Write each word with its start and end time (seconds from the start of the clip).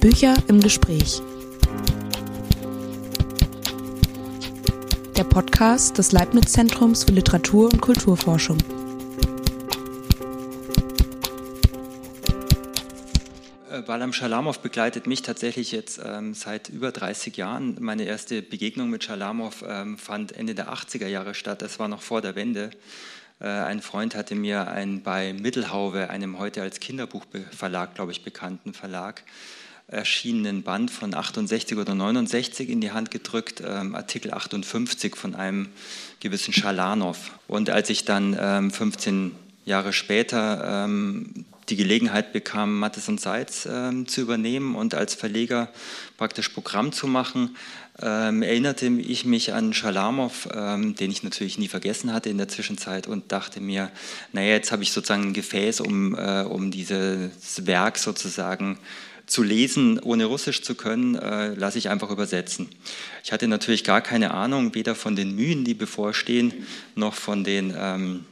Bücher 0.00 0.34
im 0.48 0.60
Gespräch. 0.60 1.20
Der 5.16 5.24
Podcast 5.24 5.98
des 5.98 6.12
Leibniz-Zentrums 6.12 7.04
für 7.04 7.12
Literatur 7.12 7.72
und 7.72 7.80
Kulturforschung. 7.80 8.58
Balam 13.86 14.12
Schalamow 14.12 14.58
begleitet 14.58 15.06
mich 15.06 15.22
tatsächlich 15.22 15.70
jetzt 15.72 16.00
ähm, 16.04 16.34
seit 16.34 16.68
über 16.68 16.92
30 16.92 17.36
Jahren. 17.36 17.76
Meine 17.80 18.04
erste 18.04 18.42
Begegnung 18.42 18.90
mit 18.90 19.04
Schalamow 19.04 19.64
ähm, 19.66 19.96
fand 19.96 20.32
Ende 20.32 20.54
der 20.54 20.72
80er 20.72 21.06
Jahre 21.06 21.34
statt. 21.34 21.62
Das 21.62 21.78
war 21.78 21.88
noch 21.88 22.02
vor 22.02 22.20
der 22.20 22.34
Wende. 22.34 22.70
Äh, 23.40 23.48
ein 23.48 23.82
Freund 23.82 24.14
hatte 24.14 24.34
mir 24.34 24.68
ein, 24.68 25.02
bei 25.02 25.32
Mittelhauwe, 25.32 26.10
einem 26.10 26.38
heute 26.38 26.62
als 26.62 26.80
Kinderbuchverlag, 26.80 27.94
glaube 27.94 28.12
ich, 28.12 28.22
bekannten 28.22 28.72
Verlag, 28.72 29.22
erschienenen 29.88 30.62
Band 30.62 30.90
von 30.90 31.14
68 31.14 31.78
oder 31.78 31.94
69 31.94 32.68
in 32.68 32.80
die 32.80 32.90
Hand 32.90 33.10
gedrückt, 33.10 33.62
ähm, 33.64 33.94
Artikel 33.94 34.32
58 34.32 35.14
von 35.14 35.34
einem 35.34 35.68
gewissen 36.20 36.52
Schalanow. 36.52 37.16
Und 37.46 37.70
als 37.70 37.90
ich 37.90 38.04
dann 38.04 38.36
ähm, 38.38 38.70
15 38.70 39.32
Jahre 39.64 39.92
später 39.92 40.84
ähm, 40.84 41.44
die 41.68 41.76
Gelegenheit 41.76 42.32
bekam, 42.32 42.78
Mattes 42.78 43.08
und 43.08 43.20
Seitz 43.20 43.66
ähm, 43.70 44.06
zu 44.06 44.20
übernehmen 44.20 44.76
und 44.76 44.94
als 44.94 45.14
Verleger 45.14 45.68
praktisch 46.16 46.48
Programm 46.48 46.92
zu 46.92 47.06
machen, 47.06 47.56
ähm, 48.02 48.42
erinnerte 48.42 48.86
ich 48.86 49.24
mich 49.24 49.52
an 49.52 49.72
Schalamow, 49.72 50.48
ähm, 50.54 50.94
den 50.94 51.10
ich 51.10 51.22
natürlich 51.22 51.58
nie 51.58 51.68
vergessen 51.68 52.12
hatte 52.12 52.28
in 52.28 52.38
der 52.38 52.48
Zwischenzeit 52.48 53.06
und 53.06 53.32
dachte 53.32 53.60
mir, 53.60 53.90
naja, 54.32 54.50
jetzt 54.50 54.72
habe 54.72 54.82
ich 54.82 54.92
sozusagen 54.92 55.28
ein 55.28 55.32
Gefäß, 55.32 55.80
um, 55.80 56.14
äh, 56.14 56.42
um 56.42 56.70
dieses 56.70 57.66
Werk 57.66 57.98
sozusagen 57.98 58.78
zu 59.26 59.42
lesen, 59.42 59.98
ohne 59.98 60.26
Russisch 60.26 60.62
zu 60.62 60.74
können, 60.74 61.16
äh, 61.16 61.54
lasse 61.54 61.78
ich 61.78 61.88
einfach 61.88 62.10
übersetzen. 62.10 62.68
Ich 63.24 63.32
hatte 63.32 63.48
natürlich 63.48 63.82
gar 63.82 64.00
keine 64.00 64.32
Ahnung, 64.32 64.74
weder 64.74 64.94
von 64.94 65.16
den 65.16 65.34
Mühen, 65.34 65.64
die 65.64 65.74
bevorstehen, 65.74 66.54
noch 66.94 67.14
von 67.14 67.42
den 67.42 67.74
ähm, 67.76 68.24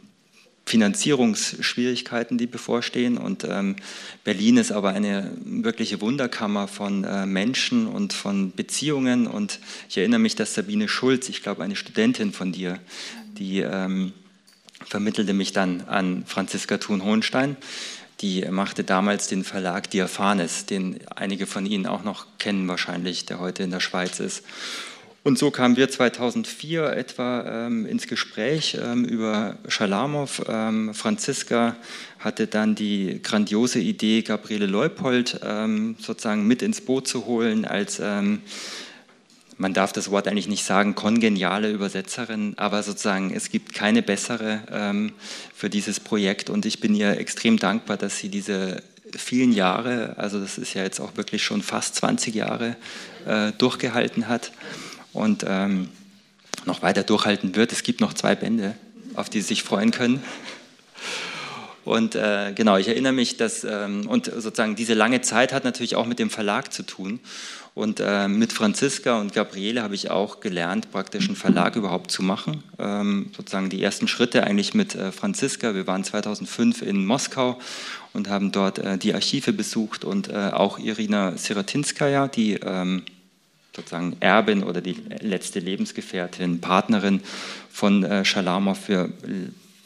Finanzierungsschwierigkeiten, 0.66 2.38
die 2.38 2.46
bevorstehen. 2.46 3.18
Und 3.18 3.44
ähm, 3.44 3.76
Berlin 4.24 4.56
ist 4.56 4.72
aber 4.72 4.90
eine 4.90 5.30
wirkliche 5.44 6.00
Wunderkammer 6.00 6.68
von 6.68 7.04
äh, 7.04 7.26
Menschen 7.26 7.86
und 7.86 8.12
von 8.12 8.52
Beziehungen. 8.52 9.26
Und 9.26 9.60
ich 9.88 9.98
erinnere 9.98 10.20
mich, 10.20 10.36
dass 10.36 10.54
Sabine 10.54 10.88
Schulz, 10.88 11.28
ich 11.28 11.42
glaube 11.42 11.62
eine 11.62 11.76
Studentin 11.76 12.32
von 12.32 12.52
dir, 12.52 12.78
die 13.38 13.60
ähm, 13.60 14.12
vermittelte 14.86 15.34
mich 15.34 15.52
dann 15.52 15.82
an 15.82 16.24
Franziska 16.26 16.78
Thun-Hohenstein. 16.78 17.56
Die 18.20 18.46
machte 18.50 18.84
damals 18.84 19.28
den 19.28 19.44
Verlag 19.44 19.90
Diaphanes, 19.90 20.66
den 20.66 21.00
einige 21.14 21.46
von 21.46 21.66
Ihnen 21.66 21.86
auch 21.86 22.04
noch 22.04 22.26
kennen 22.38 22.66
wahrscheinlich, 22.68 23.26
der 23.26 23.40
heute 23.40 23.64
in 23.64 23.70
der 23.70 23.80
Schweiz 23.80 24.20
ist. 24.20 24.44
Und 25.24 25.38
so 25.38 25.50
kamen 25.50 25.78
wir 25.78 25.88
2004 25.88 26.92
etwa 26.92 27.66
ähm, 27.66 27.86
ins 27.86 28.06
Gespräch 28.06 28.76
ähm, 28.78 29.06
über 29.06 29.56
Schalamow. 29.68 30.42
Ähm, 30.46 30.92
Franziska 30.92 31.76
hatte 32.18 32.46
dann 32.46 32.74
die 32.74 33.20
grandiose 33.22 33.78
Idee, 33.78 34.20
Gabriele 34.20 34.66
Leupold 34.66 35.40
ähm, 35.42 35.96
sozusagen 35.98 36.46
mit 36.46 36.60
ins 36.60 36.82
Boot 36.82 37.08
zu 37.08 37.24
holen 37.24 37.64
als, 37.64 38.00
ähm, 38.00 38.42
man 39.56 39.72
darf 39.72 39.94
das 39.94 40.10
Wort 40.10 40.28
eigentlich 40.28 40.48
nicht 40.48 40.64
sagen, 40.64 40.94
kongeniale 40.94 41.70
Übersetzerin, 41.70 42.52
aber 42.58 42.82
sozusagen 42.82 43.34
es 43.34 43.48
gibt 43.48 43.72
keine 43.72 44.02
bessere 44.02 44.60
ähm, 44.70 45.12
für 45.54 45.70
dieses 45.70 46.00
Projekt. 46.00 46.50
Und 46.50 46.66
ich 46.66 46.80
bin 46.80 46.94
ihr 46.94 47.18
extrem 47.18 47.58
dankbar, 47.58 47.96
dass 47.96 48.18
sie 48.18 48.28
diese 48.28 48.82
vielen 49.16 49.52
Jahre, 49.52 50.18
also 50.18 50.38
das 50.38 50.58
ist 50.58 50.74
ja 50.74 50.82
jetzt 50.82 51.00
auch 51.00 51.16
wirklich 51.16 51.42
schon 51.42 51.62
fast 51.62 51.94
20 51.94 52.34
Jahre, 52.34 52.76
äh, 53.26 53.52
durchgehalten 53.52 54.28
hat 54.28 54.52
und 55.14 55.44
ähm, 55.48 55.88
noch 56.66 56.82
weiter 56.82 57.02
durchhalten 57.02 57.56
wird. 57.56 57.72
Es 57.72 57.82
gibt 57.82 58.00
noch 58.00 58.12
zwei 58.12 58.34
Bände, 58.34 58.74
auf 59.14 59.30
die 59.30 59.40
Sie 59.40 59.48
sich 59.48 59.62
freuen 59.62 59.90
können. 59.90 60.22
Und 61.84 62.14
äh, 62.14 62.52
genau, 62.54 62.78
ich 62.78 62.88
erinnere 62.88 63.12
mich, 63.12 63.36
dass, 63.36 63.62
ähm, 63.62 64.06
und 64.08 64.26
sozusagen 64.26 64.74
diese 64.74 64.94
lange 64.94 65.20
Zeit 65.20 65.52
hat 65.52 65.64
natürlich 65.64 65.96
auch 65.96 66.06
mit 66.06 66.18
dem 66.18 66.30
Verlag 66.30 66.72
zu 66.72 66.82
tun. 66.82 67.20
Und 67.74 68.00
äh, 68.00 68.28
mit 68.28 68.52
Franziska 68.52 69.20
und 69.20 69.34
Gabriele 69.34 69.82
habe 69.82 69.96
ich 69.96 70.10
auch 70.10 70.40
gelernt, 70.40 70.92
praktisch 70.92 71.26
einen 71.26 71.36
Verlag 71.36 71.76
überhaupt 71.76 72.10
zu 72.10 72.22
machen. 72.22 72.62
Ähm, 72.78 73.30
sozusagen 73.36 73.68
die 73.68 73.82
ersten 73.82 74.08
Schritte 74.08 74.44
eigentlich 74.44 74.74
mit 74.74 74.94
äh, 74.94 75.10
Franziska. 75.12 75.74
Wir 75.74 75.86
waren 75.86 76.04
2005 76.04 76.82
in 76.82 77.04
Moskau 77.04 77.58
und 78.12 78.28
haben 78.28 78.52
dort 78.52 78.78
äh, 78.78 78.96
die 78.96 79.12
Archive 79.12 79.52
besucht 79.52 80.04
und 80.04 80.28
äh, 80.28 80.50
auch 80.52 80.78
Irina 80.78 81.36
Siratinskaya, 81.36 82.28
die 82.28 82.54
ähm, 82.54 83.02
sozusagen 83.74 84.16
Erbin 84.20 84.62
oder 84.62 84.80
die 84.80 84.96
letzte 85.20 85.58
Lebensgefährtin, 85.58 86.60
Partnerin 86.60 87.20
von 87.70 88.04
äh, 88.04 88.24
Schalamow. 88.24 88.88
Wir 88.88 89.10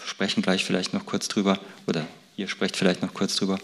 sprechen 0.04 0.42
gleich 0.42 0.64
vielleicht 0.64 0.94
noch 0.94 1.06
kurz 1.06 1.28
drüber 1.28 1.58
oder 1.86 2.06
ihr 2.36 2.48
sprecht 2.48 2.76
vielleicht 2.76 3.02
noch 3.02 3.14
kurz 3.14 3.36
drüber. 3.36 3.58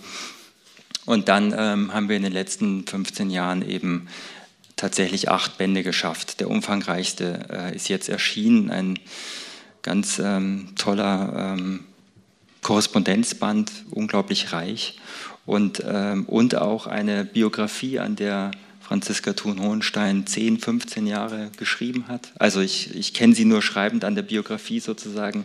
Und 1.07 1.29
dann 1.29 1.55
ähm, 1.57 1.93
haben 1.93 2.09
wir 2.09 2.17
in 2.17 2.23
den 2.23 2.33
letzten 2.33 2.87
15 2.87 3.31
Jahren 3.31 3.69
eben 3.69 4.09
tatsächlich 4.77 5.31
acht 5.31 5.59
Bände 5.59 5.83
geschafft. 5.83 6.41
Der 6.41 6.51
umfangreichste 6.51 7.47
äh, 7.51 7.77
ist 7.77 7.89
jetzt 7.89 8.09
erschienen, 8.09 8.71
ein 8.71 8.99
ganz 9.83 10.19
ähm, 10.19 10.73
toller 10.77 11.55
ähm, 11.57 11.85
Korrespondenzband, 12.63 13.71
unglaublich 13.91 14.53
reich 14.53 14.99
und, 15.45 15.83
ähm, 15.87 16.25
und 16.25 16.55
auch 16.57 16.87
eine 16.87 17.25
Biografie, 17.25 17.99
an 17.99 18.17
der 18.17 18.51
Franziska 18.87 19.33
Thun-Hohenstein 19.33 20.27
10, 20.27 20.59
15 20.59 21.07
Jahre 21.07 21.51
geschrieben 21.57 22.05
hat. 22.09 22.33
Also 22.39 22.61
ich, 22.61 22.95
ich 22.95 23.15
kenne 23.15 23.35
sie 23.35 23.45
nur 23.45 23.63
schreibend 23.63 24.05
an 24.05 24.15
der 24.15 24.23
Biografie 24.23 24.81
sozusagen. 24.81 25.45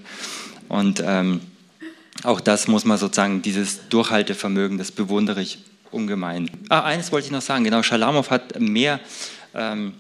Und 0.68 1.02
ähm, 1.06 1.42
auch 2.24 2.42
das 2.42 2.68
muss 2.68 2.84
man 2.84 2.98
sozusagen, 2.98 3.42
dieses 3.42 3.88
Durchhaltevermögen, 3.90 4.78
das 4.78 4.92
bewundere 4.92 5.42
ich 5.42 5.60
ungemein. 5.92 6.50
Ah, 6.68 6.82
eines 6.82 7.12
wollte 7.12 7.28
ich 7.28 7.32
noch 7.32 7.42
sagen, 7.42 7.64
genau, 7.64 7.82
Schalamow 7.82 8.30
hat 8.30 8.60
mehr 8.60 9.00
ähm, 9.54 9.94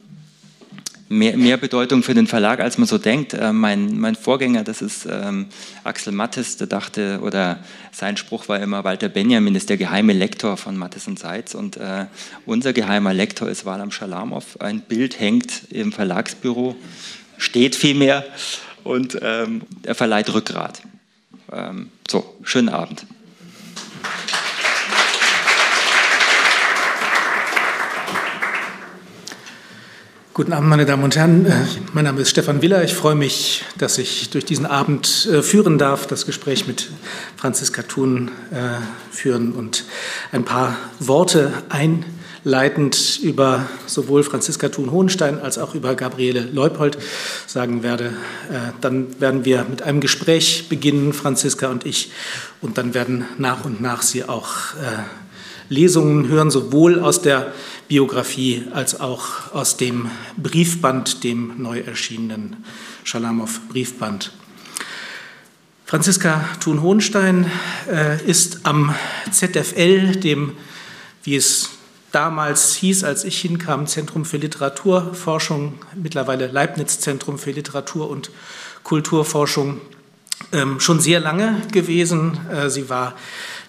mehr, 1.09 1.35
mehr 1.35 1.57
Bedeutung 1.57 2.03
für 2.03 2.13
den 2.13 2.27
Verlag, 2.27 2.59
als 2.59 2.77
man 2.77 2.87
so 2.87 2.97
denkt. 2.97 3.33
Äh, 3.33 3.51
mein, 3.51 3.99
mein 3.99 4.15
Vorgänger, 4.15 4.63
das 4.63 4.81
ist 4.81 5.07
ähm, 5.09 5.47
Axel 5.83 6.13
Mattes, 6.13 6.57
der 6.57 6.67
dachte, 6.67 7.19
oder 7.21 7.59
sein 7.91 8.15
Spruch 8.15 8.47
war 8.47 8.59
immer, 8.59 8.83
Walter 8.83 9.09
Benjamin 9.09 9.55
ist 9.55 9.69
der 9.69 9.77
geheime 9.77 10.13
Lektor 10.13 10.55
von 10.55 10.77
Mattes 10.77 11.07
und 11.07 11.19
Seitz 11.19 11.55
und 11.55 11.77
äh, 11.77 12.05
unser 12.45 12.71
geheimer 12.71 13.13
Lektor 13.13 13.49
ist 13.49 13.65
Walam 13.65 13.91
Schalamow. 13.91 14.57
Ein 14.59 14.81
Bild 14.81 15.19
hängt 15.19 15.63
im 15.71 15.91
Verlagsbüro, 15.91 16.75
steht 17.37 17.75
vielmehr 17.75 18.23
und 18.83 19.17
ähm, 19.21 19.63
er 19.83 19.95
verleiht 19.95 20.31
Rückgrat. 20.33 20.81
Ähm, 21.51 21.89
so, 22.09 22.37
schönen 22.43 22.69
Abend. 22.69 23.05
Guten 30.35 30.53
Abend, 30.53 30.69
meine 30.69 30.85
Damen 30.85 31.03
und 31.03 31.15
Herren. 31.15 31.47
Äh, 31.47 31.53
mein 31.93 32.05
Name 32.05 32.21
ist 32.21 32.29
Stefan 32.29 32.61
Willer. 32.61 32.83
Ich 32.83 32.93
freue 32.93 33.15
mich, 33.15 33.63
dass 33.79 33.97
ich 33.97 34.29
durch 34.29 34.45
diesen 34.45 34.67
Abend 34.67 35.27
äh, 35.33 35.41
führen 35.41 35.79
darf, 35.79 36.05
das 36.05 36.27
Gespräch 36.27 36.67
mit 36.67 36.91
Franziska 37.35 37.81
Thun 37.81 38.29
äh, 38.51 38.79
führen 39.11 39.53
und 39.53 39.85
ein 40.31 40.45
paar 40.45 40.77
Worte 40.99 41.51
einleitend 41.69 43.19
über 43.23 43.65
sowohl 43.87 44.21
Franziska 44.23 44.69
Thun-Hohenstein 44.69 45.41
als 45.41 45.57
auch 45.57 45.73
über 45.73 45.95
Gabriele 45.95 46.41
Leupold 46.41 46.99
sagen 47.47 47.81
werde. 47.81 48.13
Dann 48.81 49.19
werden 49.19 49.45
wir 49.45 49.65
mit 49.67 49.81
einem 49.81 49.99
Gespräch 49.99 50.69
beginnen, 50.69 51.11
Franziska 51.11 51.69
und 51.69 51.87
ich, 51.87 52.11
und 52.61 52.77
dann 52.77 52.93
werden 52.93 53.25
nach 53.39 53.65
und 53.65 53.81
nach 53.81 54.03
Sie 54.03 54.23
auch 54.23 54.47
Lesungen 55.69 56.27
hören, 56.27 56.51
sowohl 56.51 56.99
aus 56.99 57.21
der 57.21 57.51
Biografie 57.89 58.67
als 58.71 58.99
auch 58.99 59.51
aus 59.51 59.75
dem 59.75 60.11
Briefband, 60.37 61.23
dem 61.23 61.61
neu 61.61 61.79
erschienenen 61.79 62.63
Schalamow-Briefband. 63.03 64.31
Franziska 65.85 66.47
Thun-Hohenstein 66.59 67.49
äh, 67.91 68.23
ist 68.23 68.59
am 68.67 68.93
ZFL, 69.31 70.17
dem, 70.17 70.55
wie 71.23 71.35
es 71.35 71.71
damals 72.11 72.75
hieß, 72.75 73.03
als 73.03 73.23
ich 73.23 73.41
hinkam, 73.41 73.87
Zentrum 73.87 74.23
für 74.23 74.37
Literaturforschung, 74.37 75.79
mittlerweile 75.95 76.45
Leibniz-Zentrum 76.45 77.39
für 77.39 77.51
Literatur- 77.51 78.07
und 78.07 78.29
Kulturforschung, 78.83 79.81
ähm, 80.51 80.79
schon 80.79 80.99
sehr 80.99 81.19
lange 81.19 81.59
gewesen. 81.71 82.39
Äh, 82.51 82.69
sie 82.69 82.87
war 82.87 83.15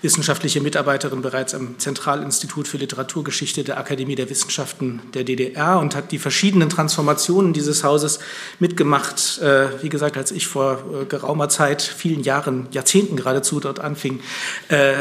wissenschaftliche 0.03 0.61
Mitarbeiterin 0.61 1.21
bereits 1.21 1.55
am 1.55 1.79
Zentralinstitut 1.79 2.67
für 2.67 2.79
Literaturgeschichte 2.79 3.65
der 3.65 3.79
Akademie 3.79 4.15
der 4.15 4.31
Wissenschaften 4.31 5.03
der 5.15 5.25
DDR 5.25 5.79
und 5.79 5.95
hat 5.95 6.13
die 6.13 6.19
verschiedenen 6.19 6.71
Transformationen 6.71 7.53
dieses 7.53 7.85
Hauses 7.85 8.19
mitgemacht. 8.59 9.39
Äh, 9.39 9.83
wie 9.83 9.89
gesagt, 9.89 10.17
als 10.17 10.33
ich 10.33 10.47
vor 10.47 11.03
äh, 11.03 11.05
geraumer 11.05 11.49
Zeit, 11.49 11.83
vielen 11.83 12.23
Jahren, 12.23 12.67
Jahrzehnten 12.71 13.17
geradezu 13.17 13.61
dort 13.61 13.81
anfing, 13.81 14.21
äh, 14.69 14.95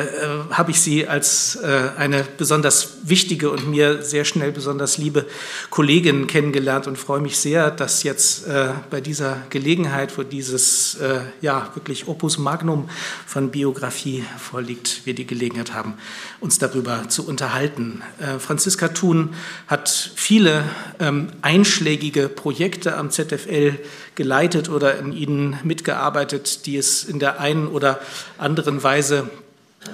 habe 0.51 0.71
ich 0.71 0.81
sie 0.81 1.07
als 1.07 1.57
eine 1.97 2.25
besonders 2.37 2.97
wichtige 3.03 3.49
und 3.49 3.69
mir 3.69 4.03
sehr 4.03 4.25
schnell 4.25 4.51
besonders 4.51 4.97
liebe 4.97 5.25
Kollegin 5.69 6.27
kennengelernt 6.27 6.87
und 6.87 6.97
freue 6.97 7.19
mich 7.19 7.37
sehr, 7.37 7.71
dass 7.71 8.03
jetzt 8.03 8.45
bei 8.89 9.01
dieser 9.01 9.37
Gelegenheit, 9.49 10.17
wo 10.17 10.23
dieses 10.23 10.97
ja 11.41 11.69
wirklich 11.73 12.07
Opus 12.07 12.37
Magnum 12.37 12.89
von 13.25 13.51
Biografie 13.51 14.23
vorliegt, 14.37 14.88
wir 15.05 15.13
die 15.13 15.25
Gelegenheit 15.25 15.73
haben, 15.73 15.95
uns 16.39 16.59
darüber 16.59 17.09
zu 17.09 17.27
unterhalten. 17.27 18.01
Franziska 18.39 18.89
Thun 18.89 19.33
hat 19.67 19.89
viele 19.89 20.63
ähm, 20.99 21.31
einschlägige 21.41 22.29
Projekte 22.29 22.97
am 22.97 23.11
ZFL 23.11 23.77
geleitet 24.15 24.69
oder 24.69 24.99
in 24.99 25.13
ihnen 25.13 25.57
mitgearbeitet, 25.63 26.65
die 26.65 26.77
es 26.77 27.03
in 27.03 27.19
der 27.19 27.39
einen 27.39 27.67
oder 27.67 27.99
anderen 28.37 28.83
Weise 28.83 29.29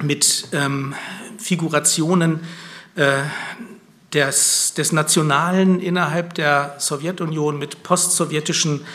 mit 0.01 0.47
ähm, 0.51 0.95
Figurationen 1.37 2.39
äh, 2.95 3.23
des, 4.13 4.73
des 4.73 4.91
Nationalen 4.91 5.79
innerhalb 5.79 6.33
der 6.35 6.75
Sowjetunion, 6.79 7.59
mit 7.59 7.83
postsowjetischen 7.83 8.85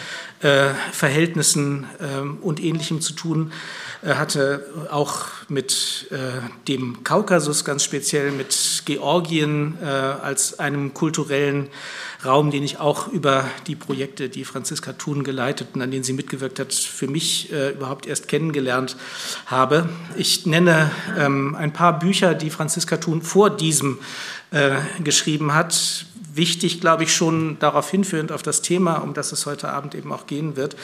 äh, 0.40 0.70
Verhältnissen 0.92 1.86
äh, 1.98 2.20
und 2.42 2.62
Ähnlichem 2.62 3.00
zu 3.00 3.12
tun 3.12 3.52
er 4.02 4.18
hatte 4.18 4.66
auch 4.90 5.26
mit 5.48 6.06
äh, 6.10 6.16
dem 6.68 7.04
Kaukasus 7.04 7.64
ganz 7.64 7.84
speziell, 7.84 8.30
mit 8.32 8.82
Georgien 8.86 9.76
äh, 9.82 9.84
als 9.84 10.58
einem 10.58 10.94
kulturellen 10.94 11.68
Raum, 12.24 12.50
den 12.50 12.62
ich 12.62 12.78
auch 12.78 13.08
über 13.08 13.44
die 13.66 13.76
Projekte, 13.76 14.28
die 14.28 14.44
Franziska 14.44 14.94
Thun 14.94 15.22
geleitet 15.22 15.68
und 15.74 15.82
an 15.82 15.90
denen 15.90 16.04
sie 16.04 16.14
mitgewirkt 16.14 16.58
hat, 16.58 16.72
für 16.72 17.08
mich 17.08 17.52
äh, 17.52 17.72
überhaupt 17.72 18.06
erst 18.06 18.28
kennengelernt 18.28 18.96
habe. 19.46 19.88
Ich 20.16 20.46
nenne 20.46 20.90
ähm, 21.18 21.54
ein 21.54 21.72
paar 21.72 21.98
Bücher, 21.98 22.34
die 22.34 22.50
Franziska 22.50 22.96
Thun 22.96 23.20
vor 23.20 23.50
diesem 23.50 23.98
äh, 24.50 24.76
geschrieben 25.04 25.54
hat, 25.54 26.06
wichtig, 26.34 26.80
glaube 26.80 27.04
ich, 27.04 27.14
schon 27.14 27.58
darauf 27.58 27.90
hinführend 27.90 28.32
auf 28.32 28.42
das 28.42 28.62
Thema, 28.62 28.96
um 28.96 29.14
das 29.14 29.32
es 29.32 29.46
heute 29.46 29.70
Abend 29.70 29.94
eben 29.94 30.12
auch 30.12 30.26
gehen 30.26 30.56
wird. 30.56 30.76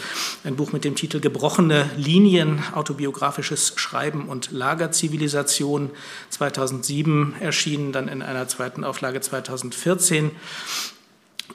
Ein 0.45 0.57
Buch 0.57 0.73
mit 0.73 0.85
dem 0.85 0.95
Titel 0.95 1.21
Gebrochene 1.21 1.91
Linien, 1.97 2.63
autobiografisches 2.75 3.73
Schreiben 3.77 4.29
und 4.29 4.51
Lagerzivilisation, 4.53 5.91
2007 6.31 7.37
erschienen, 7.41 7.93
dann 7.93 8.09
in 8.09 8.23
einer 8.23 8.49
zweiten 8.49 8.85
Auflage 8.85 9.21
2014. 9.21 10.31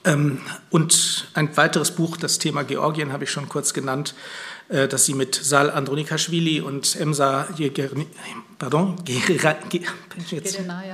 Ähm, 0.04 0.38
und 0.70 1.28
ein 1.34 1.56
weiteres 1.56 1.92
Buch, 1.92 2.16
das 2.16 2.38
Thema 2.38 2.64
Georgien 2.64 3.12
habe 3.12 3.24
ich 3.24 3.30
schon 3.30 3.48
kurz 3.48 3.72
genannt, 3.72 4.14
äh, 4.68 4.88
das 4.88 5.06
sie 5.06 5.14
mit 5.14 5.34
Sal 5.34 5.70
Andronikaschwili 5.70 6.60
und 6.60 6.96
Emsa 6.96 7.48
pardon, 8.58 8.96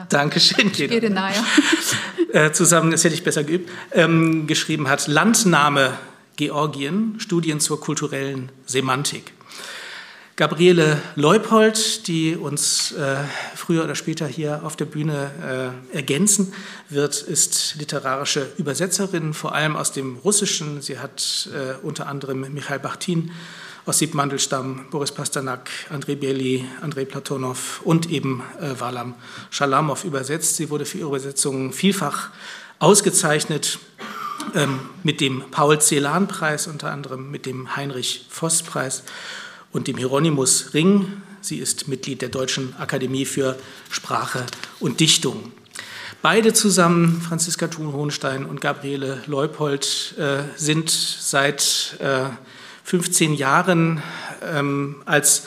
Dankeschön, 0.09 0.73
äh, 2.33 2.53
zusammen, 2.53 2.91
das 2.91 3.05
hätte 3.05 3.15
ich 3.15 3.25
besser 3.25 3.45
geübt, 3.45 3.71
ähm, 3.93 4.47
geschrieben 4.47 4.89
hat, 4.89 5.07
Landnahme 5.09 5.95
Georgien, 6.37 7.17
Studien 7.19 7.61
zur 7.61 7.81
kulturellen 7.81 8.51
Semantik. 8.67 9.33
Gabriele 10.39 11.03
Leupold, 11.17 12.07
die 12.07 12.37
uns 12.37 12.93
äh, 12.93 13.17
früher 13.57 13.83
oder 13.83 13.97
später 13.97 14.29
hier 14.29 14.61
auf 14.63 14.77
der 14.77 14.85
Bühne 14.85 15.75
äh, 15.93 15.97
ergänzen 15.97 16.53
wird, 16.89 17.21
ist 17.21 17.75
literarische 17.77 18.47
Übersetzerin, 18.57 19.35
vor 19.35 19.53
allem 19.53 19.75
aus 19.75 19.91
dem 19.91 20.17
Russischen. 20.19 20.81
Sie 20.81 21.01
hat 21.01 21.49
äh, 21.53 21.85
unter 21.85 22.07
anderem 22.07 22.53
Michael 22.55 22.79
Bachtin, 22.79 23.33
Ossip 23.89 24.13
Mandelstam, 24.13 24.85
Boris 24.91 25.13
Pasternak, 25.13 25.71
Andrei 25.89 26.15
Bieli, 26.15 26.67
Andrei 26.83 27.07
Platonov 27.07 27.81
und 27.85 28.11
eben 28.11 28.43
äh, 28.61 28.79
Walam 28.79 29.15
Shalamov 29.49 30.05
übersetzt. 30.05 30.57
Sie 30.57 30.69
wurde 30.69 30.85
für 30.85 30.99
ihre 30.99 31.09
Übersetzungen 31.09 31.73
vielfach 31.73 32.29
ausgezeichnet 32.81 33.79
ähm, 34.55 34.79
mit 35.05 35.23
dem 35.23 35.43
Paul-Celan-Preis, 35.51 36.67
unter 36.67 36.93
anderem 36.93 37.31
mit 37.31 37.47
dem 37.47 37.77
Heinrich-Voss-Preis 37.77 39.05
und 39.73 39.89
dem 39.89 39.97
Hieronymus 39.97 40.75
Ring. 40.75 41.23
Sie 41.41 41.57
ist 41.57 41.89
Mitglied 41.89 42.21
der 42.21 42.29
Deutschen 42.29 42.77
Akademie 42.79 43.25
für 43.25 43.59
Sprache 43.91 44.45
und 44.81 45.01
Dichtung. 45.01 45.51
Beide 46.21 46.53
zusammen, 46.53 47.23
Franziska 47.23 47.69
Thun-Hohenstein 47.69 48.45
und 48.45 48.61
Gabriele 48.61 49.23
Leupold, 49.27 50.15
äh, 50.19 50.43
sind 50.57 50.91
seit 50.91 51.97
äh, 52.01 52.25
15 52.89 53.35
Jahren 53.35 54.03
ähm, 54.43 54.97
als 55.05 55.47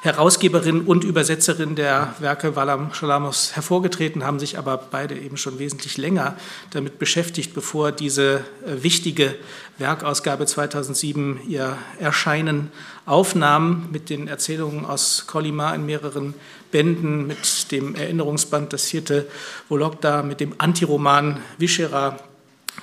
Herausgeberin 0.00 0.80
und 0.80 1.04
Übersetzerin 1.04 1.76
der 1.76 2.16
Werke 2.18 2.56
Walam 2.56 2.92
Shalamos 2.92 3.54
hervorgetreten, 3.54 4.24
haben 4.24 4.40
sich 4.40 4.58
aber 4.58 4.76
beide 4.76 5.16
eben 5.16 5.36
schon 5.36 5.60
wesentlich 5.60 5.98
länger 5.98 6.36
damit 6.70 6.98
beschäftigt, 6.98 7.54
bevor 7.54 7.92
diese 7.92 8.40
äh, 8.66 8.82
wichtige 8.82 9.36
Werkausgabe 9.78 10.46
2007 10.46 11.42
ihr 11.46 11.78
Erscheinen 12.00 12.72
aufnahm 13.06 13.88
mit 13.92 14.10
den 14.10 14.26
Erzählungen 14.26 14.84
aus 14.84 15.28
Kolimar 15.28 15.76
in 15.76 15.86
mehreren 15.86 16.34
Bänden, 16.72 17.28
mit 17.28 17.70
dem 17.70 17.94
Erinnerungsband 17.94 18.72
Das 18.72 18.86
vierte 18.86 19.28
Vologda, 19.68 20.24
mit 20.24 20.40
dem 20.40 20.54
Antiroman 20.58 21.40
Vishera, 21.56 22.18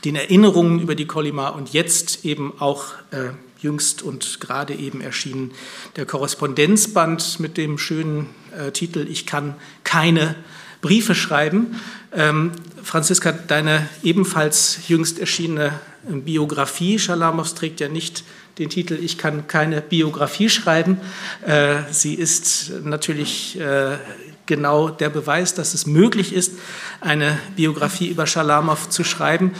den 0.05 0.15
Erinnerungen 0.15 0.79
über 0.79 0.95
die 0.95 1.07
Kolimar 1.07 1.55
und 1.55 1.73
jetzt 1.73 2.23
eben 2.23 2.53
auch 2.57 2.93
äh, 3.11 3.31
jüngst 3.61 4.01
und 4.01 4.39
gerade 4.39 4.73
eben 4.73 5.01
erschienen 5.01 5.51
der 5.95 6.05
Korrespondenzband 6.05 7.39
mit 7.39 7.57
dem 7.57 7.77
schönen 7.77 8.29
äh, 8.57 8.71
Titel 8.71 9.07
Ich 9.09 9.25
kann 9.25 9.55
keine 9.83 10.35
Briefe 10.81 11.15
schreiben. 11.15 11.79
Ähm, 12.13 12.51
Franziska, 12.83 13.31
deine 13.31 13.87
ebenfalls 14.03 14.79
jüngst 14.87 15.19
erschienene 15.19 15.79
Biografie 16.03 16.97
Schalamovs 16.97 17.53
trägt 17.53 17.79
ja 17.79 17.87
nicht 17.87 18.23
den 18.57 18.69
Titel 18.69 18.97
Ich 19.01 19.17
kann 19.17 19.47
keine 19.47 19.81
Biografie 19.81 20.49
schreiben. 20.49 20.99
Äh, 21.45 21.83
sie 21.91 22.15
ist 22.15 22.71
natürlich 22.83 23.59
äh, 23.59 23.97
genau 24.45 24.89
der 24.89 25.09
Beweis, 25.09 25.53
dass 25.53 25.73
es 25.73 25.85
möglich 25.85 26.33
ist, 26.33 26.53
eine 26.99 27.37
Biografie 27.55 28.07
über 28.07 28.27
Schalamow 28.27 28.89
zu 28.89 29.03
schreiben. 29.03 29.53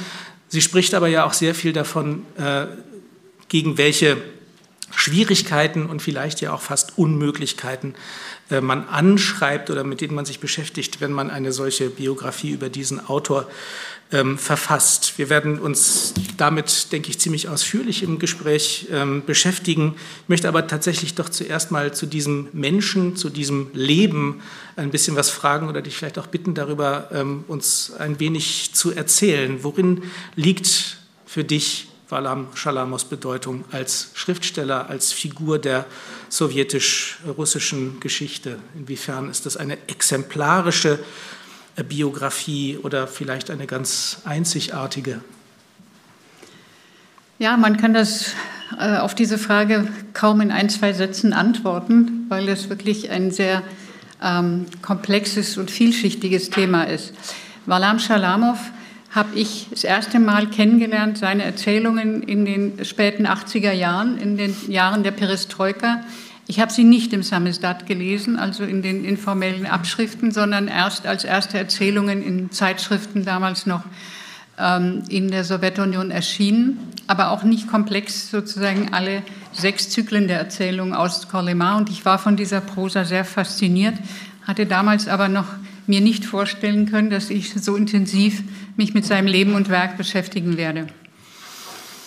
Sie 0.49 0.61
spricht 0.61 0.93
aber 0.93 1.07
ja 1.07 1.25
auch 1.25 1.33
sehr 1.33 1.55
viel 1.55 1.71
davon, 1.71 2.25
äh, 2.37 2.65
gegen 3.51 3.77
welche 3.77 4.15
Schwierigkeiten 4.95 5.87
und 5.87 6.01
vielleicht 6.01 6.39
ja 6.39 6.53
auch 6.53 6.61
fast 6.61 6.97
Unmöglichkeiten 6.97 7.95
äh, 8.49 8.61
man 8.61 8.87
anschreibt 8.87 9.69
oder 9.69 9.83
mit 9.83 9.99
denen 9.99 10.15
man 10.15 10.23
sich 10.23 10.39
beschäftigt, 10.39 11.01
wenn 11.01 11.11
man 11.11 11.29
eine 11.29 11.51
solche 11.51 11.89
Biografie 11.89 12.51
über 12.51 12.69
diesen 12.69 13.05
Autor 13.05 13.49
ähm, 14.13 14.37
verfasst. 14.37 15.17
Wir 15.17 15.29
werden 15.29 15.59
uns 15.59 16.13
damit, 16.37 16.93
denke 16.93 17.09
ich, 17.09 17.19
ziemlich 17.19 17.49
ausführlich 17.49 18.03
im 18.03 18.19
Gespräch 18.19 18.87
ähm, 18.89 19.23
beschäftigen. 19.25 19.95
Ich 20.23 20.29
möchte 20.29 20.47
aber 20.47 20.67
tatsächlich 20.67 21.15
doch 21.15 21.27
zuerst 21.27 21.71
mal 21.71 21.93
zu 21.93 22.05
diesem 22.05 22.47
Menschen, 22.53 23.17
zu 23.17 23.29
diesem 23.29 23.67
Leben 23.73 24.41
ein 24.77 24.91
bisschen 24.91 25.17
was 25.17 25.29
fragen 25.29 25.67
oder 25.67 25.81
dich 25.81 25.97
vielleicht 25.97 26.19
auch 26.19 26.27
bitten, 26.27 26.53
darüber 26.53 27.09
ähm, 27.11 27.43
uns 27.49 27.91
ein 27.99 28.17
wenig 28.21 28.71
zu 28.75 28.91
erzählen. 28.91 29.61
Worin 29.61 30.03
liegt 30.37 30.99
für 31.25 31.43
dich 31.43 31.90
Walam 32.11 32.47
Schalamos 32.55 33.05
Bedeutung 33.05 33.63
als 33.71 34.11
Schriftsteller, 34.13 34.89
als 34.89 35.13
Figur 35.13 35.59
der 35.59 35.85
sowjetisch-russischen 36.29 37.99
Geschichte. 37.99 38.59
Inwiefern 38.75 39.29
ist 39.29 39.45
das 39.45 39.57
eine 39.57 39.77
exemplarische 39.87 40.99
Biografie 41.87 42.77
oder 42.83 43.07
vielleicht 43.07 43.49
eine 43.49 43.65
ganz 43.65 44.17
einzigartige? 44.25 45.21
Ja, 47.39 47.57
man 47.57 47.77
kann 47.77 47.93
das 47.93 48.33
äh, 48.77 48.97
auf 48.97 49.15
diese 49.15 49.37
Frage 49.37 49.87
kaum 50.13 50.41
in 50.41 50.51
ein, 50.51 50.69
zwei 50.69 50.93
Sätzen 50.93 51.33
antworten, 51.33 52.25
weil 52.29 52.47
es 52.49 52.69
wirklich 52.69 53.09
ein 53.09 53.31
sehr 53.31 53.63
ähm, 54.21 54.65
komplexes 54.81 55.57
und 55.57 55.71
vielschichtiges 55.71 56.49
Thema 56.49 56.83
ist. 56.83 57.13
Walam 57.65 57.99
Shalamov 57.99 58.59
habe 59.11 59.37
ich 59.37 59.67
das 59.69 59.83
erste 59.83 60.19
Mal 60.19 60.47
kennengelernt, 60.47 61.17
seine 61.17 61.43
Erzählungen 61.43 62.23
in 62.23 62.45
den 62.45 62.85
späten 62.85 63.27
80er 63.27 63.73
Jahren, 63.73 64.17
in 64.17 64.37
den 64.37 64.55
Jahren 64.69 65.03
der 65.03 65.11
Perestroika. 65.11 66.03
Ich 66.47 66.59
habe 66.59 66.71
sie 66.71 66.85
nicht 66.85 67.11
im 67.13 67.21
Samizdat 67.21 67.85
gelesen, 67.85 68.37
also 68.37 68.63
in 68.63 68.81
den 68.81 69.03
informellen 69.03 69.65
Abschriften, 69.65 70.31
sondern 70.31 70.67
erst 70.67 71.05
als 71.05 71.25
erste 71.25 71.57
Erzählungen 71.57 72.23
in 72.23 72.51
Zeitschriften 72.51 73.25
damals 73.25 73.65
noch 73.65 73.83
ähm, 74.57 75.03
in 75.09 75.29
der 75.29 75.43
Sowjetunion 75.43 76.09
erschienen, 76.09 76.79
aber 77.07 77.31
auch 77.31 77.43
nicht 77.43 77.67
komplex 77.67 78.31
sozusagen 78.31 78.93
alle 78.93 79.23
sechs 79.51 79.89
Zyklen 79.89 80.27
der 80.27 80.39
Erzählung 80.39 80.93
aus 80.93 81.27
Corlemar 81.27 81.77
und 81.77 81.89
ich 81.89 82.05
war 82.05 82.17
von 82.17 82.37
dieser 82.37 82.61
Prosa 82.61 83.03
sehr 83.03 83.25
fasziniert, 83.25 83.95
hatte 84.47 84.65
damals 84.65 85.09
aber 85.09 85.27
noch 85.27 85.47
mir 85.91 85.99
nicht 85.99 86.23
vorstellen 86.23 86.89
können, 86.89 87.09
dass 87.09 87.29
ich 87.29 87.53
so 87.53 87.75
intensiv 87.75 88.43
mich 88.77 88.93
mit 88.93 89.05
seinem 89.05 89.27
Leben 89.27 89.55
und 89.55 89.67
Werk 89.67 89.97
beschäftigen 89.97 90.55
werde. 90.55 90.87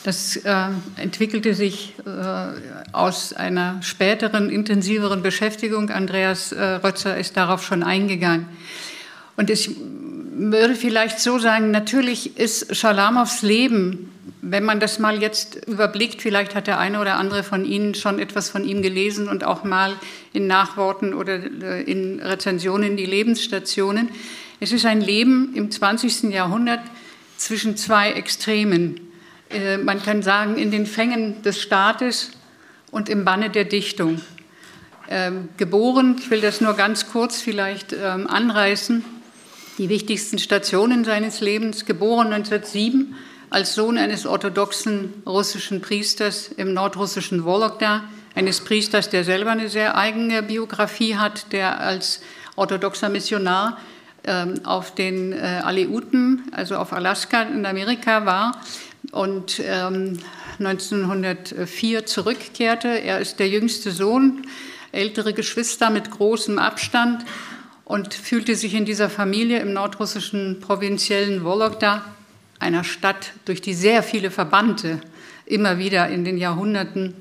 Das 0.04 0.36
äh, 0.36 0.68
entwickelte 0.96 1.52
sich 1.52 1.92
äh, 2.06 2.90
aus 2.92 3.34
einer 3.34 3.82
späteren, 3.82 4.48
intensiveren 4.48 5.22
Beschäftigung. 5.22 5.90
Andreas 5.90 6.52
äh, 6.52 6.62
Rötzer 6.62 7.18
ist 7.18 7.36
darauf 7.36 7.62
schon 7.62 7.82
eingegangen. 7.82 8.46
Und 9.36 9.50
ich 9.50 9.76
würde 10.36 10.74
vielleicht 10.74 11.20
so 11.20 11.38
sagen, 11.38 11.70
natürlich 11.70 12.36
ist 12.38 12.74
Schalamows 12.74 13.42
Leben, 13.42 14.10
wenn 14.42 14.64
man 14.64 14.80
das 14.80 14.98
mal 14.98 15.22
jetzt 15.22 15.66
überblickt, 15.66 16.20
vielleicht 16.20 16.54
hat 16.54 16.66
der 16.66 16.78
eine 16.78 17.00
oder 17.00 17.16
andere 17.16 17.42
von 17.42 17.64
Ihnen 17.64 17.94
schon 17.94 18.18
etwas 18.18 18.50
von 18.50 18.64
ihm 18.64 18.82
gelesen 18.82 19.28
und 19.28 19.44
auch 19.44 19.64
mal 19.64 19.94
in 20.32 20.46
Nachworten 20.46 21.14
oder 21.14 21.40
äh, 21.62 21.82
in 21.82 22.20
Rezensionen 22.20 22.96
die 22.96 23.06
Lebensstationen. 23.06 24.10
Es 24.60 24.72
ist 24.72 24.84
ein 24.84 25.00
Leben 25.00 25.52
im 25.54 25.70
20. 25.70 26.24
Jahrhundert 26.24 26.80
zwischen 27.36 27.76
zwei 27.76 28.12
Extremen. 28.12 29.00
Äh, 29.50 29.78
man 29.78 30.02
kann 30.02 30.22
sagen, 30.22 30.56
in 30.56 30.70
den 30.70 30.86
Fängen 30.86 31.42
des 31.42 31.60
Staates 31.60 32.32
und 32.90 33.08
im 33.08 33.24
Banne 33.24 33.50
der 33.50 33.64
Dichtung. 33.64 34.20
Ähm, 35.08 35.48
geboren, 35.58 36.16
ich 36.18 36.30
will 36.30 36.40
das 36.40 36.60
nur 36.60 36.74
ganz 36.74 37.10
kurz 37.10 37.40
vielleicht 37.40 37.92
ähm, 37.92 38.26
anreißen, 38.26 39.04
die 39.78 39.88
wichtigsten 39.88 40.38
Stationen 40.38 41.04
seines 41.04 41.40
Lebens, 41.40 41.84
geboren 41.84 42.32
1907 42.32 43.14
als 43.50 43.74
Sohn 43.74 43.98
eines 43.98 44.26
orthodoxen 44.26 45.22
russischen 45.26 45.80
Priesters 45.80 46.48
im 46.48 46.74
nordrussischen 46.74 47.44
Wologda, 47.44 48.04
eines 48.34 48.60
Priesters, 48.60 49.10
der 49.10 49.24
selber 49.24 49.50
eine 49.50 49.68
sehr 49.68 49.96
eigene 49.96 50.42
Biografie 50.42 51.16
hat, 51.16 51.52
der 51.52 51.80
als 51.80 52.20
orthodoxer 52.56 53.08
Missionar 53.08 53.78
ähm, 54.24 54.60
auf 54.64 54.94
den 54.94 55.32
äh, 55.32 55.60
Aleuten, 55.62 56.42
also 56.52 56.76
auf 56.76 56.92
Alaska 56.92 57.42
in 57.42 57.64
Amerika 57.66 58.26
war 58.26 58.60
und 59.12 59.60
ähm, 59.64 60.18
1904 60.58 62.06
zurückkehrte. 62.06 62.88
Er 62.88 63.20
ist 63.20 63.38
der 63.38 63.48
jüngste 63.48 63.90
Sohn, 63.90 64.46
ältere 64.92 65.32
Geschwister 65.32 65.90
mit 65.90 66.10
großem 66.10 66.58
Abstand 66.58 67.24
und 67.84 68.14
fühlte 68.14 68.56
sich 68.56 68.74
in 68.74 68.84
dieser 68.84 69.10
Familie 69.10 69.60
im 69.60 69.72
nordrussischen 69.72 70.60
provinziellen 70.60 71.44
Wologda, 71.44 72.04
einer 72.58 72.84
Stadt, 72.84 73.32
durch 73.44 73.60
die 73.60 73.74
sehr 73.74 74.02
viele 74.02 74.30
Verbannte 74.30 75.00
immer 75.46 75.78
wieder 75.78 76.08
in 76.08 76.24
den 76.24 76.38
Jahrhunderten 76.38 77.14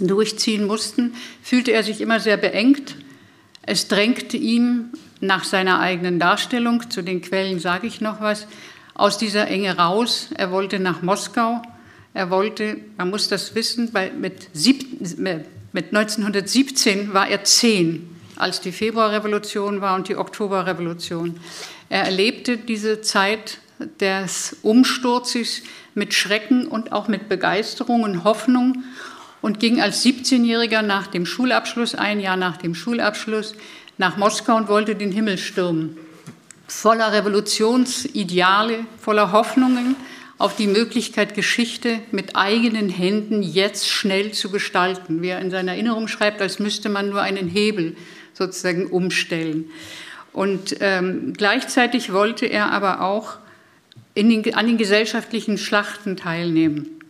durchziehen 0.00 0.66
mussten, 0.66 1.14
fühlte 1.42 1.72
er 1.72 1.84
sich 1.84 2.00
immer 2.00 2.18
sehr 2.18 2.36
beengt. 2.36 2.96
Es 3.62 3.86
drängte 3.86 4.36
ihm 4.36 4.86
nach 5.20 5.44
seiner 5.44 5.78
eigenen 5.78 6.18
Darstellung, 6.18 6.90
zu 6.90 7.02
den 7.02 7.20
Quellen 7.20 7.60
sage 7.60 7.86
ich 7.86 8.00
noch 8.00 8.20
was, 8.20 8.46
aus 8.94 9.18
dieser 9.18 9.46
Enge 9.48 9.76
raus. 9.76 10.30
Er 10.36 10.50
wollte 10.50 10.80
nach 10.80 11.02
Moskau. 11.02 11.62
Er 12.12 12.30
wollte, 12.30 12.78
man 12.96 13.10
muss 13.10 13.28
das 13.28 13.54
wissen, 13.54 13.90
weil 13.92 14.12
mit, 14.12 14.48
sieb, 14.52 15.00
mit 15.18 15.86
1917 15.94 17.12
war 17.12 17.28
er 17.28 17.44
zehn, 17.44 18.08
als 18.40 18.60
die 18.60 18.72
Februarrevolution 18.72 19.80
war 19.80 19.94
und 19.94 20.08
die 20.08 20.16
Oktoberrevolution. 20.16 21.40
Er 21.88 22.04
erlebte 22.04 22.56
diese 22.56 23.00
Zeit 23.00 23.58
des 24.00 24.56
Umsturzes 24.62 25.62
mit 25.94 26.14
Schrecken 26.14 26.66
und 26.66 26.92
auch 26.92 27.08
mit 27.08 27.28
Begeisterung 27.28 28.02
und 28.02 28.24
Hoffnung 28.24 28.84
und 29.42 29.58
ging 29.58 29.80
als 29.80 30.04
17-Jähriger 30.04 30.82
nach 30.82 31.06
dem 31.06 31.26
Schulabschluss, 31.26 31.94
ein 31.94 32.20
Jahr 32.20 32.36
nach 32.36 32.56
dem 32.56 32.74
Schulabschluss, 32.74 33.54
nach 33.98 34.16
Moskau 34.16 34.56
und 34.56 34.68
wollte 34.68 34.94
den 34.94 35.12
Himmel 35.12 35.38
stürmen 35.38 35.96
voller 36.70 37.12
Revolutionsideale, 37.12 38.84
voller 38.98 39.32
Hoffnungen 39.32 39.96
auf 40.38 40.56
die 40.56 40.68
Möglichkeit, 40.68 41.34
Geschichte 41.34 42.00
mit 42.12 42.36
eigenen 42.36 42.88
Händen 42.88 43.42
jetzt 43.42 43.88
schnell 43.88 44.32
zu 44.32 44.50
gestalten. 44.50 45.20
Wie 45.20 45.28
er 45.28 45.40
in 45.40 45.50
seiner 45.50 45.72
Erinnerung 45.72 46.08
schreibt, 46.08 46.40
als 46.40 46.58
müsste 46.58 46.88
man 46.88 47.10
nur 47.10 47.20
einen 47.20 47.48
Hebel 47.48 47.96
sozusagen 48.40 48.86
umstellen. 48.86 49.70
Und 50.32 50.76
ähm, 50.80 51.34
gleichzeitig 51.36 52.12
wollte 52.12 52.46
er 52.46 52.72
aber 52.72 53.02
auch 53.02 53.34
den, 54.16 54.54
an 54.54 54.66
den 54.66 54.78
gesellschaftlichen 54.78 55.58
Schlachten 55.58 56.16
teilnehmen. 56.16 57.00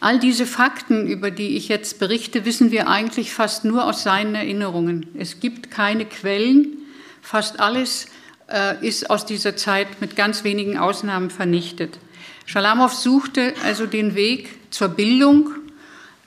All 0.00 0.18
diese 0.18 0.44
Fakten, 0.44 1.06
über 1.06 1.30
die 1.30 1.56
ich 1.56 1.68
jetzt 1.68 1.98
berichte, 1.98 2.44
wissen 2.44 2.70
wir 2.70 2.88
eigentlich 2.88 3.32
fast 3.32 3.64
nur 3.64 3.84
aus 3.84 4.02
seinen 4.02 4.34
Erinnerungen. 4.34 5.06
Es 5.18 5.40
gibt 5.40 5.70
keine 5.70 6.04
Quellen. 6.04 6.76
Fast 7.22 7.60
alles 7.60 8.06
äh, 8.48 8.86
ist 8.86 9.08
aus 9.08 9.24
dieser 9.24 9.56
Zeit 9.56 10.00
mit 10.00 10.14
ganz 10.14 10.44
wenigen 10.44 10.76
Ausnahmen 10.76 11.30
vernichtet. 11.30 11.98
Schalamow 12.44 12.92
suchte 12.92 13.54
also 13.64 13.86
den 13.86 14.14
Weg 14.14 14.50
zur 14.70 14.88
Bildung. 14.88 15.50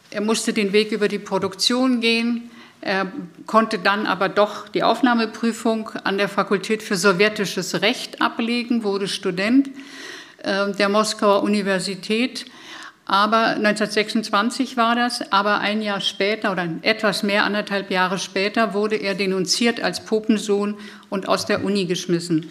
Er 0.09 0.21
musste 0.21 0.51
den 0.51 0.73
Weg 0.73 0.91
über 0.91 1.07
die 1.07 1.19
Produktion 1.19 2.01
gehen. 2.01 2.49
Er 2.81 3.11
konnte 3.45 3.77
dann 3.77 4.05
aber 4.05 4.29
doch 4.29 4.69
die 4.69 4.83
Aufnahmeprüfung 4.83 5.89
an 6.03 6.17
der 6.17 6.29
Fakultät 6.29 6.81
für 6.81 6.95
sowjetisches 6.95 7.81
Recht 7.81 8.21
ablegen, 8.21 8.83
wurde 8.83 9.07
Student 9.07 9.69
äh, 10.43 10.71
der 10.71 10.87
Moskauer 10.87 11.43
Universität. 11.43 12.45
Aber 13.05 13.47
1926 13.47 14.77
war 14.77 14.95
das, 14.95 15.31
aber 15.31 15.59
ein 15.59 15.81
Jahr 15.81 15.99
später 15.99 16.51
oder 16.51 16.69
etwas 16.83 17.23
mehr, 17.23 17.43
anderthalb 17.43 17.89
Jahre 17.89 18.19
später, 18.19 18.73
wurde 18.73 18.95
er 18.97 19.15
denunziert 19.15 19.81
als 19.81 20.05
Popensohn 20.05 20.77
und 21.09 21.27
aus 21.27 21.45
der 21.45 21.65
Uni 21.65 21.85
geschmissen. 21.85 22.47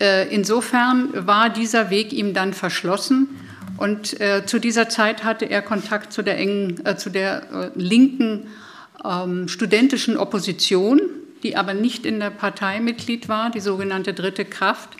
Äh, 0.00 0.32
insofern 0.32 1.26
war 1.26 1.50
dieser 1.50 1.90
Weg 1.90 2.12
ihm 2.12 2.34
dann 2.34 2.54
verschlossen. 2.54 3.40
Und 3.76 4.18
äh, 4.20 4.46
zu 4.46 4.58
dieser 4.58 4.88
Zeit 4.88 5.22
hatte 5.24 5.44
er 5.44 5.60
Kontakt 5.60 6.12
zu 6.12 6.22
der 6.22 6.38
engen, 6.38 6.82
zu 6.96 7.10
der 7.10 7.72
linken 7.74 8.46
ähm, 9.08 9.48
studentischen 9.48 10.16
Opposition, 10.16 11.00
die 11.42 11.56
aber 11.56 11.74
nicht 11.74 12.06
in 12.06 12.20
der 12.20 12.30
Partei 12.30 12.80
Mitglied 12.80 13.28
war, 13.28 13.50
die 13.50 13.60
sogenannte 13.60 14.14
Dritte 14.14 14.44
Kraft 14.44 14.90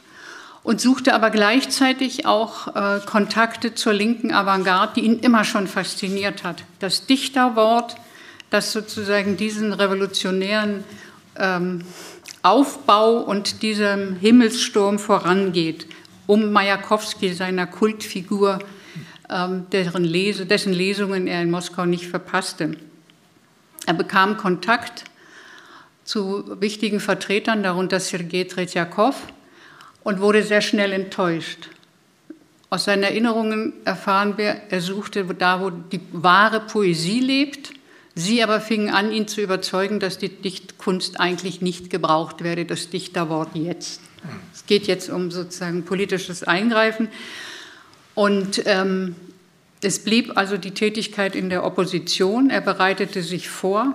und 0.67 0.81
suchte 0.81 1.15
aber 1.15 1.31
gleichzeitig 1.31 2.27
auch 2.27 2.75
äh, 2.75 3.01
Kontakte 3.07 3.75
zur 3.75 3.93
linken 3.93 4.33
Avantgarde, 4.33 4.95
die 4.97 5.07
ihn 5.07 5.21
immer 5.21 5.45
schon 5.45 5.69
fasziniert 5.69 6.43
hat. 6.43 6.65
Das 6.81 7.07
Dichterwort, 7.07 7.97
das 8.51 8.73
sozusagen 8.73 9.37
diesen 9.37 9.73
revolutionären 9.73 10.83
ähm, 11.39 11.83
Aufbau 12.43 13.19
und 13.19 13.63
diesem 13.63 14.17
Himmelssturm 14.17 14.99
vorangeht, 14.99 15.87
um 16.27 16.51
Majakowski, 16.51 17.33
seiner 17.33 17.69
Kultfigur, 17.69 18.59
ähm, 19.31 19.67
deren 19.71 20.05
Lese, 20.05 20.47
dessen 20.47 20.73
Lesungen 20.73 21.29
er 21.29 21.43
in 21.43 21.51
Moskau 21.51 21.87
nicht 21.87 22.07
verpasste. 22.07 22.77
Er 23.87 23.95
bekam 23.95 24.37
Kontakt 24.37 25.05
zu 26.05 26.61
wichtigen 26.61 27.00
Vertretern, 27.00 27.62
darunter 27.62 28.00
Sergei 28.00 28.45
Tretjakov, 28.45 29.16
und 30.02 30.21
wurde 30.21 30.43
sehr 30.43 30.61
schnell 30.61 30.93
enttäuscht. 30.93 31.69
Aus 32.69 32.85
seinen 32.85 33.05
Erinnerungen 33.05 33.73
erfahren 33.85 34.38
wir, 34.38 34.61
er 34.71 34.81
suchte 34.81 35.25
da, 35.25 35.61
wo 35.61 35.71
die 35.71 36.00
wahre 36.12 36.61
Poesie 36.61 37.21
lebt. 37.21 37.73
Sie 38.14 38.43
aber 38.43 38.61
fingen 38.61 38.90
an, 38.90 39.12
ihn 39.12 39.28
zu 39.28 39.40
überzeugen, 39.40 40.00
dass 40.00 40.19
die 40.19 40.28
Dichtkunst 40.28 41.21
eigentlich 41.21 41.61
nicht 41.61 41.90
gebraucht 41.90 42.43
werde, 42.43 42.64
das 42.64 42.90
Dichterwort 42.90 43.50
jetzt. 43.55 44.00
Es 44.52 44.66
geht 44.66 44.87
jetzt 44.87 45.11
um 45.11 45.31
sozusagen 45.31 45.85
politisches 45.85 46.43
Eingreifen. 46.43 47.09
Und 48.14 48.62
ähm, 48.64 49.14
es 49.87 50.00
blieb 50.00 50.37
also 50.37 50.57
die 50.57 50.73
Tätigkeit 50.73 51.37
in 51.37 51.49
der 51.49 51.64
Opposition. 51.64 52.50
Er 52.50 52.61
bereitete 52.61 53.23
sich 53.23 53.49
vor 53.49 53.95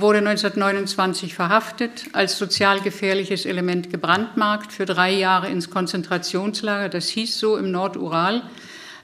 wurde 0.00 0.18
1929 0.18 1.34
verhaftet, 1.34 2.04
als 2.12 2.38
sozial 2.38 2.80
gefährliches 2.80 3.46
Element 3.46 3.90
gebrandmarkt, 3.90 4.72
für 4.72 4.86
drei 4.86 5.10
Jahre 5.10 5.48
ins 5.48 5.70
Konzentrationslager, 5.70 6.88
das 6.88 7.08
hieß 7.08 7.36
so 7.36 7.56
im 7.56 7.72
Nordural, 7.72 8.44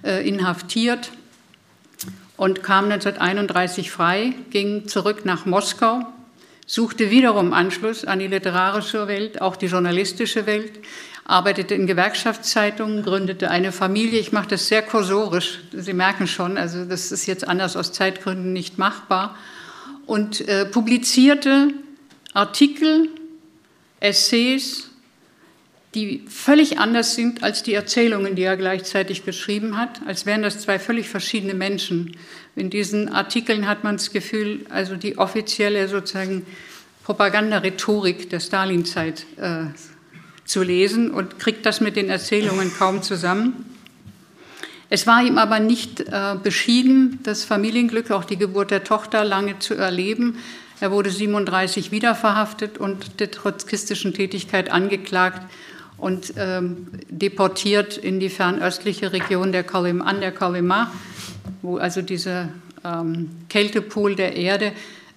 äh, 0.05 0.25
inhaftiert 0.25 1.11
und 2.37 2.63
kam 2.63 2.85
1931 2.85 3.91
frei, 3.91 4.35
ging 4.51 4.87
zurück 4.87 5.25
nach 5.25 5.47
Moskau, 5.47 6.03
suchte 6.65 7.11
wiederum 7.11 7.53
Anschluss 7.53 8.05
an 8.05 8.21
die 8.21 8.29
literarische 8.29 9.09
Welt, 9.09 9.43
auch 9.43 9.57
die 9.57 9.67
journalistische 9.67 10.47
Welt, 10.47 10.79
arbeitete 11.25 11.75
in 11.75 11.87
Gewerkschaftszeitungen, 11.87 13.03
gründete 13.03 13.51
eine 13.51 13.73
Familie. 13.73 14.21
Ich 14.21 14.33
mache 14.33 14.49
das 14.49 14.69
sehr 14.69 14.83
kursorisch, 14.83 15.61
Sie 15.73 15.95
merken 15.95 16.27
schon, 16.27 16.59
also 16.59 16.85
das 16.85 17.13
ist 17.13 17.27
jetzt 17.27 17.49
anders 17.49 17.77
aus 17.77 17.93
Zeitgründen 17.93 18.53
nicht 18.53 18.79
machbar 18.79 19.37
und 20.07 20.47
äh, 20.49 20.67
publizierte 20.67 21.73
Artikel, 22.35 23.09
Essays, 24.01 24.91
die 25.95 26.25
völlig 26.29 26.79
anders 26.79 27.15
sind 27.15 27.43
als 27.43 27.63
die 27.63 27.73
Erzählungen, 27.73 28.35
die 28.35 28.43
er 28.43 28.57
gleichzeitig 28.57 29.25
geschrieben 29.25 29.79
hat, 29.79 30.01
als 30.07 30.27
wären 30.27 30.43
das 30.43 30.61
zwei 30.61 30.79
völlig 30.79 31.09
verschiedene 31.09 31.55
Menschen. 31.55 32.17
In 32.57 32.69
diesen 32.69 33.09
Artikeln 33.09 33.69
hat 33.69 33.85
man 33.85 33.97
das 33.97 34.11
Gefühl, 34.11 34.67
also 34.69 34.97
die 34.97 35.17
offizielle 35.17 35.89
sozusagen 35.89 36.45
Propagandarhetorik 37.05 38.29
der 38.31 38.41
Stalinzeit 38.41 39.25
äh, 39.37 39.67
zu 40.45 40.63
lesen 40.63 41.11
und 41.11 41.39
kriegt 41.39 41.67
das 41.67 41.81
mit 41.81 41.97
den 41.97 42.09
Erzählungen 42.09 42.73
kaum 42.77 43.03
zusammen. 43.03 43.67
Es 44.91 45.07
war 45.07 45.23
ihm 45.23 45.39
aber 45.39 45.61
nicht 45.61 46.01
äh, 46.01 46.37
beschieden, 46.43 47.19
das 47.23 47.45
Familienglück, 47.45 48.11
auch 48.11 48.25
die 48.25 48.37
Geburt 48.37 48.71
der 48.71 48.85
Tochter, 48.85 49.25
lange 49.25 49.59
zu 49.59 49.75
erleben. 49.75 50.39
Er 50.81 50.93
wurde 50.93 51.11
37 51.11 51.91
wieder 51.91 52.15
verhaftet 52.15 52.79
und 52.79 53.21
der 53.21 53.31
trotzkistischen 53.31 54.13
Tätigkeit 54.13 54.71
angeklagt 54.71 55.41
und 55.97 56.35
ähm, 56.37 56.89
deportiert 57.09 57.97
in 57.97 58.21
die 58.21 58.29
fernöstliche 58.29 59.13
Region 59.13 59.53
der 59.53 59.65
Kolim, 59.65 60.03
an 60.03 60.21
der 60.21 60.33
Kolima, 60.33 60.93
wo 61.63 61.79
also 61.79 62.03
dieser 62.03 62.51
ähm, 62.85 63.31
Kältepol 63.49 64.15
der 64.15 64.37
Erde 64.37 64.73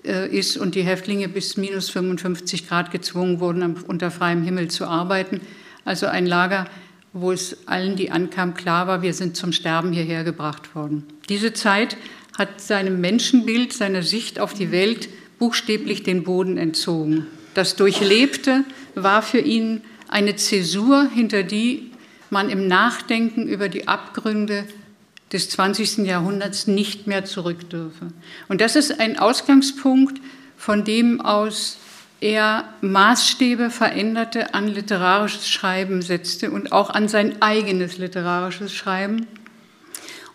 ist 0.08 0.58
und 0.58 0.76
die 0.76 0.84
Häftlinge 0.84 1.28
bis 1.28 1.58
minus 1.58 1.90
55 1.90 2.68
Grad 2.68 2.92
gezwungen 2.92 3.40
wurden, 3.40 3.76
unter 3.88 4.10
freiem 4.10 4.44
Himmel 4.44 4.70
zu 4.70 4.86
arbeiten. 4.86 5.42
Also 5.84 6.06
ein 6.08 6.26
Lager, 6.26 6.68
wo 7.14 7.32
es 7.32 7.68
allen, 7.68 7.96
die 7.96 8.12
ankamen, 8.12 8.54
klar 8.54 8.88
war, 8.88 9.02
wir 9.02 9.14
sind 9.14 9.36
zum 9.36 9.52
Sterben 9.52 9.92
hierher 9.92 10.24
gebracht 10.24 10.76
worden. 10.76 11.04
Diese 11.30 11.54
Zeit 11.54 11.98
hat 12.38 12.62
seinem 12.62 13.02
Menschenbild, 13.02 13.74
seiner 13.74 14.04
Sicht 14.04 14.40
auf 14.40 14.54
die 14.54 14.72
Welt 14.72 15.10
buchstäblich 15.40 16.04
den 16.04 16.24
Boden 16.24 16.58
entzogen. 16.58 17.28
Das 17.54 17.76
Durchlebte 17.76 18.64
war 18.96 19.22
für 19.22 19.40
ihn 19.40 19.82
eine 20.08 20.36
Zäsur, 20.36 21.10
hinter 21.14 21.44
die 21.44 21.92
man 22.30 22.50
im 22.50 22.68
Nachdenken 22.68 23.48
über 23.48 23.70
die 23.70 23.88
Abgründe 23.88 24.66
des 25.32 25.50
20. 25.50 26.00
Jahrhunderts 26.00 26.68
nicht 26.68 27.08
mehr 27.08 27.26
zurück 27.26 27.70
dürfe. 27.70 28.08
Und 28.48 28.62
das 28.62 28.76
ist 28.76 29.00
ein 29.00 29.20
Ausgangspunkt, 29.20 30.22
von 30.58 30.84
dem 30.84 31.22
aus 31.22 31.78
er 32.20 32.66
Maßstäbe 32.82 33.70
veränderte, 33.70 34.54
an 34.54 34.68
literarisches 34.68 35.48
Schreiben 35.48 36.02
setzte 36.02 36.50
und 36.50 36.72
auch 36.72 36.90
an 36.90 37.08
sein 37.08 37.42
eigenes 37.42 37.98
literarisches 37.98 38.74
Schreiben 38.74 39.28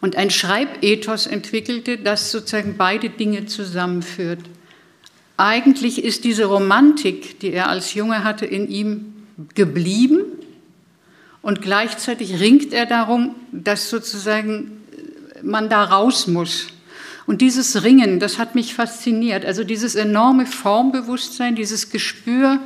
und 0.01 0.17
ein 0.17 0.31
Schreibethos 0.31 1.27
entwickelte, 1.27 1.99
das 1.99 2.31
sozusagen 2.31 2.77
beide 2.77 3.11
Dinge 3.11 3.47
zusammenführt. 3.47 4.41
Eigentlich 5.37 6.05
ist 6.05 6.25
diese 6.25 6.45
Romantik, 6.45 7.41
die 7.41 7.53
er 7.53 7.69
als 7.69 7.95
Junge 7.95 8.23
hatte, 8.23 8.47
in 8.47 8.69
ihm 8.69 9.15
geblieben 9.55 10.25
und 11.41 11.63
gleichzeitig 11.63 12.39
ringt 12.39 12.73
er 12.73 12.87
darum, 12.87 13.35
dass 13.51 13.91
sozusagen 13.91 14.82
man 15.43 15.69
da 15.69 15.85
raus 15.85 16.27
muss. 16.27 16.69
Und 17.27 17.41
dieses 17.41 17.85
Ringen, 17.85 18.19
das 18.19 18.39
hat 18.39 18.55
mich 18.55 18.75
fasziniert. 18.75 19.45
Also 19.45 19.65
dieses 19.65 19.95
enorme 19.95 20.47
Formbewusstsein, 20.47 21.55
dieses 21.55 21.91
Gespür 21.91 22.59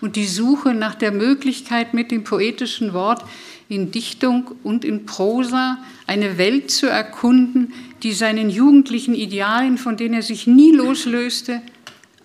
und 0.00 0.16
die 0.16 0.26
Suche 0.26 0.74
nach 0.74 0.94
der 0.94 1.12
Möglichkeit, 1.12 1.94
mit 1.94 2.10
dem 2.10 2.24
poetischen 2.24 2.92
Wort 2.92 3.24
in 3.68 3.90
Dichtung 3.90 4.50
und 4.62 4.84
in 4.84 5.06
Prosa 5.06 5.78
eine 6.06 6.36
Welt 6.36 6.70
zu 6.70 6.88
erkunden, 6.88 7.72
die 8.02 8.12
seinen 8.12 8.50
jugendlichen 8.50 9.14
Idealen, 9.14 9.78
von 9.78 9.96
denen 9.96 10.14
er 10.14 10.22
sich 10.22 10.46
nie 10.46 10.72
loslöste, 10.72 11.62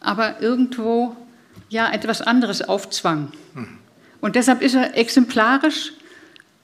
aber 0.01 0.41
irgendwo 0.41 1.15
ja 1.69 1.89
etwas 1.91 2.21
anderes 2.21 2.61
aufzwang. 2.61 3.31
Und 4.19 4.35
deshalb 4.35 4.61
ist 4.61 4.75
er 4.75 4.97
exemplarisch 4.97 5.93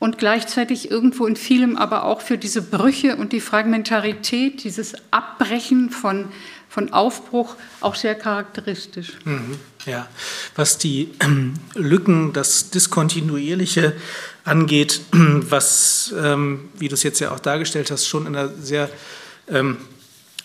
und 0.03 0.17
gleichzeitig 0.17 0.91
irgendwo 0.91 1.25
in 1.25 1.37
vielem 1.37 1.77
aber 1.77 2.03
auch 2.03 2.19
für 2.19 2.37
diese 2.37 2.61
Brüche 2.61 3.15
und 3.15 3.31
die 3.31 3.39
Fragmentarität, 3.39 4.65
dieses 4.65 4.95
Abbrechen 5.11 5.91
von, 5.91 6.27
von 6.67 6.91
Aufbruch 6.91 7.55
auch 7.79 7.95
sehr 7.95 8.13
charakteristisch. 8.13 9.13
Mhm, 9.23 9.55
ja, 9.85 10.09
was 10.57 10.77
die 10.77 11.11
ähm, 11.21 11.53
Lücken, 11.73 12.33
das 12.33 12.69
Diskontinuierliche 12.69 13.93
angeht, 14.43 14.99
was, 15.13 16.13
ähm, 16.21 16.67
wie 16.77 16.89
du 16.89 16.95
es 16.95 17.03
jetzt 17.03 17.21
ja 17.21 17.31
auch 17.31 17.39
dargestellt 17.39 17.89
hast, 17.89 18.05
schon 18.05 18.27
in 18.27 18.35
einer 18.35 18.49
sehr 18.49 18.89
ähm, 19.47 19.77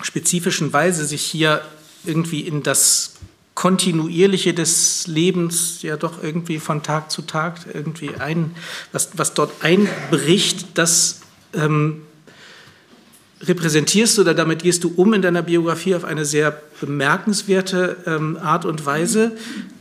spezifischen 0.01 0.73
Weise 0.73 1.05
sich 1.05 1.23
hier 1.23 1.63
irgendwie 2.05 2.43
in 2.43 2.63
das 2.63 3.15
Kontinuierliche 3.59 4.55
des 4.55 5.09
Lebens 5.09 5.83
ja 5.83 5.97
doch 5.97 6.23
irgendwie 6.23 6.61
von 6.61 6.85
Tag 6.85 7.11
zu 7.11 7.23
Tag 7.23 7.57
irgendwie 7.75 8.11
ein, 8.17 8.55
was, 8.93 9.19
was 9.19 9.35
dort 9.35 9.65
einbricht, 9.65 10.79
das 10.79 11.23
ähm, 11.55 12.03
repräsentierst 13.41 14.17
du 14.17 14.23
oder 14.23 14.35
damit 14.35 14.63
gehst 14.63 14.85
du 14.85 14.93
um 14.95 15.13
in 15.13 15.23
deiner 15.23 15.43
Biografie 15.43 15.97
auf 15.97 16.05
eine 16.05 16.25
sehr 16.25 16.53
bemerkenswerte 16.81 17.97
ähm, 18.07 18.39
Art 18.41 18.65
und 18.65 18.87
Weise. 18.87 19.33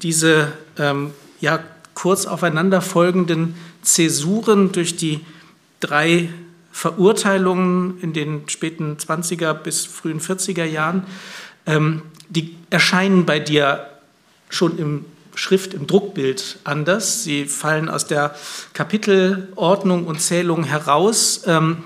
Diese 0.02 0.52
ähm, 0.80 1.12
ja 1.40 1.60
kurz 1.94 2.26
aufeinanderfolgenden 2.26 3.54
Zäsuren 3.84 4.72
durch 4.72 4.96
die 4.96 5.20
drei 5.82 6.30
Verurteilungen 6.72 8.00
in 8.02 8.12
den 8.12 8.50
späten 8.50 8.98
20er 8.98 9.54
bis 9.54 9.86
frühen 9.86 10.20
40er 10.20 10.66
Jahren, 10.66 11.04
ähm, 11.68 12.02
die 12.30 12.56
erscheinen 12.70 13.26
bei 13.26 13.40
dir 13.40 13.88
schon 14.50 14.78
im 14.78 15.06
Schrift, 15.36 15.74
im 15.74 15.88
Druckbild 15.88 16.60
anders. 16.64 17.24
Sie 17.24 17.46
fallen 17.46 17.90
aus 17.90 18.08
der 18.08 18.36
Kapitelordnung 18.74 20.06
und 20.06 20.22
Zählung 20.22 20.64
heraus 20.64 21.44
ähm, 21.46 21.84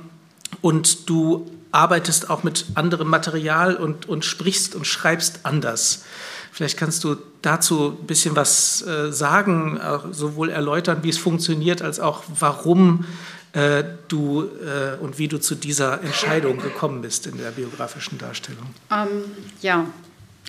und 0.62 1.10
du 1.10 1.51
arbeitest 1.71 2.30
auch 2.30 2.43
mit 2.43 2.65
anderem 2.75 3.10
Material 3.10 3.75
und, 3.75 4.08
und 4.08 4.25
sprichst 4.25 4.75
und 4.75 4.86
schreibst 4.86 5.41
anders. 5.43 6.04
Vielleicht 6.51 6.77
kannst 6.77 7.04
du 7.04 7.15
dazu 7.41 7.97
ein 8.01 8.08
bisschen 8.08 8.36
was 8.36 8.86
äh, 8.86 9.12
sagen, 9.12 9.80
sowohl 10.12 10.49
erläutern, 10.49 10.99
wie 11.04 11.10
es 11.10 11.17
funktioniert, 11.17 11.82
als 11.82 12.01
auch 12.01 12.23
warum 12.39 13.06
äh, 13.54 13.84
du 14.10 14.43
äh, 14.43 14.97
und 15.01 15.17
wie 15.17 15.27
du 15.27 15.39
zu 15.39 15.56
dieser 15.56 16.01
Entscheidung 16.01 16.58
gekommen 16.58 17.01
bist 17.01 17.27
in 17.27 17.38
der 17.38 17.51
biografischen 17.51 18.17
Darstellung. 18.17 18.67
Ähm, 18.91 19.23
ja, 19.62 19.86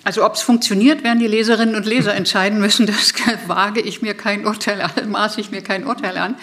also 0.03 0.25
ob 0.25 0.35
es 0.35 0.41
funktioniert, 0.41 1.03
werden 1.03 1.19
die 1.19 1.27
Leserinnen 1.27 1.75
und 1.75 1.85
Leser 1.85 2.13
entscheiden 2.13 2.59
müssen. 2.59 2.85
Das 2.85 3.13
wage 3.47 3.81
ich 3.81 4.01
mir 4.01 4.13
kein 4.13 4.45
Urteil 4.45 4.81
an, 4.81 4.91
maße 5.09 5.39
ich 5.39 5.51
mir 5.51 5.61
kein 5.61 5.85
Urteil 5.85 6.17
an. 6.17 6.35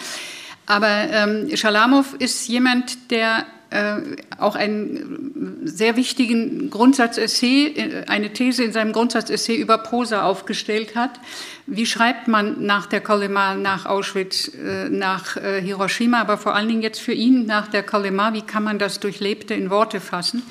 Aber 0.67 0.89
ähm, 0.89 1.57
Schalamow 1.57 2.15
ist 2.19 2.49
jemand, 2.49 3.11
der 3.11 3.45
äh, 3.71 3.97
auch 4.39 4.57
einen 4.57 5.61
sehr 5.65 5.97
wichtigen 5.97 6.71
Grundsatzessay, 6.71 7.67
äh, 7.67 8.05
eine 8.09 8.33
These 8.33 8.65
in 8.65 8.73
seinem 8.73 8.93
Grundsatzessay 8.93 9.57
über 9.57 9.79
Prosa 9.79 10.23
aufgestellt 10.23 10.97
hat. 10.97 11.21
Wie 11.67 11.87
schreibt 11.87 12.29
man 12.29 12.65
nach 12.65 12.87
der 12.87 13.01
Kolema, 13.01 13.55
nach 13.55 13.87
Auschwitz, 13.87 14.49
äh, 14.55 14.89
nach 14.89 15.37
äh, 15.37 15.61
Hiroshima, 15.61 16.21
aber 16.21 16.37
vor 16.37 16.55
allen 16.55 16.69
Dingen 16.69 16.83
jetzt 16.83 17.01
für 17.01 17.13
ihn 17.13 17.47
nach 17.47 17.69
der 17.69 17.83
Kolema, 17.83 18.33
wie 18.33 18.43
kann 18.43 18.65
man 18.65 18.79
das 18.79 19.01
Durchlebte 19.01 19.55
in 19.55 19.71
Worte 19.71 20.01
fassen? 20.01 20.43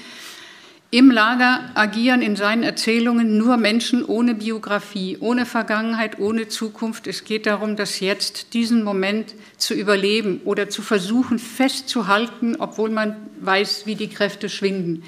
Im 0.92 1.12
Lager 1.12 1.70
agieren 1.76 2.24
in 2.24 2.36
seinen 2.36 2.64
Erzählungen 2.64 3.38
nur 3.38 3.58
Menschen 3.58 4.04
ohne 4.04 4.34
Biografie, 4.34 5.18
ohne 5.20 5.46
Vergangenheit, 5.46 6.18
ohne 6.18 6.48
Zukunft. 6.48 7.06
Es 7.06 7.26
geht 7.26 7.46
darum, 7.46 7.76
das 7.76 8.00
Jetzt, 8.00 8.56
diesen 8.56 8.84
Moment 8.84 9.36
zu 9.58 9.76
überleben 9.76 10.42
oder 10.46 10.68
zu 10.70 10.82
versuchen 10.82 11.38
festzuhalten, 11.38 12.56
obwohl 12.58 12.90
man 12.90 13.16
weiß, 13.40 13.86
wie 13.86 13.94
die 13.94 14.10
Kräfte 14.10 14.50
schwinden. 14.50 15.04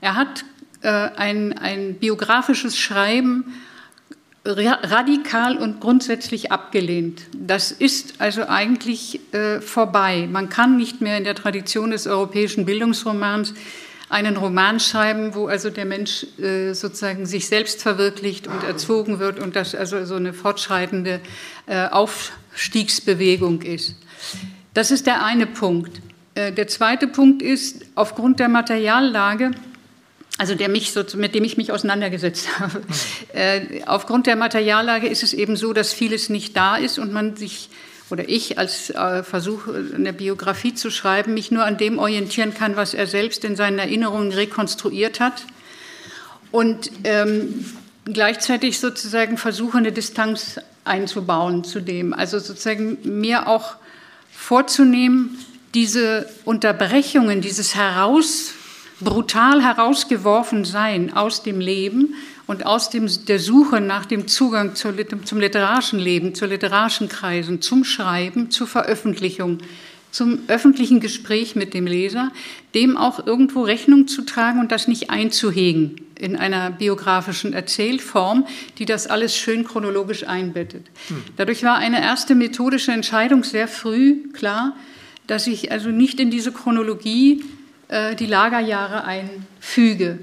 Er 0.00 0.14
hat 0.14 0.44
äh, 0.82 0.88
ein, 0.88 1.58
ein 1.58 1.94
biografisches 1.94 2.78
Schreiben 2.78 3.52
radikal 4.44 5.56
und 5.56 5.80
grundsätzlich 5.80 6.52
abgelehnt. 6.52 7.22
Das 7.32 7.72
ist 7.72 8.20
also 8.20 8.46
eigentlich 8.46 9.18
äh, 9.34 9.60
vorbei. 9.60 10.28
Man 10.30 10.50
kann 10.50 10.76
nicht 10.76 11.00
mehr 11.00 11.18
in 11.18 11.24
der 11.24 11.34
Tradition 11.34 11.90
des 11.90 12.06
europäischen 12.06 12.64
Bildungsromans 12.64 13.54
einen 14.08 14.36
Roman 14.36 14.78
schreiben, 14.78 15.34
wo 15.34 15.46
also 15.46 15.70
der 15.70 15.84
Mensch 15.84 16.26
äh, 16.38 16.72
sozusagen 16.74 17.26
sich 17.26 17.48
selbst 17.48 17.82
verwirklicht 17.82 18.46
und 18.46 18.62
erzogen 18.62 19.18
wird 19.18 19.40
und 19.40 19.56
das 19.56 19.74
also 19.74 20.04
so 20.04 20.14
eine 20.14 20.32
fortschreitende 20.32 21.20
äh, 21.66 21.88
Aufstiegsbewegung 21.88 23.62
ist. 23.62 23.96
Das 24.74 24.90
ist 24.90 25.06
der 25.06 25.24
eine 25.24 25.46
Punkt. 25.46 26.00
Äh, 26.34 26.52
der 26.52 26.68
zweite 26.68 27.08
Punkt 27.08 27.42
ist, 27.42 27.84
aufgrund 27.94 28.38
der 28.38 28.48
Materiallage, 28.48 29.50
also 30.38 30.54
der 30.54 30.68
mich 30.68 30.92
so, 30.92 31.02
mit 31.16 31.34
dem 31.34 31.42
ich 31.44 31.56
mich 31.56 31.72
auseinandergesetzt 31.72 32.46
habe, 32.60 32.82
äh, 33.32 33.82
aufgrund 33.86 34.26
der 34.26 34.36
Materiallage 34.36 35.08
ist 35.08 35.22
es 35.22 35.32
eben 35.32 35.56
so, 35.56 35.72
dass 35.72 35.92
vieles 35.92 36.28
nicht 36.28 36.56
da 36.56 36.76
ist 36.76 36.98
und 36.98 37.12
man 37.12 37.36
sich 37.36 37.70
oder 38.10 38.28
ich 38.28 38.58
als 38.58 38.90
äh, 38.90 39.22
Versuch, 39.22 39.68
eine 39.68 40.12
Biografie 40.12 40.74
zu 40.74 40.90
schreiben, 40.90 41.34
mich 41.34 41.50
nur 41.50 41.64
an 41.64 41.76
dem 41.76 41.98
orientieren 41.98 42.54
kann, 42.54 42.76
was 42.76 42.94
er 42.94 43.06
selbst 43.06 43.44
in 43.44 43.56
seinen 43.56 43.78
Erinnerungen 43.78 44.32
rekonstruiert 44.32 45.18
hat. 45.20 45.44
Und 46.52 46.90
ähm, 47.04 47.64
gleichzeitig 48.04 48.78
sozusagen 48.78 49.36
versuche, 49.36 49.78
eine 49.78 49.92
Distanz 49.92 50.60
einzubauen 50.84 51.64
zu 51.64 51.80
dem. 51.80 52.14
Also 52.14 52.38
sozusagen 52.38 52.98
mir 53.20 53.48
auch 53.48 53.74
vorzunehmen, 54.30 55.38
diese 55.74 56.28
Unterbrechungen, 56.44 57.40
dieses 57.40 57.74
heraus, 57.74 58.52
brutal 59.00 59.62
herausgeworfen 59.62 60.64
Sein 60.64 61.12
aus 61.12 61.42
dem 61.42 61.60
Leben 61.60 62.14
und 62.46 62.64
aus 62.64 62.90
dem, 62.90 63.08
der 63.26 63.38
Suche 63.38 63.80
nach 63.80 64.06
dem 64.06 64.28
Zugang 64.28 64.74
zur, 64.74 64.94
zum 65.24 65.40
literarischen 65.40 65.98
Leben, 65.98 66.34
zu 66.34 66.46
literarischen 66.46 67.08
Kreisen, 67.08 67.60
zum 67.60 67.84
Schreiben, 67.84 68.50
zur 68.50 68.66
Veröffentlichung, 68.66 69.58
zum 70.12 70.38
öffentlichen 70.48 71.00
Gespräch 71.00 71.56
mit 71.56 71.74
dem 71.74 71.86
Leser, 71.86 72.32
dem 72.74 72.96
auch 72.96 73.26
irgendwo 73.26 73.62
Rechnung 73.62 74.08
zu 74.08 74.22
tragen 74.22 74.60
und 74.60 74.72
das 74.72 74.88
nicht 74.88 75.10
einzuhegen 75.10 76.00
in 76.18 76.36
einer 76.36 76.70
biografischen 76.70 77.52
Erzählform, 77.52 78.46
die 78.78 78.86
das 78.86 79.08
alles 79.08 79.36
schön 79.36 79.64
chronologisch 79.64 80.26
einbettet. 80.26 80.86
Hm. 81.08 81.22
Dadurch 81.36 81.62
war 81.64 81.76
eine 81.76 82.00
erste 82.00 82.34
methodische 82.34 82.92
Entscheidung 82.92 83.44
sehr 83.44 83.68
früh 83.68 84.30
klar, 84.32 84.74
dass 85.26 85.46
ich 85.46 85.72
also 85.72 85.90
nicht 85.90 86.18
in 86.20 86.30
diese 86.30 86.52
Chronologie 86.52 87.44
äh, 87.88 88.14
die 88.14 88.26
Lagerjahre 88.26 89.04
einfüge. 89.04 90.20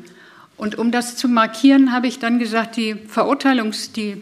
Und 0.64 0.78
um 0.78 0.92
das 0.92 1.18
zu 1.18 1.28
markieren, 1.28 1.92
habe 1.92 2.08
ich 2.08 2.20
dann 2.20 2.40
gesagt, 2.40 2.78
die 2.78 2.96
Verurteilungs-, 2.96 3.92
die 3.92 4.22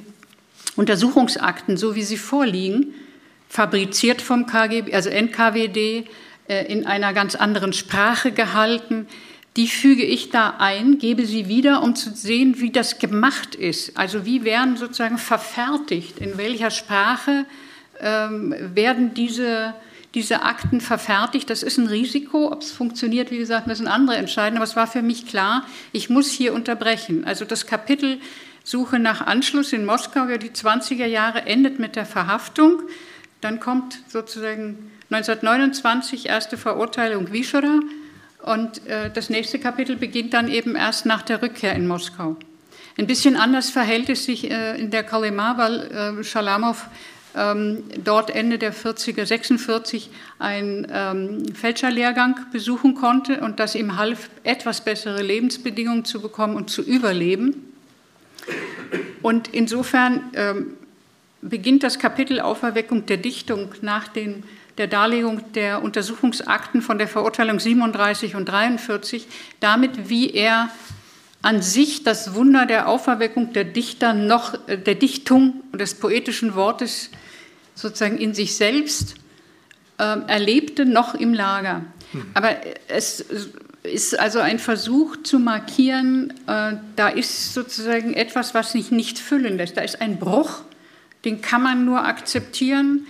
Untersuchungsakten, 0.75 1.77
so 1.77 1.93
wie 1.93 2.01
sie 2.01 2.17
vorliegen, 2.17 2.95
fabriziert 3.47 4.23
vom 4.23 4.47
KGB, 4.47 4.91
also 4.91 5.12
NKWD, 5.12 6.10
äh, 6.47 6.65
in 6.65 6.88
einer 6.88 7.13
ganz 7.13 7.36
anderen 7.36 7.73
Sprache 7.73 8.32
gehalten, 8.32 9.06
die 9.56 9.67
füge 9.67 10.04
ich 10.04 10.32
da 10.32 10.56
ein, 10.58 10.97
gebe 10.97 11.27
sie 11.27 11.47
wieder, 11.47 11.84
um 11.84 11.95
zu 11.95 12.10
sehen, 12.10 12.60
wie 12.60 12.71
das 12.71 12.97
gemacht 12.97 13.54
ist. 13.54 13.95
Also 13.95 14.25
wie 14.25 14.43
werden 14.43 14.77
sozusagen 14.77 15.19
verfertigt, 15.19 16.17
in 16.17 16.39
welcher 16.39 16.71
Sprache 16.71 17.45
ähm, 17.99 18.56
werden 18.73 19.13
diese, 19.13 19.75
diese 20.13 20.43
Akten 20.43 20.82
verfertigt. 20.82 21.50
Das 21.50 21.63
ist 21.63 21.78
ein 21.78 21.88
Risiko. 21.88 22.52
Ob 22.52 22.62
es 22.62 22.71
funktioniert, 22.71 23.32
wie 23.32 23.38
gesagt, 23.38 23.67
müssen 23.67 23.88
andere 23.88 24.17
entscheiden. 24.17 24.58
Aber 24.58 24.65
es 24.65 24.76
war 24.76 24.88
für 24.88 25.02
mich 25.02 25.28
klar, 25.28 25.65
ich 25.91 26.10
muss 26.10 26.30
hier 26.32 26.54
unterbrechen. 26.54 27.24
Also 27.26 27.45
das 27.45 27.65
Kapitel 27.65 28.19
Suche 28.63 29.00
nach 29.00 29.26
Anschluss 29.26 29.74
in 29.74 29.86
Moskau 29.86 30.26
über 30.26 30.38
die 30.38 30.52
20er 30.52 31.06
Jahre 31.06 31.45
endet 31.45 31.80
mit 31.80 31.95
der 31.95 32.06
Verhaftung. 32.06 32.84
Dann 33.41 33.60
kommt 33.60 34.00
sozusagen 34.08 34.91
1929 35.10 36.28
erste 36.28 36.58
Verurteilung 36.58 37.32
Wischera 37.32 37.80
und 38.43 38.86
äh, 38.88 39.10
das 39.12 39.30
nächste 39.30 39.60
Kapitel 39.60 39.95
beginnt 39.95 40.34
dann 40.34 40.47
eben 40.47 40.76
erst 40.76 41.06
nach 41.06 41.24
der 41.24 41.41
Rückkehr 41.41 41.74
in 41.74 41.88
Moskau. 41.88 42.36
Ein 42.97 43.08
bisschen 43.08 43.36
anders 43.36 43.69
verhält 43.69 44.10
es 44.10 44.26
sich 44.26 44.50
äh, 44.50 44.80
in 44.80 44.91
der 44.91 45.04
Kalima, 45.04 45.58
weil 45.58 46.19
äh, 46.19 46.24
Schalamow 46.24 46.88
ähm, 47.35 47.83
dort 48.03 48.29
Ende 48.29 48.57
der 48.57 48.73
40er, 48.73 49.25
46 49.25 50.09
einen 50.39 50.87
ähm, 50.91 51.53
Fälscherlehrgang 51.53 52.35
besuchen 52.51 52.95
konnte 52.95 53.41
und 53.41 53.59
das 53.59 53.75
ihm 53.75 53.97
half, 53.97 54.29
etwas 54.43 54.81
bessere 54.81 55.21
Lebensbedingungen 55.21 56.05
zu 56.05 56.21
bekommen 56.21 56.55
und 56.55 56.69
zu 56.69 56.81
überleben. 56.81 57.73
Und 59.21 59.49
insofern 59.53 60.23
ähm, 60.33 60.73
beginnt 61.41 61.83
das 61.83 61.99
Kapitel 61.99 62.39
Auferweckung 62.39 63.05
der 63.05 63.17
Dichtung 63.17 63.69
nach 63.81 64.07
den 64.07 64.43
der 64.77 64.87
Darlegung 64.87 65.51
der 65.53 65.83
Untersuchungsakten 65.83 66.81
von 66.81 66.97
der 66.97 67.07
Verurteilung 67.07 67.59
37 67.59 68.35
und 68.35 68.45
43 68.45 69.27
damit, 69.59 70.09
wie 70.09 70.31
er 70.31 70.69
an 71.41 71.61
sich 71.61 72.03
das 72.03 72.35
Wunder 72.35 72.65
der 72.65 72.87
Auferweckung 72.87 73.53
der 73.53 73.63
Dichter 73.63 74.13
noch, 74.13 74.55
äh, 74.67 74.77
der 74.77 74.95
Dichtung 74.95 75.61
und 75.71 75.81
des 75.81 75.95
poetischen 75.95 76.55
Wortes 76.55 77.09
sozusagen 77.75 78.17
in 78.17 78.34
sich 78.34 78.55
selbst 78.55 79.15
äh, 79.97 80.03
erlebte, 80.27 80.86
noch 80.86 81.15
im 81.15 81.34
Lager. 81.34 81.86
Hm. 82.12 82.25
Aber 82.34 82.55
es 82.88 83.25
ist 83.84 84.19
also 84.19 84.39
ein 84.39 84.60
Versuch 84.60 85.17
zu 85.23 85.39
markieren, 85.39 86.34
äh, 86.47 86.73
da 86.95 87.10
ist 87.10 87.53
sozusagen 87.53 88.13
etwas, 88.13 88.53
was 88.53 88.73
sich 88.73 88.91
nicht 88.91 89.17
füllen 89.17 89.57
lässt. 89.57 89.77
Da 89.77 89.81
ist 89.81 90.01
ein 90.01 90.19
Bruch, 90.19 90.62
den 91.25 91.41
kann 91.41 91.63
man 91.63 91.86
nur 91.86 92.05
akzeptieren 92.05 93.07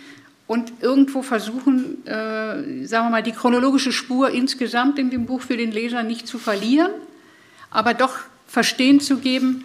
und 0.47 0.71
irgendwo 0.81 1.21
versuchen, 1.21 2.05
äh, 2.05 2.85
sagen 2.85 3.05
wir 3.05 3.09
mal, 3.09 3.23
die 3.23 3.31
chronologische 3.31 3.91
Spur 3.91 4.31
insgesamt 4.31 4.99
in 4.99 5.09
dem 5.09 5.25
Buch 5.25 5.41
für 5.41 5.57
den 5.57 5.71
Leser 5.71 6.03
nicht 6.03 6.27
zu 6.27 6.37
verlieren, 6.37 6.91
aber 7.69 7.93
doch 7.93 8.17
verstehen 8.47 8.99
zu 8.99 9.17
geben, 9.17 9.63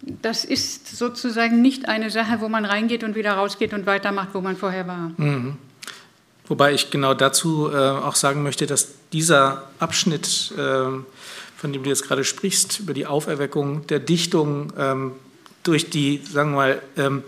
das 0.00 0.44
ist 0.44 0.96
sozusagen 0.96 1.60
nicht 1.60 1.88
eine 1.88 2.10
Sache, 2.10 2.40
wo 2.40 2.48
man 2.48 2.64
reingeht 2.64 3.02
und 3.02 3.14
wieder 3.14 3.32
rausgeht 3.32 3.72
und 3.74 3.86
weitermacht, 3.86 4.28
wo 4.32 4.40
man 4.40 4.56
vorher 4.56 4.86
war. 4.86 5.12
Mhm. 5.16 5.56
Wobei 6.46 6.72
ich 6.72 6.90
genau 6.90 7.14
dazu 7.14 7.70
äh, 7.70 7.76
auch 7.76 8.14
sagen 8.14 8.42
möchte, 8.42 8.66
dass 8.66 8.88
dieser 9.12 9.64
Abschnitt, 9.78 10.52
äh, 10.56 10.58
von 10.58 11.72
dem 11.72 11.82
du 11.82 11.90
jetzt 11.90 12.04
gerade 12.04 12.24
sprichst, 12.24 12.80
über 12.80 12.94
die 12.94 13.06
Auferweckung 13.06 13.86
der 13.88 13.98
Dichtung 13.98 14.72
ähm, 14.78 15.12
durch 15.62 15.90
die, 15.90 16.22
sagen 16.24 16.52
wir 16.52 16.56
mal, 16.56 16.82
ähm, 16.96 17.22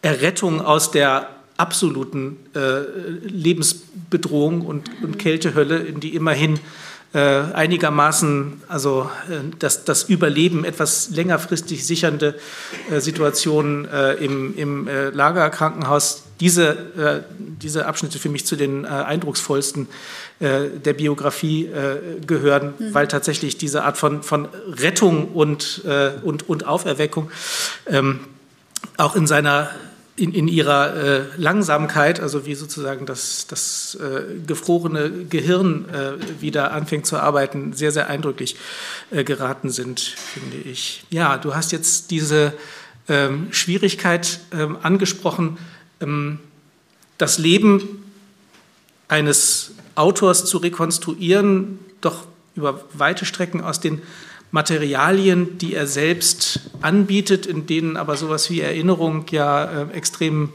Errettung 0.00 0.62
aus 0.62 0.90
der 0.90 1.28
absoluten 1.58 2.38
äh, 2.54 2.80
Lebensbedrohung 3.26 4.64
und, 4.64 4.90
und, 5.02 5.18
Kältehölle, 5.18 5.78
in 5.78 6.00
die 6.00 6.14
immerhin 6.14 6.60
einigermaßen, 7.18 8.62
also 8.68 9.10
äh, 9.30 9.38
das, 9.58 9.84
das, 9.84 10.02
Überleben 10.04 10.66
etwas 10.66 11.08
längerfristig 11.08 11.86
sichernde 11.86 12.38
äh, 12.90 13.00
Situationen 13.00 13.88
äh, 13.88 14.12
im, 14.14 14.54
im 14.56 14.88
äh, 14.88 15.08
Lagerkrankenhaus, 15.08 16.24
diese, 16.38 17.24
diese 17.38 17.86
Abschnitte 17.86 18.20
für 18.20 18.28
mich 18.28 18.46
zu 18.46 18.54
den 18.54 18.86
eindrucksvollsten 18.86 19.88
der 20.38 20.92
Biografie 20.92 21.68
gehören, 22.24 22.74
mhm. 22.78 22.94
weil 22.94 23.08
tatsächlich 23.08 23.58
diese 23.58 23.82
Art 23.82 23.98
von, 23.98 24.22
von 24.22 24.46
Rettung 24.68 25.32
und, 25.32 25.82
und, 26.22 26.48
und 26.48 26.64
Auferweckung 26.64 27.32
ähm, 27.86 28.20
auch 28.98 29.16
in 29.16 29.26
seiner 29.26 29.70
in, 30.18 30.32
in 30.32 30.48
ihrer 30.48 30.96
äh, 30.96 31.24
Langsamkeit, 31.36 32.20
also 32.20 32.44
wie 32.44 32.54
sozusagen 32.54 33.06
das, 33.06 33.46
das 33.46 33.96
äh, 34.00 34.38
gefrorene 34.46 35.26
Gehirn 35.28 35.86
äh, 35.88 36.40
wieder 36.42 36.72
anfängt 36.72 37.06
zu 37.06 37.18
arbeiten, 37.18 37.72
sehr, 37.72 37.92
sehr 37.92 38.08
eindrücklich 38.08 38.56
äh, 39.10 39.24
geraten 39.24 39.70
sind, 39.70 40.00
finde 40.00 40.56
ich. 40.56 41.04
Ja, 41.10 41.38
du 41.38 41.54
hast 41.54 41.72
jetzt 41.72 42.10
diese 42.10 42.52
ähm, 43.08 43.48
Schwierigkeit 43.52 44.40
ähm, 44.52 44.76
angesprochen, 44.82 45.58
ähm, 46.00 46.40
das 47.16 47.38
Leben 47.38 48.04
eines 49.06 49.72
Autors 49.94 50.44
zu 50.44 50.58
rekonstruieren, 50.58 51.78
doch 52.00 52.26
über 52.54 52.84
weite 52.92 53.24
Strecken 53.24 53.60
aus 53.60 53.80
den 53.80 54.02
Materialien, 54.50 55.58
die 55.58 55.74
er 55.74 55.86
selbst 55.86 56.60
anbietet, 56.80 57.46
in 57.46 57.66
denen 57.66 57.96
aber 57.96 58.16
sowas 58.16 58.50
wie 58.50 58.60
Erinnerung 58.60 59.26
ja 59.30 59.64
äh, 59.64 59.92
extrem 59.92 60.50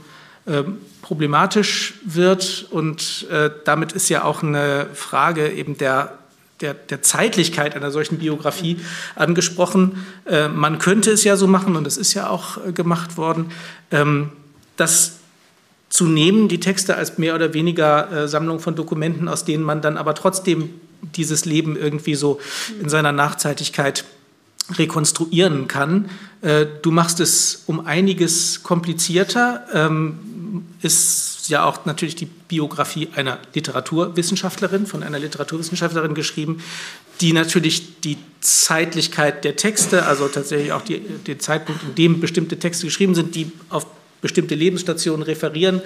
äh, 0.45 0.63
problematisch 1.01 1.95
wird. 2.05 2.67
Und 2.71 3.27
äh, 3.29 3.51
damit 3.65 3.91
ist 3.91 4.09
ja 4.09 4.23
auch 4.23 4.41
eine 4.41 4.87
Frage 4.93 5.51
eben 5.51 5.77
der, 5.77 6.17
der, 6.61 6.73
der 6.73 7.01
Zeitlichkeit 7.03 7.75
einer 7.75 7.91
solchen 7.91 8.17
Biografie 8.17 8.79
angesprochen. 9.15 10.05
Äh, 10.25 10.47
man 10.47 10.79
könnte 10.79 11.11
es 11.11 11.23
ja 11.23 11.35
so 11.35 11.45
machen, 11.45 11.75
und 11.75 11.85
es 11.85 11.97
ist 11.97 12.15
ja 12.15 12.29
auch 12.29 12.57
äh, 12.65 12.71
gemacht 12.71 13.17
worden, 13.17 13.51
ähm, 13.91 14.31
dass 14.75 15.17
zu 15.89 16.05
nehmen, 16.05 16.47
die 16.47 16.59
Texte 16.59 16.97
als 16.97 17.19
mehr 17.19 17.35
oder 17.35 17.53
weniger 17.53 18.11
äh, 18.11 18.27
Sammlung 18.27 18.59
von 18.59 18.73
Dokumenten, 18.73 19.27
aus 19.27 19.45
denen 19.45 19.63
man 19.63 19.83
dann 19.83 19.97
aber 19.97 20.15
trotzdem 20.15 20.71
dieses 21.15 21.45
Leben 21.45 21.75
irgendwie 21.75 22.15
so 22.15 22.39
in 22.81 22.89
seiner 22.89 23.11
Nachzeitigkeit 23.11 24.05
rekonstruieren 24.77 25.67
kann. 25.67 26.09
Äh, 26.41 26.65
du 26.81 26.91
machst 26.91 27.19
es 27.19 27.63
um 27.65 27.85
einiges 27.85 28.63
komplizierter, 28.63 29.65
ähm, 29.73 30.65
ist 30.81 31.49
ja 31.49 31.65
auch 31.65 31.85
natürlich 31.85 32.15
die 32.15 32.25
Biografie 32.25 33.09
einer 33.15 33.39
Literaturwissenschaftlerin, 33.53 34.85
von 34.85 35.03
einer 35.03 35.19
Literaturwissenschaftlerin 35.19 36.13
geschrieben, 36.13 36.61
die 37.21 37.33
natürlich 37.33 38.01
die 38.01 38.17
Zeitlichkeit 38.41 39.43
der 39.43 39.55
Texte, 39.55 40.05
also 40.05 40.27
tatsächlich 40.27 40.71
auch 40.71 40.81
die, 40.81 40.99
den 40.99 41.39
Zeitpunkt, 41.39 41.83
in 41.83 41.95
dem 41.95 42.19
bestimmte 42.19 42.57
Texte 42.57 42.85
geschrieben 42.85 43.15
sind, 43.15 43.35
die 43.35 43.51
auf 43.69 43.85
bestimmte 44.21 44.55
Lebensstationen 44.55 45.23
referieren, 45.23 45.81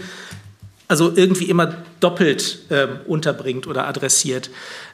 also 0.87 1.11
irgendwie 1.15 1.45
immer 1.45 1.83
doppelt 1.99 2.59
äh, 2.69 2.87
unterbringt 3.05 3.67
oder 3.67 3.87
adressiert. 3.87 4.49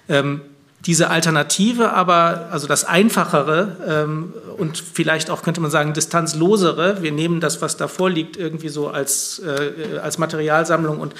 Ähm, 0.10 0.42
diese 0.86 1.10
Alternative 1.10 1.94
aber, 1.94 2.50
also 2.52 2.68
das 2.68 2.84
Einfachere 2.84 3.78
ähm, 3.88 4.34
und 4.58 4.78
vielleicht 4.78 5.30
auch, 5.30 5.42
könnte 5.42 5.62
man 5.62 5.72
sagen, 5.72 5.94
distanzlosere, 5.94 7.02
wir 7.02 7.14
nehmen 7.14 7.40
das, 7.40 7.62
was 7.62 7.78
da 7.78 7.88
vorliegt, 7.88 8.36
irgendwie 8.36 8.68
so 8.68 8.90
als, 8.90 9.40
äh, 9.40 10.00
als 10.00 10.18
Materialsammlung 10.18 11.00
und 11.00 11.14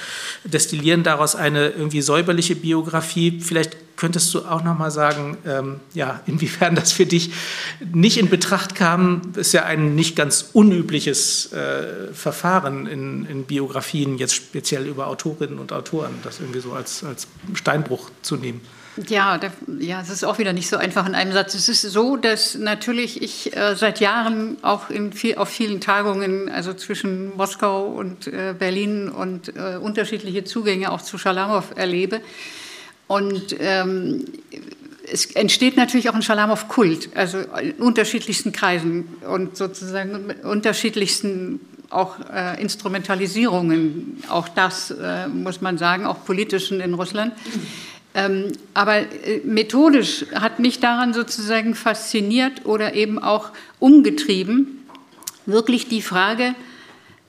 destillieren 0.44 1.02
daraus 1.02 1.34
eine 1.34 1.70
irgendwie 1.70 2.02
säuberliche 2.02 2.56
Biografie. 2.56 3.40
Vielleicht 3.40 3.76
könntest 3.96 4.34
du 4.34 4.40
auch 4.40 4.62
noch 4.62 4.76
mal 4.76 4.90
sagen, 4.90 5.38
ähm, 5.46 5.80
ja, 5.94 6.20
inwiefern 6.26 6.74
das 6.74 6.92
für 6.92 7.06
dich 7.06 7.32
nicht 7.92 8.18
in 8.18 8.28
Betracht 8.28 8.74
kam, 8.74 9.32
ist 9.34 9.52
ja 9.52 9.64
ein 9.64 9.94
nicht 9.94 10.14
ganz 10.14 10.50
unübliches 10.52 11.54
äh, 11.54 12.12
Verfahren 12.12 12.86
in, 12.86 13.24
in 13.26 13.44
Biografien, 13.44 14.18
jetzt 14.18 14.34
speziell 14.34 14.86
über 14.86 15.06
Autorinnen 15.06 15.58
und 15.58 15.72
Autoren, 15.72 16.12
das 16.22 16.40
irgendwie 16.40 16.60
so 16.60 16.72
als, 16.72 17.02
als 17.02 17.28
Steinbruch 17.54 18.10
zu 18.20 18.36
nehmen. 18.36 18.60
Ja, 19.08 19.38
da, 19.38 19.50
ja, 19.80 20.00
es 20.00 20.08
ist 20.08 20.24
auch 20.24 20.38
wieder 20.38 20.52
nicht 20.52 20.68
so 20.68 20.76
einfach 20.76 21.06
in 21.06 21.16
einem 21.16 21.32
Satz. 21.32 21.54
Es 21.54 21.68
ist 21.68 21.82
so, 21.82 22.16
dass 22.16 22.54
natürlich 22.54 23.22
ich 23.22 23.56
äh, 23.56 23.74
seit 23.74 23.98
Jahren 23.98 24.56
auch 24.62 24.84
viel, 25.12 25.34
auf 25.34 25.48
vielen 25.48 25.80
Tagungen, 25.80 26.48
also 26.48 26.74
zwischen 26.74 27.36
Moskau 27.36 27.86
und 27.86 28.28
äh, 28.28 28.54
Berlin 28.56 29.08
und 29.08 29.56
äh, 29.56 29.78
unterschiedliche 29.80 30.44
Zugänge 30.44 30.92
auch 30.92 31.02
zu 31.02 31.18
Schalamow 31.18 31.72
erlebe. 31.74 32.20
Und 33.08 33.56
ähm, 33.58 34.24
es 35.10 35.26
entsteht 35.26 35.76
natürlich 35.76 36.08
auch 36.08 36.14
ein 36.14 36.22
Schalamow-Kult, 36.22 37.10
also 37.16 37.38
in 37.38 37.72
unterschiedlichsten 37.72 38.52
Kreisen 38.52 39.08
und 39.28 39.56
sozusagen 39.56 40.30
unterschiedlichsten 40.42 41.60
auch 41.90 42.16
äh, 42.32 42.60
Instrumentalisierungen, 42.60 44.22
auch 44.28 44.48
das 44.48 44.90
äh, 44.90 45.28
muss 45.28 45.60
man 45.60 45.78
sagen, 45.78 46.06
auch 46.06 46.24
politischen 46.24 46.80
in 46.80 46.94
Russland. 46.94 47.32
Ähm, 48.14 48.52
aber 48.74 48.98
äh, 48.98 49.40
methodisch 49.44 50.26
hat 50.34 50.60
mich 50.60 50.78
daran 50.78 51.12
sozusagen 51.12 51.74
fasziniert 51.74 52.64
oder 52.64 52.94
eben 52.94 53.18
auch 53.18 53.50
umgetrieben, 53.80 54.86
wirklich 55.46 55.88
die 55.88 56.02
Frage, 56.02 56.54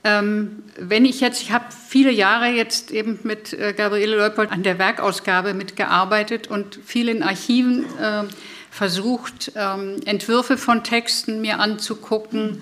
ähm, 0.03 0.63
wenn 0.77 1.03
ich 1.03 1.19
jetzt, 1.19 1.41
ich 1.41 1.51
habe 1.51 1.65
viele 1.89 2.11
Jahre 2.11 2.49
jetzt 2.49 2.91
eben 2.91 3.19
mit 3.23 3.53
äh, 3.53 3.73
Gabriele 3.73 4.15
Leupold 4.17 4.51
an 4.51 4.61
der 4.61 4.77
Werkausgabe 4.77 5.55
mitgearbeitet 5.55 6.47
und 6.47 6.79
vielen 6.85 7.23
Archiven 7.23 7.85
äh, 7.99 8.23
versucht, 8.69 9.53
ähm, 9.55 10.01
Entwürfe 10.05 10.57
von 10.57 10.83
Texten 10.83 11.41
mir 11.41 11.59
anzugucken. 11.59 12.61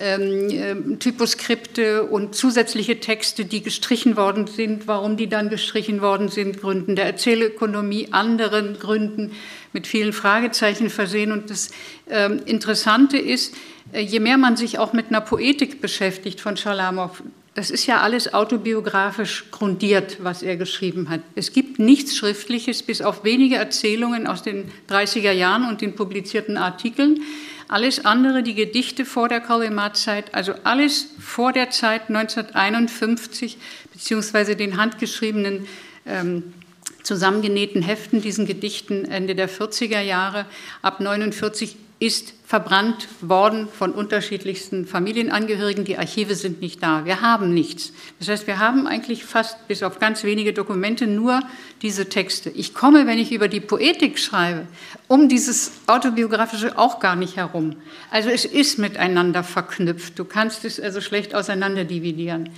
Ähm, 0.00 0.50
äh, 0.50 0.96
Typoskripte 0.98 2.04
und 2.04 2.32
zusätzliche 2.32 3.00
Texte, 3.00 3.44
die 3.44 3.64
gestrichen 3.64 4.16
worden 4.16 4.46
sind, 4.46 4.86
warum 4.86 5.16
die 5.16 5.28
dann 5.28 5.48
gestrichen 5.48 6.00
worden 6.00 6.28
sind, 6.28 6.60
Gründen 6.60 6.94
der 6.94 7.06
Erzählökonomie, 7.06 8.08
anderen 8.12 8.78
Gründen 8.78 9.32
mit 9.72 9.88
vielen 9.88 10.12
Fragezeichen 10.12 10.88
versehen. 10.88 11.32
Und 11.32 11.50
das 11.50 11.70
ähm, 12.08 12.40
Interessante 12.46 13.18
ist, 13.18 13.56
äh, 13.92 14.00
je 14.00 14.20
mehr 14.20 14.38
man 14.38 14.56
sich 14.56 14.78
auch 14.78 14.92
mit 14.92 15.08
einer 15.08 15.20
Poetik 15.20 15.80
beschäftigt 15.80 16.40
von 16.40 16.56
Schalamow, 16.56 17.20
das 17.54 17.70
ist 17.70 17.86
ja 17.86 18.00
alles 18.00 18.32
autobiografisch 18.32 19.46
grundiert, 19.50 20.18
was 20.22 20.44
er 20.44 20.56
geschrieben 20.56 21.08
hat. 21.08 21.22
Es 21.34 21.52
gibt 21.52 21.80
nichts 21.80 22.16
Schriftliches, 22.16 22.84
bis 22.84 23.02
auf 23.02 23.24
wenige 23.24 23.56
Erzählungen 23.56 24.28
aus 24.28 24.44
den 24.44 24.70
30er 24.88 25.32
Jahren 25.32 25.68
und 25.68 25.80
den 25.80 25.96
publizierten 25.96 26.56
Artikeln. 26.56 27.22
Alles 27.68 28.06
andere, 28.06 28.42
die 28.42 28.54
Gedichte 28.54 29.04
vor 29.04 29.28
der 29.28 29.40
Karl-Marx-Zeit, 29.40 30.34
also 30.34 30.54
alles 30.64 31.08
vor 31.20 31.52
der 31.52 31.68
Zeit 31.68 32.08
1951, 32.08 33.58
beziehungsweise 33.92 34.56
den 34.56 34.78
handgeschriebenen 34.78 35.66
ähm, 36.06 36.54
zusammengenähten 37.02 37.82
Heften, 37.82 38.22
diesen 38.22 38.46
Gedichten 38.46 39.04
Ende 39.04 39.34
der 39.34 39.50
40er 39.50 40.00
Jahre, 40.00 40.46
ab 40.80 41.00
49 41.00 41.76
ist 42.00 42.34
verbrannt 42.46 43.08
worden 43.20 43.68
von 43.68 43.92
unterschiedlichsten 43.92 44.86
Familienangehörigen. 44.86 45.84
Die 45.84 45.98
Archive 45.98 46.34
sind 46.34 46.60
nicht 46.60 46.82
da. 46.82 47.04
Wir 47.04 47.20
haben 47.20 47.52
nichts. 47.52 47.92
Das 48.18 48.28
heißt, 48.28 48.46
wir 48.46 48.58
haben 48.58 48.86
eigentlich 48.86 49.24
fast 49.24 49.66
bis 49.68 49.82
auf 49.82 49.98
ganz 49.98 50.22
wenige 50.22 50.52
Dokumente 50.52 51.06
nur 51.06 51.40
diese 51.82 52.08
Texte. 52.08 52.50
Ich 52.50 52.72
komme, 52.72 53.06
wenn 53.06 53.18
ich 53.18 53.32
über 53.32 53.48
die 53.48 53.60
Poetik 53.60 54.18
schreibe, 54.18 54.66
um 55.08 55.28
dieses 55.28 55.72
autobiografische 55.88 56.78
auch 56.78 57.00
gar 57.00 57.16
nicht 57.16 57.36
herum. 57.36 57.74
Also 58.10 58.30
es 58.30 58.44
ist 58.44 58.78
miteinander 58.78 59.42
verknüpft. 59.42 60.18
Du 60.18 60.24
kannst 60.24 60.64
es 60.64 60.80
also 60.80 61.00
schlecht 61.00 61.34
auseinander 61.34 61.84
dividieren. 61.84 62.50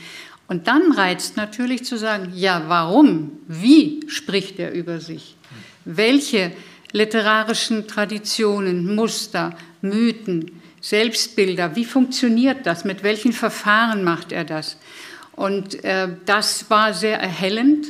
Und 0.48 0.66
dann 0.66 0.92
reizt 0.92 1.36
natürlich 1.36 1.84
zu 1.84 1.96
sagen, 1.96 2.32
ja, 2.34 2.64
warum? 2.66 3.32
Wie 3.48 4.00
spricht 4.08 4.58
er 4.58 4.72
über 4.72 5.00
sich? 5.00 5.36
Welche 5.84 6.52
literarischen 6.92 7.86
Traditionen, 7.86 8.94
Muster, 8.94 9.54
Mythen, 9.80 10.60
Selbstbilder. 10.80 11.76
Wie 11.76 11.84
funktioniert 11.84 12.66
das? 12.66 12.84
Mit 12.84 13.02
welchen 13.02 13.32
Verfahren 13.32 14.02
macht 14.02 14.32
er 14.32 14.44
das? 14.44 14.76
Und 15.32 15.84
äh, 15.84 16.08
das 16.26 16.70
war 16.70 16.92
sehr 16.94 17.20
erhellend, 17.20 17.86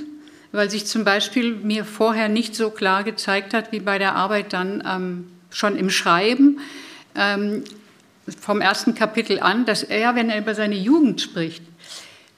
weil 0.53 0.71
sich 0.71 0.87
zum 0.87 1.05
Beispiel 1.05 1.55
mir 1.55 1.85
vorher 1.85 2.29
nicht 2.29 2.55
so 2.55 2.71
klar 2.71 3.05
gezeigt 3.05 3.55
hat 3.55 3.73
wie 3.73 3.81
bei 3.81 3.99
der 3.99 4.17
Arbeit 4.17 4.53
dann 4.53 4.83
ähm, 4.87 5.29
schon 5.51 5.77
im 5.77 5.91
Schreiben 5.91 6.61
ähm, 7.15 7.65
vom 8.41 8.61
ersten 8.61 8.95
Kapitel 8.95 9.41
an, 9.41 9.65
dass 9.65 9.83
er, 9.83 10.15
wenn 10.15 10.31
er 10.31 10.39
über 10.39 10.55
seine 10.55 10.77
Jugend 10.77 11.21
spricht, 11.21 11.63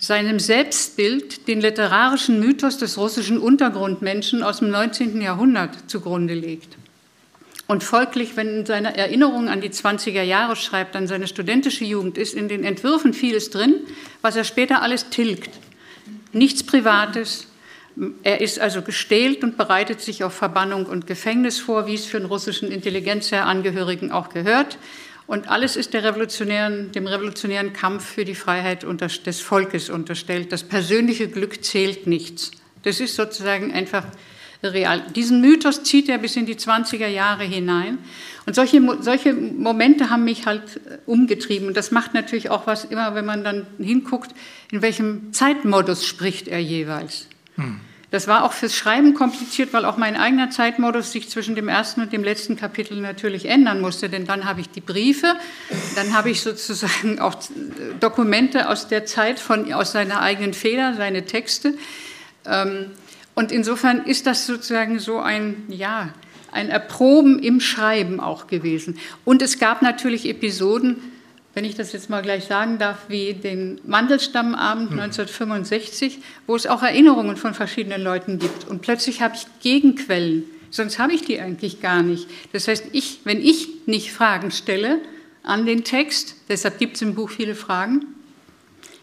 seinem 0.03 0.41
Selbstbild 0.41 1.47
den 1.47 1.61
literarischen 1.61 2.41
Mythos 2.41 2.77
des 2.77 2.99
russischen 2.99 3.39
Untergrundmenschen 3.39 4.43
aus 4.43 4.59
dem 4.59 4.71
19. 4.71 5.21
Jahrhundert 5.21 5.89
zugrunde 5.89 6.35
legt. 6.35 6.77
Und 7.69 7.85
folglich, 7.85 8.37
wenn 8.37 8.49
in 8.49 8.67
seiner 8.67 8.97
Erinnerung 8.97 9.49
an 9.49 9.61
die 9.61 9.71
20er 9.71 10.23
Jahre 10.23 10.57
schreibt, 10.57 10.97
an 10.97 11.07
seine 11.07 11.29
studentische 11.29 11.85
Jugend, 11.85 12.19
ist 12.19 12.35
in 12.35 12.49
den 12.49 12.65
Entwürfen 12.65 13.15
vieles 13.15 13.51
drin, 13.51 13.77
was 14.23 14.35
er 14.35 14.43
später 14.43 14.83
alles 14.83 15.09
tilgt. 15.11 15.51
Nichts 16.33 16.65
Privates. 16.65 17.47
Er 18.25 18.41
ist 18.41 18.59
also 18.59 18.83
gestählt 18.83 19.45
und 19.45 19.57
bereitet 19.57 20.01
sich 20.01 20.25
auf 20.25 20.35
Verbannung 20.35 20.87
und 20.87 21.07
Gefängnis 21.07 21.61
vor, 21.61 21.87
wie 21.87 21.95
es 21.95 22.07
für 22.07 22.17
einen 22.17 22.27
russischen 22.27 22.73
Intelligenzherangehörigen 22.73 24.11
auch 24.11 24.31
gehört. 24.31 24.79
Und 25.33 25.49
alles 25.49 25.77
ist 25.77 25.95
revolutionären, 25.95 26.93
dem 26.93 27.07
revolutionären 27.07 27.73
Kampf 27.73 28.05
für 28.05 28.27
die 28.27 28.35
Freiheit 28.35 28.85
des 28.85 29.41
Volkes 29.41 29.89
unterstellt. 29.89 30.53
Das 30.53 30.63
persönliche 30.63 31.27
Glück 31.27 31.65
zählt 31.65 32.07
nichts. 32.07 32.51
Das 32.83 33.01
ist 33.01 33.17
sozusagen 33.17 33.73
einfach 33.73 34.05
real. 34.63 35.03
Diesen 35.17 35.41
Mythos 35.41 35.85
zieht 35.85 36.11
er 36.11 36.19
bis 36.19 36.37
in 36.37 36.45
die 36.45 36.57
20er 36.57 37.07
Jahre 37.07 37.45
hinein. 37.45 37.97
Und 38.45 38.55
solche, 38.55 38.83
solche 39.01 39.33
Momente 39.33 40.11
haben 40.11 40.25
mich 40.25 40.45
halt 40.45 40.77
äh, 40.77 40.99
umgetrieben. 41.07 41.67
Und 41.67 41.79
das 41.79 41.93
macht 41.93 42.13
natürlich 42.13 42.51
auch 42.51 42.67
was, 42.67 42.85
immer 42.85 43.15
wenn 43.15 43.25
man 43.25 43.43
dann 43.43 43.67
hinguckt, 43.79 44.33
in 44.71 44.83
welchem 44.83 45.33
Zeitmodus 45.33 46.05
spricht 46.05 46.47
er 46.47 46.59
jeweils. 46.59 47.27
Hm. 47.55 47.81
Das 48.13 48.29
war 48.29 48.45
auch 48.45 48.53
fürs 48.53 48.77
Schreiben 48.77 49.15
kompliziert, 49.15 49.73
weil 49.73 49.87
auch 49.87 49.97
mein 49.97 50.17
eigener 50.17 50.51
Zeitmodus 50.51 51.13
sich 51.13 51.31
zwischen 51.31 51.55
dem 51.55 51.69
ersten 51.69 52.03
und 52.03 52.13
dem 52.13 52.23
letzten 52.23 52.57
Kapitel 52.57 53.01
natürlich 53.01 53.47
ändern 53.47 53.81
musste. 53.81 54.11
Denn 54.11 54.27
dann 54.27 54.45
habe 54.45 54.61
ich 54.61 54.69
die 54.69 54.83
Briefe, 54.83 55.35
dann 55.97 56.13
habe 56.13 56.29
ich 56.29 56.43
sozusagen 56.43 57.19
auch 57.21 57.35
Dokumente 58.01 58.69
aus 58.69 58.87
der 58.87 59.07
Zeit 59.07 59.41
von, 59.41 59.73
aus 59.73 59.93
seiner 59.93 60.21
eigenen 60.21 60.53
Feder, 60.53 60.95
seine 60.95 61.25
Texte. 61.25 61.75
Ähm, 62.45 62.91
und 63.35 63.51
insofern 63.51 64.05
ist 64.05 64.27
das 64.27 64.47
sozusagen 64.47 64.99
so 64.99 65.19
ein, 65.19 65.65
ja, 65.69 66.11
ein 66.53 66.69
Erproben 66.69 67.39
im 67.39 67.61
Schreiben 67.61 68.21
auch 68.21 68.47
gewesen. 68.47 68.99
Und 69.25 69.41
es 69.41 69.59
gab 69.59 69.81
natürlich 69.81 70.29
Episoden, 70.29 71.12
wenn 71.55 71.65
ich 71.65 71.75
das 71.75 71.93
jetzt 71.93 72.09
mal 72.09 72.23
gleich 72.23 72.45
sagen 72.45 72.79
darf, 72.79 72.99
wie 73.09 73.35
den 73.35 73.81
Mandelstammabend 73.85 74.91
hm. 74.91 75.01
1965, 75.01 76.19
wo 76.47 76.57
es 76.57 76.67
auch 76.67 76.83
Erinnerungen 76.83 77.37
von 77.37 77.55
verschiedenen 77.55 78.03
Leuten 78.03 78.39
gibt. 78.39 78.69
Und 78.69 78.83
plötzlich 78.83 79.21
habe 79.21 79.35
ich 79.37 79.47
Gegenquellen. 79.61 80.45
Sonst 80.71 80.99
habe 80.99 81.13
ich 81.13 81.23
die 81.23 81.39
eigentlich 81.39 81.83
gar 81.83 82.03
nicht. 82.03 82.27
Das 82.53 82.67
heißt, 82.69 82.87
ich, 82.93 83.21
wenn 83.25 83.43
ich 83.43 83.69
nicht 83.87 84.13
Fragen 84.13 84.51
stelle 84.51 85.01
an 85.43 85.67
den 85.67 85.85
Text, 85.85 86.37
deshalb 86.49 86.79
gibt 86.79 86.97
es 86.97 87.03
im 87.03 87.15
Buch 87.15 87.29
viele 87.29 87.55
Fragen, 87.55 88.07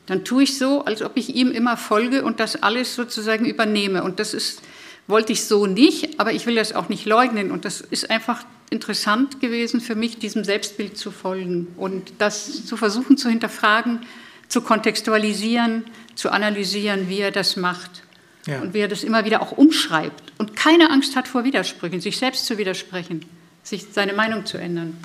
dann 0.08 0.26
tue 0.26 0.42
ich 0.44 0.58
so, 0.58 0.84
als 0.86 1.04
ob 1.04 1.12
ich 1.18 1.36
ihm 1.36 1.52
immer 1.52 1.78
folge 1.78 2.24
und 2.24 2.40
das 2.40 2.64
alles 2.64 2.96
sozusagen 2.96 3.46
übernehme. 3.46 4.02
Und 4.02 4.20
das 4.20 4.34
ist, 4.34 4.64
wollte 5.06 5.34
ich 5.34 5.46
so 5.46 5.68
nicht, 5.68 6.20
aber 6.20 6.34
ich 6.34 6.48
will 6.48 6.56
das 6.56 6.74
auch 6.74 6.90
nicht 6.90 7.06
leugnen. 7.06 7.52
Und 7.52 7.64
das 7.64 7.82
ist 7.82 8.10
einfach 8.10 8.44
interessant 8.70 9.40
gewesen 9.40 9.82
für 9.82 9.96
mich, 9.96 10.20
diesem 10.20 10.44
Selbstbild 10.44 10.98
zu 10.98 11.12
folgen 11.12 11.68
und 11.78 12.14
das 12.20 12.66
zu 12.66 12.78
versuchen 12.78 13.18
zu 13.18 13.30
hinterfragen, 13.30 14.02
zu 14.48 14.62
kontextualisieren, 14.62 15.86
zu 16.16 16.32
analysieren, 16.32 17.10
wie 17.10 17.20
er 17.20 17.32
das 17.32 17.56
macht. 17.56 18.04
Ja. 18.46 18.62
Und 18.62 18.74
wie 18.74 18.80
er 18.80 18.88
das 18.88 19.04
immer 19.04 19.26
wieder 19.26 19.42
auch 19.42 19.52
umschreibt 19.52 20.34
und 20.38 20.56
keine 20.56 20.90
Angst 20.90 21.16
hat 21.16 21.28
vor 21.28 21.44
Widersprüchen, 21.44 22.00
sich 22.00 22.18
selbst 22.18 22.46
zu 22.46 22.58
widersprechen, 22.58 23.26
sich 23.64 23.88
seine 23.92 24.14
Meinung 24.14 24.46
zu 24.46 24.58
ändern. 24.58 24.98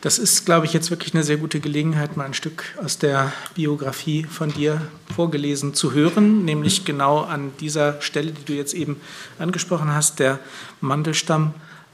Das 0.00 0.18
ist, 0.18 0.44
glaube 0.44 0.66
ich, 0.66 0.72
jetzt 0.72 0.90
wirklich 0.90 1.14
eine 1.14 1.24
sehr 1.24 1.38
gute 1.38 1.58
Gelegenheit, 1.58 2.16
mal 2.16 2.24
ein 2.24 2.34
Stück 2.34 2.64
aus 2.82 2.98
der 2.98 3.32
Biografie 3.54 4.24
von 4.24 4.52
dir 4.52 4.80
vorgelesen 5.14 5.74
zu 5.74 5.92
hören, 5.92 6.44
nämlich 6.44 6.84
genau 6.84 7.22
an 7.22 7.52
dieser 7.58 8.00
Stelle, 8.00 8.32
die 8.32 8.44
du 8.44 8.52
jetzt 8.52 8.74
eben 8.74 9.00
angesprochen 9.38 9.92
hast, 9.92 10.20
der 10.20 10.38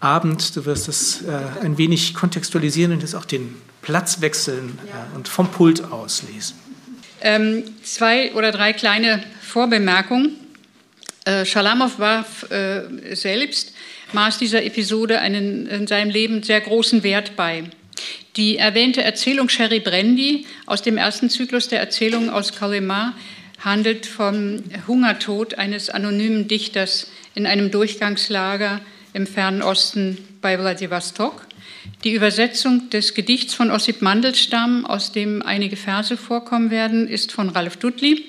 Mandelstammabend. 0.04 0.54
Du 0.56 0.66
wirst 0.66 0.88
es 0.88 1.22
äh, 1.22 1.64
ein 1.64 1.78
wenig 1.78 2.14
kontextualisieren 2.14 2.92
und 2.92 3.00
jetzt 3.00 3.14
auch 3.14 3.24
den 3.24 3.56
Platz 3.80 4.20
wechseln 4.20 4.78
äh, 4.86 5.16
und 5.16 5.28
vom 5.28 5.50
Pult 5.50 5.82
aus 5.84 6.22
lesen. 6.30 6.56
Ähm, 7.22 7.64
zwei 7.82 8.32
oder 8.34 8.52
drei 8.52 8.74
kleine 8.74 9.22
Vorbemerkungen. 9.40 10.32
Äh, 11.24 11.46
Schalamow 11.46 11.98
war 11.98 12.26
äh, 12.50 13.14
selbst, 13.16 13.72
maß 14.12 14.38
dieser 14.38 14.62
Episode 14.62 15.20
einen, 15.20 15.66
in 15.66 15.86
seinem 15.86 16.10
Leben 16.10 16.42
sehr 16.42 16.60
großen 16.60 17.02
Wert 17.02 17.34
bei. 17.34 17.64
Die 18.36 18.58
erwähnte 18.58 19.02
Erzählung 19.02 19.48
Sherry 19.48 19.80
Brandy 19.80 20.46
aus 20.66 20.82
dem 20.82 20.98
ersten 20.98 21.30
Zyklus 21.30 21.68
der 21.68 21.80
Erzählungen 21.80 22.28
aus 22.28 22.52
Kalema 22.52 23.14
handelt 23.60 24.04
vom 24.04 24.62
Hungertod 24.86 25.54
eines 25.54 25.88
anonymen 25.88 26.46
Dichters 26.46 27.06
in 27.34 27.46
einem 27.46 27.70
Durchgangslager 27.70 28.80
im 29.14 29.26
fernen 29.26 29.62
Osten 29.62 30.18
bei 30.42 30.58
Vladivostok. 30.58 31.46
Die 32.02 32.12
Übersetzung 32.12 32.90
des 32.90 33.14
Gedichts 33.14 33.54
von 33.54 33.70
Ossip 33.70 34.02
Mandelstam, 34.02 34.84
aus 34.84 35.12
dem 35.12 35.40
einige 35.40 35.76
Verse 35.76 36.16
vorkommen 36.16 36.70
werden, 36.70 37.08
ist 37.08 37.32
von 37.32 37.48
Ralf 37.48 37.78
Dudley. 37.78 38.22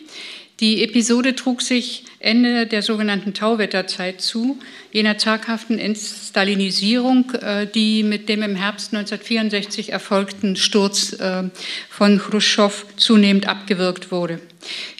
Die 0.62 0.84
Episode 0.84 1.36
trug 1.36 1.62
sich 1.62 2.06
Ende 2.20 2.66
der 2.66 2.82
sogenannten 2.82 3.34
Tauwetterzeit 3.34 4.22
zu, 4.22 4.58
jener 4.92 5.18
zaghaften 5.18 5.78
Entstalinisierung, 5.78 7.32
äh, 7.32 7.68
die 7.68 8.04
mit 8.04 8.30
dem 8.30 8.42
im 8.42 8.56
Herbst 8.56 8.94
1964 8.94 9.92
erfolgten 9.92 10.56
Sturz 10.56 11.14
äh, 11.14 11.44
von 11.90 12.20
Khrushchev 12.20 12.86
zunehmend 12.96 13.48
abgewirkt 13.48 14.12
wurde. 14.12 14.40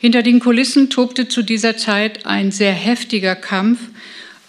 Hinter 0.02 0.24
den 0.24 0.42
Kulissen 0.42 0.90
tobte 0.90 1.30
zu 1.30 1.42
dieser 1.42 1.78
Zeit 1.78 2.26
ein 2.26 2.52
sehr 2.52 2.74
heftiger 2.74 3.36
Kampf 3.36 3.80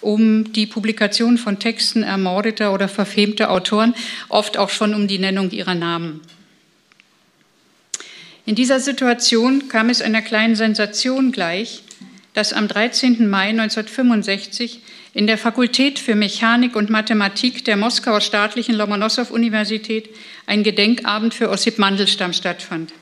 um 0.07 0.53
die 0.53 0.67
Publikation 0.67 1.37
von 1.37 1.59
Texten 1.59 2.01
ermordeter 2.01 2.73
oder 2.73 2.87
verfemter 2.87 3.51
Autoren, 3.51 3.93
oft 4.29 4.57
auch 4.57 4.69
schon 4.69 4.93
um 4.93 5.09
die 5.09 5.19
Nennung 5.19 5.51
ihrer 5.51 5.75
Namen. 5.75 6.21
In 8.45 8.55
dieser 8.55 8.79
Situation 8.79 9.67
kam 9.67 9.89
es 9.89 10.01
einer 10.01 10.21
kleinen 10.21 10.55
Sensation 10.55 11.33
gleich, 11.33 11.83
dass 12.33 12.53
am 12.53 12.69
13. 12.69 13.29
Mai 13.29 13.49
1965 13.49 14.79
in 15.13 15.27
der 15.27 15.37
Fakultät 15.37 15.99
für 15.99 16.15
Mechanik 16.15 16.77
und 16.77 16.89
Mathematik 16.89 17.65
der 17.65 17.75
Moskauer 17.75 18.21
staatlichen 18.21 18.75
Lomonossow-Universität 18.75 20.09
ein 20.45 20.63
Gedenkabend 20.63 21.33
für 21.33 21.49
Ossip 21.49 21.79
Mandelstam 21.79 22.31
stattfand. 22.31 22.93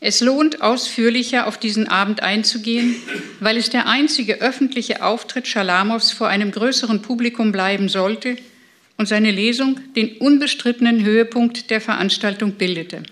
Es 0.00 0.20
lohnt, 0.20 0.62
ausführlicher 0.62 1.48
auf 1.48 1.58
diesen 1.58 1.88
Abend 1.88 2.22
einzugehen, 2.22 2.94
weil 3.40 3.56
es 3.56 3.68
der 3.68 3.88
einzige 3.88 4.40
öffentliche 4.40 5.02
Auftritt 5.02 5.48
Schalamows 5.48 6.12
vor 6.12 6.28
einem 6.28 6.52
größeren 6.52 7.02
Publikum 7.02 7.50
bleiben 7.50 7.88
sollte 7.88 8.36
und 8.96 9.08
seine 9.08 9.32
Lesung 9.32 9.80
den 9.96 10.18
unbestrittenen 10.18 11.04
Höhepunkt 11.04 11.70
der 11.70 11.80
Veranstaltung 11.80 12.52
bildete. 12.52 13.02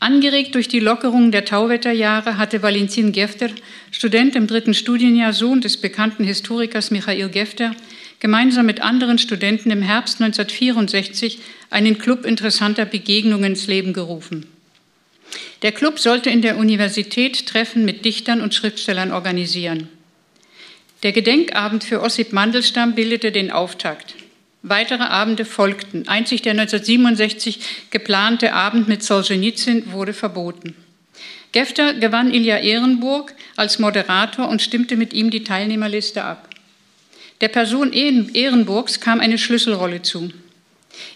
Angeregt 0.00 0.54
durch 0.54 0.68
die 0.68 0.80
Lockerung 0.80 1.30
der 1.30 1.44
Tauwetterjahre 1.44 2.36
hatte 2.38 2.62
Valentin 2.62 3.12
Gefter, 3.12 3.50
Student 3.90 4.34
im 4.34 4.46
dritten 4.46 4.74
Studienjahr, 4.74 5.32
Sohn 5.32 5.60
des 5.60 5.76
bekannten 5.76 6.24
Historikers 6.24 6.90
Michael 6.90 7.28
Gefter, 7.28 7.76
gemeinsam 8.18 8.66
mit 8.66 8.80
anderen 8.80 9.18
Studenten 9.18 9.70
im 9.70 9.82
Herbst 9.82 10.20
1964 10.20 11.38
einen 11.70 11.98
Club 11.98 12.24
interessanter 12.24 12.84
Begegnungen 12.84 13.52
ins 13.52 13.66
Leben 13.66 13.92
gerufen. 13.92 14.46
Der 15.62 15.72
Club 15.72 15.98
sollte 15.98 16.30
in 16.30 16.42
der 16.42 16.56
Universität 16.56 17.46
Treffen 17.46 17.84
mit 17.84 18.04
Dichtern 18.04 18.40
und 18.40 18.54
Schriftstellern 18.54 19.12
organisieren. 19.12 19.88
Der 21.02 21.12
Gedenkabend 21.12 21.84
für 21.84 22.00
Ossip 22.00 22.32
Mandelstam 22.32 22.94
bildete 22.94 23.32
den 23.32 23.50
Auftakt. 23.50 24.14
Weitere 24.62 25.02
Abende 25.02 25.44
folgten. 25.44 26.06
Einzig 26.06 26.42
der 26.42 26.52
1967 26.52 27.58
geplante 27.90 28.52
Abend 28.52 28.86
mit 28.86 29.02
Solzhenitsyn 29.02 29.90
wurde 29.90 30.12
verboten. 30.12 30.76
Gefter 31.50 31.94
gewann 31.94 32.32
Ilja 32.32 32.58
Ehrenburg 32.58 33.34
als 33.56 33.78
Moderator 33.78 34.48
und 34.48 34.62
stimmte 34.62 34.96
mit 34.96 35.12
ihm 35.12 35.30
die 35.30 35.44
Teilnehmerliste 35.44 36.22
ab. 36.22 36.48
Der 37.40 37.48
Person 37.48 37.92
Ehrenburgs 37.92 39.00
kam 39.00 39.18
eine 39.18 39.36
Schlüsselrolle 39.36 40.02
zu. 40.02 40.30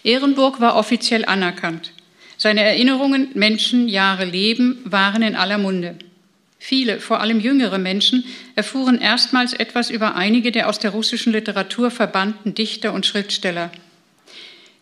Ehrenburg 0.03 0.59
war 0.59 0.75
offiziell 0.75 1.23
anerkannt. 1.23 1.93
Seine 2.37 2.61
Erinnerungen, 2.63 3.29
Menschen, 3.33 3.87
Jahre, 3.87 4.25
Leben 4.25 4.79
waren 4.85 5.23
in 5.23 5.35
aller 5.35 5.57
Munde. 5.57 5.97
Viele, 6.59 6.99
vor 6.99 7.19
allem 7.19 7.39
jüngere 7.39 7.77
Menschen, 7.77 8.25
erfuhren 8.55 8.99
erstmals 8.99 9.53
etwas 9.53 9.89
über 9.89 10.15
einige 10.15 10.51
der 10.51 10.69
aus 10.69 10.79
der 10.79 10.91
russischen 10.91 11.33
Literatur 11.33 11.91
verbannten 11.91 12.53
Dichter 12.53 12.93
und 12.93 13.05
Schriftsteller. 13.05 13.71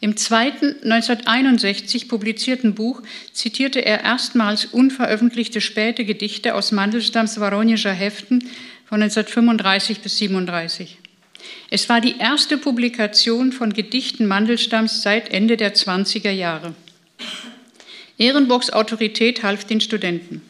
Im 0.02 0.18
zweiten 0.18 0.76
1961 0.84 2.10
publizierten 2.10 2.76
Buch 2.76 3.02
zitierte 3.32 3.80
er 3.80 4.04
erstmals 4.04 4.66
unveröffentlichte 4.66 5.62
späte 5.62 6.06
Gedichte 6.06 6.56
aus 6.56 6.72
Mandelstams 6.72 7.38
Voronischer 7.38 7.94
Heften 7.94 8.40
von 8.86 9.02
1935 9.02 10.02
bis 10.02 10.22
1937. 10.22 10.98
Es 11.70 11.88
war 11.90 12.02
die 12.02 12.18
erste 12.20 12.58
Publikation 12.58 13.52
von 13.52 13.74
Gedichten 13.74 14.28
Mandelstams 14.28 15.02
seit 15.02 15.30
Ende 15.30 15.58
der 15.58 15.74
20er 15.74 16.32
Jahre. 16.32 16.76
Ehrenburgs 18.18 18.70
Autorität 18.70 19.44
half 19.44 19.66
den 19.66 19.82
Studenten. 19.82 20.42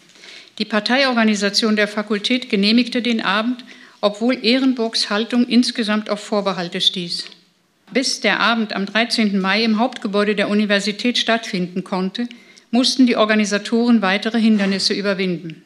Die 0.59 0.65
Parteiorganisation 0.65 1.75
der 1.75 1.87
Fakultät 1.87 2.49
genehmigte 2.49 3.01
den 3.01 3.21
Abend, 3.21 3.65
obwohl 4.01 4.45
Ehrenburgs 4.45 5.09
Haltung 5.09 5.47
insgesamt 5.47 6.09
auf 6.09 6.19
Vorbehalte 6.19 6.79
stieß. 6.79 7.25
Bis 7.91 8.19
der 8.19 8.39
Abend 8.39 8.73
am 8.73 8.85
13. 8.85 9.39
Mai 9.39 9.63
im 9.63 9.79
Hauptgebäude 9.79 10.35
der 10.35 10.49
Universität 10.49 11.17
stattfinden 11.17 11.83
konnte, 11.83 12.27
mussten 12.71 13.05
die 13.05 13.15
Organisatoren 13.15 14.01
weitere 14.01 14.39
Hindernisse 14.39 14.93
überwinden. 14.93 15.63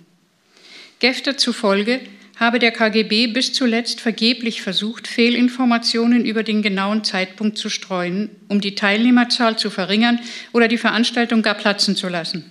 Gefter 1.00 1.38
zufolge 1.38 2.02
habe 2.40 2.60
der 2.60 2.72
KGB 2.72 3.28
bis 3.28 3.52
zuletzt 3.52 4.00
vergeblich 4.00 4.62
versucht, 4.62 5.08
Fehlinformationen 5.08 6.24
über 6.26 6.44
den 6.44 6.62
genauen 6.62 7.04
Zeitpunkt 7.04 7.58
zu 7.58 7.70
streuen, 7.70 8.30
um 8.48 8.62
die 8.62 8.76
Teilnehmerzahl 8.76 9.58
zu 9.58 9.70
verringern 9.70 10.20
oder 10.54 10.70
die 10.70 10.78
Veranstaltung 10.78 11.42
gar 11.42 11.56
platzen 11.56 11.98
zu 11.98 12.08
lassen. 12.08 12.46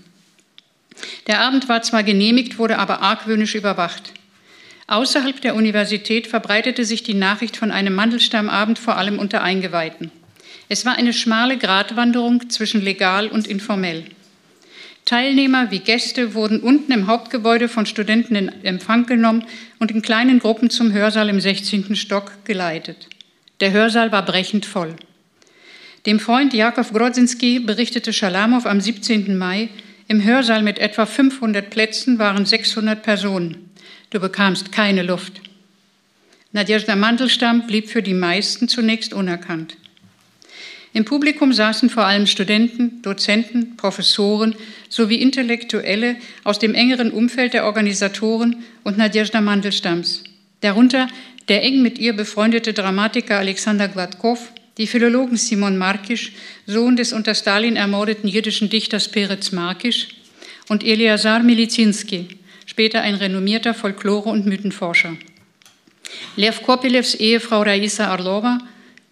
Der 1.26 1.40
Abend 1.40 1.68
war 1.68 1.82
zwar 1.82 2.02
genehmigt, 2.02 2.58
wurde 2.58 2.78
aber 2.78 3.00
argwöhnisch 3.00 3.54
überwacht. 3.54 4.12
Außerhalb 4.88 5.40
der 5.40 5.54
Universität 5.54 6.26
verbreitete 6.26 6.84
sich 6.84 7.02
die 7.02 7.14
Nachricht 7.14 7.56
von 7.56 7.70
einem 7.70 7.94
Mandelstammabend 7.94 8.78
vor 8.78 8.96
allem 8.96 9.18
unter 9.18 9.42
Eingeweihten. 9.42 10.10
Es 10.68 10.84
war 10.84 10.96
eine 10.96 11.14
schmale 11.14 11.56
Gratwanderung 11.56 12.50
zwischen 12.50 12.82
legal 12.82 13.28
und 13.28 13.46
informell. 13.46 14.04
Teilnehmer 15.08 15.70
wie 15.70 15.78
Gäste 15.78 16.34
wurden 16.34 16.60
unten 16.60 16.92
im 16.92 17.06
Hauptgebäude 17.06 17.70
von 17.70 17.86
Studenten 17.86 18.36
in 18.36 18.52
Empfang 18.62 19.06
genommen 19.06 19.46
und 19.78 19.90
in 19.90 20.02
kleinen 20.02 20.38
Gruppen 20.38 20.68
zum 20.68 20.92
Hörsaal 20.92 21.30
im 21.30 21.40
16. 21.40 21.96
Stock 21.96 22.44
geleitet. 22.44 23.08
Der 23.60 23.72
Hörsaal 23.72 24.12
war 24.12 24.22
brechend 24.22 24.66
voll. 24.66 24.94
Dem 26.04 26.20
Freund 26.20 26.52
Jakov 26.52 26.92
Grodzinski 26.92 27.58
berichtete 27.58 28.12
Schalamow 28.12 28.66
am 28.66 28.82
17. 28.82 29.38
Mai, 29.38 29.70
im 30.08 30.22
Hörsaal 30.22 30.62
mit 30.62 30.78
etwa 30.78 31.06
500 31.06 31.70
Plätzen 31.70 32.18
waren 32.18 32.44
600 32.44 33.02
Personen. 33.02 33.70
Du 34.10 34.20
bekamst 34.20 34.72
keine 34.72 35.02
Luft. 35.02 35.40
Nadjezhda 36.52 36.96
Mandelstam 36.96 37.66
blieb 37.66 37.88
für 37.88 38.02
die 38.02 38.12
meisten 38.12 38.68
zunächst 38.68 39.14
unerkannt. 39.14 39.78
Im 40.92 41.04
Publikum 41.04 41.52
saßen 41.52 41.90
vor 41.90 42.06
allem 42.06 42.26
Studenten, 42.26 43.02
Dozenten, 43.02 43.76
Professoren 43.76 44.54
sowie 44.88 45.16
Intellektuelle 45.16 46.16
aus 46.44 46.58
dem 46.58 46.74
engeren 46.74 47.10
Umfeld 47.10 47.52
der 47.52 47.64
Organisatoren 47.66 48.64
und 48.84 48.96
Nadjezhda 48.98 49.40
Mandelstams. 49.40 50.24
Darunter 50.60 51.08
der 51.48 51.62
eng 51.62 51.82
mit 51.82 51.98
ihr 51.98 52.14
befreundete 52.14 52.72
Dramatiker 52.72 53.38
Alexander 53.38 53.88
Gladkov, 53.88 54.52
die 54.76 54.86
Philologen 54.86 55.36
Simon 55.36 55.78
Markisch, 55.78 56.32
Sohn 56.66 56.96
des 56.96 57.12
unter 57.12 57.34
Stalin 57.34 57.76
ermordeten 57.76 58.28
jüdischen 58.28 58.68
Dichters 58.68 59.08
Peretz 59.08 59.52
Markisch, 59.52 60.08
und 60.68 60.84
Eliasar 60.84 61.42
Milizinski, 61.42 62.28
später 62.66 63.00
ein 63.00 63.14
renommierter 63.14 63.72
Folklore- 63.72 64.28
und 64.28 64.46
Mythenforscher. 64.46 65.16
Lev 66.36 66.62
Kopilevs 66.62 67.14
Ehefrau 67.14 67.62
Raisa 67.62 68.08
Arlova, 68.08 68.58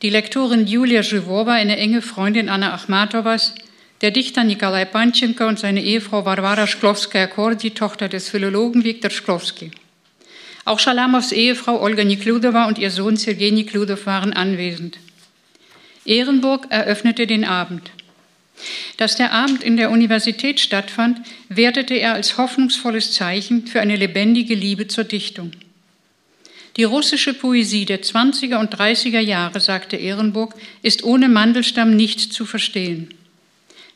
die 0.02 0.10
Lektorin 0.10 0.66
Julia 0.66 1.02
Zhivova, 1.02 1.52
eine 1.52 1.76
enge 1.78 2.02
Freundin 2.02 2.48
Anna 2.48 2.74
Achmatowas, 2.74 3.54
der 4.02 4.10
Dichter 4.10 4.44
Nikolai 4.44 4.84
Panchenko 4.84 5.46
und 5.46 5.58
seine 5.58 5.82
Ehefrau 5.82 6.24
Varvara 6.24 6.66
Shklovskaya-Kordi, 6.66 7.70
Tochter 7.70 8.08
des 8.08 8.28
Philologen 8.28 8.84
Viktor 8.84 9.10
Shklovsky. 9.10 9.70
Auch 10.66 10.78
Schalamows 10.80 11.32
Ehefrau 11.32 11.80
Olga 11.80 12.04
Nikludova 12.04 12.66
und 12.66 12.78
ihr 12.78 12.90
Sohn 12.90 13.16
Sergei 13.16 13.50
Nikludow 13.50 14.04
waren 14.04 14.32
anwesend. 14.34 14.98
Ehrenburg 16.04 16.66
eröffnete 16.68 17.26
den 17.26 17.44
Abend. 17.44 17.90
Dass 18.96 19.16
der 19.16 19.32
Abend 19.32 19.62
in 19.62 19.76
der 19.76 19.90
Universität 19.90 20.60
stattfand, 20.60 21.20
wertete 21.48 21.94
er 21.94 22.14
als 22.14 22.36
hoffnungsvolles 22.36 23.12
Zeichen 23.12 23.66
für 23.66 23.80
eine 23.80 23.96
lebendige 23.96 24.54
Liebe 24.54 24.88
zur 24.88 25.04
Dichtung. 25.04 25.52
Die 26.76 26.84
russische 26.84 27.32
Poesie 27.32 27.86
der 27.86 28.02
20er 28.02 28.58
und 28.58 28.74
30er 28.74 29.20
Jahre, 29.20 29.60
sagte 29.60 29.96
Ehrenburg, 29.96 30.54
ist 30.82 31.04
ohne 31.04 31.28
Mandelstamm 31.28 31.96
nicht 31.96 32.32
zu 32.32 32.44
verstehen. 32.44 33.08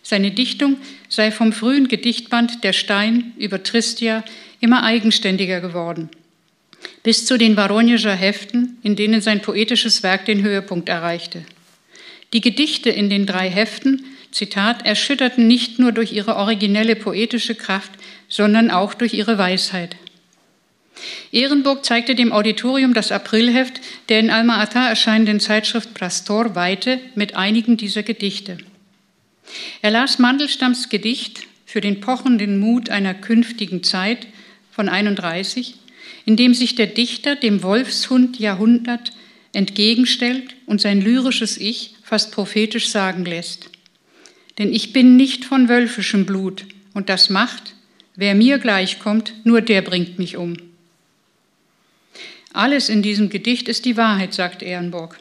Seine 0.03 0.31
Dichtung 0.31 0.79
sei 1.09 1.31
vom 1.31 1.53
frühen 1.53 1.89
Gedichtband 1.89 2.65
Der 2.65 2.73
Stein 2.73 3.35
über 3.37 3.63
Tristia 3.63 4.25
immer 4.61 4.83
eigenständiger 4.83 5.61
geworden, 5.61 6.09
bis 7.03 7.27
zu 7.27 7.37
den 7.37 7.55
Voroneger 7.55 8.15
Heften, 8.15 8.79
in 8.83 8.97
denen 8.97 9.21
sein 9.21 9.43
poetisches 9.43 10.03
Werk 10.03 10.25
den 10.25 10.43
Höhepunkt 10.43 10.89
erreichte. 10.89 11.45
Die 12.33 12.41
Gedichte 12.41 12.89
in 12.89 13.11
den 13.11 13.27
drei 13.27 13.51
Heften, 13.51 14.07
Zitat, 14.31 14.87
erschütterten 14.87 15.47
nicht 15.47 15.79
nur 15.79 15.93
durch 15.93 16.13
ihre 16.13 16.37
originelle 16.37 16.97
poetische 16.97 17.57
Kraft, 17.57 17.91
sondern 18.29 18.71
auch 18.71 18.95
durch 18.95 19.13
ihre 19.13 19.37
Weisheit. 19.37 19.97
Ehrenburg 21.33 21.85
zeigte 21.85 22.15
dem 22.15 22.33
Auditorium 22.33 22.95
das 22.95 23.13
Aprilheft 23.13 23.81
der 24.09 24.21
in 24.21 24.31
Alma-Ata 24.31 24.89
erscheinenden 24.89 25.41
Zeitschrift 25.41 25.95
Prastor 25.95 26.55
Weite 26.55 27.01
mit 27.15 27.37
einigen 27.37 27.77
dieser 27.77 28.03
Gedichte. 28.03 28.59
Er 29.83 29.91
las 29.91 30.19
Mandelstams 30.19 30.89
Gedicht 30.89 31.41
für 31.67 31.81
den 31.81 32.01
pochenden 32.01 32.59
Mut 32.59 32.91
einer 32.91 33.15
künftigen 33.15 33.83
Zeit 33.83 34.27
von 34.71 34.89
31, 34.89 35.75
in 36.27 36.37
dem 36.37 36.55
sich 36.55 36.75
der 36.75 36.87
Dichter 36.87 37.37
dem 37.37 37.63
Wolfshund 37.63 38.39
Jahrhundert 38.39 39.13
entgegenstellt 39.53 40.55
und 40.67 40.81
sein 40.81 41.01
lyrisches 41.01 41.59
Ich 41.59 41.95
fast 42.03 42.33
prophetisch 42.33 42.89
sagen 42.89 43.25
lässt. 43.25 43.71
Denn 44.59 44.73
ich 44.73 44.93
bin 44.93 45.17
nicht 45.17 45.45
von 45.45 45.69
wölfischem 45.69 46.27
Blut 46.27 46.67
und 46.93 47.09
das 47.09 47.31
macht, 47.31 47.75
wer 48.17 48.35
mir 48.35 48.59
gleichkommt, 48.59 49.33
nur 49.45 49.61
der 49.61 49.83
bringt 49.83 50.19
mich 50.19 50.37
um. 50.37 50.57
Alles 52.53 52.89
in 52.89 53.03
diesem 53.03 53.31
Gedicht 53.31 53.69
ist 53.69 53.85
die 53.85 53.97
Wahrheit, 53.97 54.35
sagt 54.35 54.63
Ehrenburg. 54.63 55.17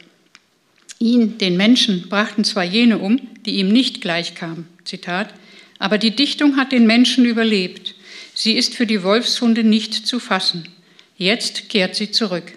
Ihn, 0.98 1.38
den 1.38 1.56
Menschen, 1.56 2.08
brachten 2.08 2.44
zwar 2.44 2.64
jene 2.64 2.98
um, 2.98 3.20
die 3.46 3.56
ihm 3.56 3.68
nicht 3.68 4.00
gleichkamen, 4.00 4.66
Zitat, 4.84 5.32
aber 5.78 5.96
die 5.96 6.14
Dichtung 6.14 6.56
hat 6.56 6.72
den 6.72 6.86
Menschen 6.86 7.24
überlebt. 7.24 7.94
Sie 8.34 8.52
ist 8.52 8.74
für 8.74 8.86
die 8.86 9.02
Wolfshunde 9.02 9.64
nicht 9.64 9.94
zu 10.06 10.18
fassen. 10.18 10.68
Jetzt 11.16 11.68
kehrt 11.68 11.94
sie 11.94 12.10
zurück. 12.10 12.52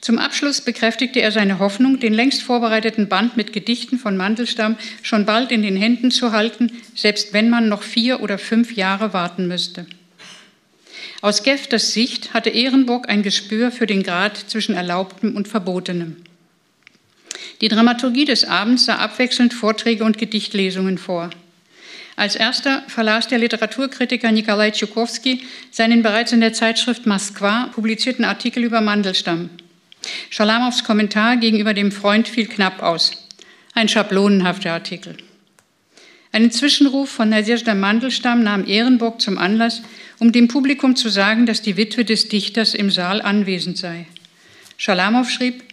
Zum 0.00 0.18
Abschluss 0.18 0.60
bekräftigte 0.60 1.20
er 1.20 1.30
seine 1.30 1.58
Hoffnung, 1.58 2.00
den 2.00 2.12
längst 2.12 2.42
vorbereiteten 2.42 3.08
Band 3.08 3.36
mit 3.36 3.52
Gedichten 3.52 3.98
von 3.98 4.16
Mandelstam 4.16 4.76
schon 5.02 5.26
bald 5.26 5.52
in 5.52 5.62
den 5.62 5.76
Händen 5.76 6.10
zu 6.10 6.32
halten, 6.32 6.72
selbst 6.94 7.32
wenn 7.32 7.50
man 7.50 7.68
noch 7.68 7.82
vier 7.82 8.20
oder 8.20 8.38
fünf 8.38 8.74
Jahre 8.74 9.12
warten 9.12 9.46
müsste. 9.46 9.86
Aus 11.22 11.44
Gefters 11.44 11.92
Sicht 11.92 12.34
hatte 12.34 12.50
Ehrenburg 12.50 13.08
ein 13.08 13.22
Gespür 13.22 13.70
für 13.70 13.86
den 13.86 14.02
Grad 14.02 14.36
zwischen 14.36 14.74
Erlaubtem 14.74 15.36
und 15.36 15.46
Verbotenem. 15.46 16.16
Die 17.60 17.68
Dramaturgie 17.68 18.24
des 18.24 18.44
Abends 18.44 18.86
sah 18.86 18.96
abwechselnd 18.96 19.54
Vorträge 19.54 20.02
und 20.02 20.18
Gedichtlesungen 20.18 20.98
vor. 20.98 21.30
Als 22.16 22.34
erster 22.34 22.82
verlas 22.88 23.28
der 23.28 23.38
Literaturkritiker 23.38 24.32
Nikolai 24.32 24.72
Tschukowski 24.72 25.46
seinen 25.70 26.02
bereits 26.02 26.32
in 26.32 26.40
der 26.40 26.54
Zeitschrift 26.54 27.06
Moskwa 27.06 27.70
publizierten 27.72 28.24
Artikel 28.24 28.64
über 28.64 28.80
Mandelstamm. 28.80 29.48
Schalamows 30.28 30.82
Kommentar 30.82 31.36
gegenüber 31.36 31.72
dem 31.72 31.92
Freund 31.92 32.26
fiel 32.26 32.48
knapp 32.48 32.82
aus. 32.82 33.12
Ein 33.74 33.88
schablonenhafter 33.88 34.72
Artikel. 34.72 35.16
Einen 36.32 36.50
Zwischenruf 36.50 37.10
von 37.10 37.28
Nadezhda 37.28 37.74
Mandelstam 37.74 38.42
nahm 38.42 38.66
Ehrenburg 38.66 39.20
zum 39.20 39.36
Anlass, 39.36 39.82
um 40.22 40.30
dem 40.30 40.46
Publikum 40.46 40.94
zu 40.94 41.08
sagen, 41.08 41.46
dass 41.46 41.62
die 41.62 41.76
Witwe 41.76 42.04
des 42.04 42.28
Dichters 42.28 42.74
im 42.74 42.92
Saal 42.92 43.20
anwesend 43.20 43.76
sei. 43.76 44.06
Schalamow 44.76 45.28
schrieb, 45.28 45.64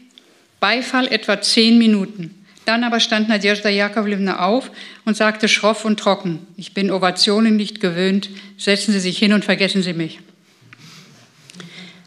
Beifall 0.59 1.07
etwa 1.07 1.39
zehn 1.39 1.77
Minuten. 1.77 2.33
Dann 2.65 2.83
aber 2.83 2.99
stand 2.99 3.29
Nadezhda 3.29 3.69
Jakovlevna 3.69 4.39
auf 4.39 4.71
und 5.05 5.15
sagte 5.15 5.47
schroff 5.47 5.85
und 5.85 5.99
trocken, 5.99 6.47
ich 6.57 6.73
bin 6.73 6.89
Ovationen 6.89 7.57
nicht 7.57 7.79
gewöhnt, 7.79 8.31
setzen 8.57 8.91
Sie 8.91 8.99
sich 8.99 9.19
hin 9.19 9.33
und 9.33 9.45
vergessen 9.45 9.83
Sie 9.83 9.93
mich. 9.93 10.19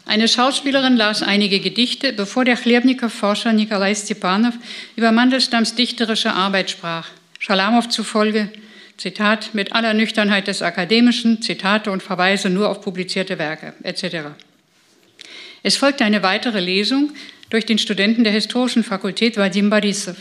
Eine 0.05 0.27
Schauspielerin 0.27 0.97
las 0.97 1.23
einige 1.23 1.61
Gedichte, 1.61 2.11
bevor 2.11 2.43
der 2.43 2.57
Chlebnikow-Forscher 2.57 3.53
Nikolai 3.53 3.95
Stepanov 3.95 4.55
über 4.97 5.13
Mandelstams 5.13 5.75
dichterische 5.75 6.33
Arbeit 6.33 6.71
sprach. 6.71 7.07
Schalamow 7.39 7.87
zufolge, 7.87 8.49
Zitat, 8.97 9.53
mit 9.53 9.73
aller 9.73 9.93
Nüchternheit 9.93 10.47
des 10.47 10.61
Akademischen, 10.61 11.41
Zitate 11.41 11.91
und 11.91 12.03
Verweise 12.03 12.49
nur 12.49 12.69
auf 12.69 12.81
publizierte 12.81 13.39
Werke, 13.39 13.73
etc. 13.83 14.29
Es 15.63 15.77
folgte 15.77 16.05
eine 16.05 16.23
weitere 16.23 16.59
Lesung 16.59 17.11
durch 17.49 17.65
den 17.65 17.77
Studenten 17.77 18.23
der 18.23 18.33
Historischen 18.33 18.83
Fakultät 18.83 19.37
Vadim 19.37 19.69
Borisov. 19.69 20.17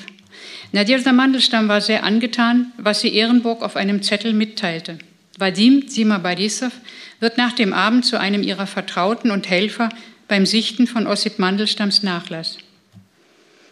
Nadezhda 0.72 1.12
Mandelstam 1.12 1.68
war 1.68 1.80
sehr 1.80 2.04
angetan, 2.04 2.72
was 2.78 3.00
sie 3.00 3.14
Ehrenburg 3.14 3.62
auf 3.62 3.76
einem 3.76 4.02
Zettel 4.02 4.32
mitteilte. 4.32 4.98
Vadim 5.38 5.88
Zima 5.88 6.18
Borisov 6.18 6.72
wird 7.20 7.38
nach 7.38 7.52
dem 7.52 7.72
Abend 7.72 8.04
zu 8.04 8.18
einem 8.18 8.42
ihrer 8.42 8.66
Vertrauten 8.66 9.30
und 9.30 9.48
Helfer 9.48 9.88
beim 10.28 10.46
Sichten 10.46 10.86
von 10.86 11.06
Ossip 11.06 11.38
Mandelstams 11.38 12.02
Nachlass. 12.02 12.58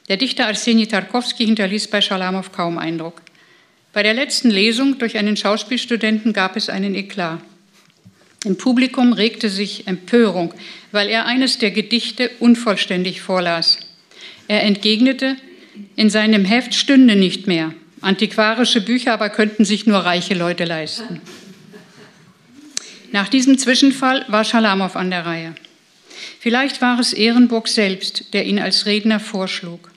Der 0.09 0.17
Dichter 0.17 0.47
Arseni 0.47 0.87
Tarkowski 0.87 1.47
hinterließ 1.47 1.89
bei 1.89 2.01
Schalamow 2.01 2.51
kaum 2.53 2.79
Eindruck. 2.79 3.23
Bei 3.93 4.03
der 4.03 4.15
letzten 4.15 4.51
Lesung 4.51 4.99
durch 4.99 5.19
einen 5.19 5.37
Schauspielstudenten 5.37 6.33
gab 6.33 6.57
es 6.57 6.69
einen 6.69 6.95
Eklat. 6.95 7.41
Im 8.45 8.57
Publikum 8.57 9.13
regte 9.13 9.51
sich 9.51 9.87
Empörung, 9.87 10.55
weil 10.93 11.09
er 11.09 11.27
eines 11.27 11.59
der 11.59 11.73
Gedichte 11.73 12.31
unvollständig 12.39 13.21
vorlas. 13.21 13.79
Er 14.49 14.63
entgegnete, 14.63 15.37
in 15.97 16.09
seinem 16.09 16.45
Heft 16.45 16.75
stünde 16.75 17.17
nicht 17.17 17.47
mehr. 17.47 17.75
Antiquarische 18.01 18.81
Bücher 18.81 19.13
aber 19.13 19.29
könnten 19.29 19.65
sich 19.65 19.87
nur 19.87 19.99
reiche 19.99 20.35
Leute 20.35 20.65
leisten. 20.65 21.21
Nach 23.13 23.29
diesem 23.29 23.59
Zwischenfall 23.59 24.25
war 24.29 24.45
Schalamow 24.45 24.95
an 24.97 25.11
der 25.11 25.27
Reihe. 25.27 25.55
Vielleicht 26.39 26.81
war 26.81 26.99
es 26.99 27.13
Ehrenburg 27.13 27.69
selbst, 27.69 28.33
der 28.33 28.47
ihn 28.47 28.59
als 28.59 28.87
Redner 28.87 29.21
vorschlug. 29.21 29.90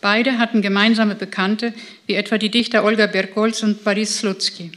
Beide 0.00 0.38
hatten 0.38 0.62
gemeinsame 0.62 1.14
Bekannte, 1.14 1.74
wie 2.06 2.14
etwa 2.14 2.38
die 2.38 2.50
Dichter 2.50 2.84
Olga 2.84 3.06
Berkolz 3.06 3.62
und 3.62 3.84
Boris 3.84 4.18
Slutsky. 4.18 4.72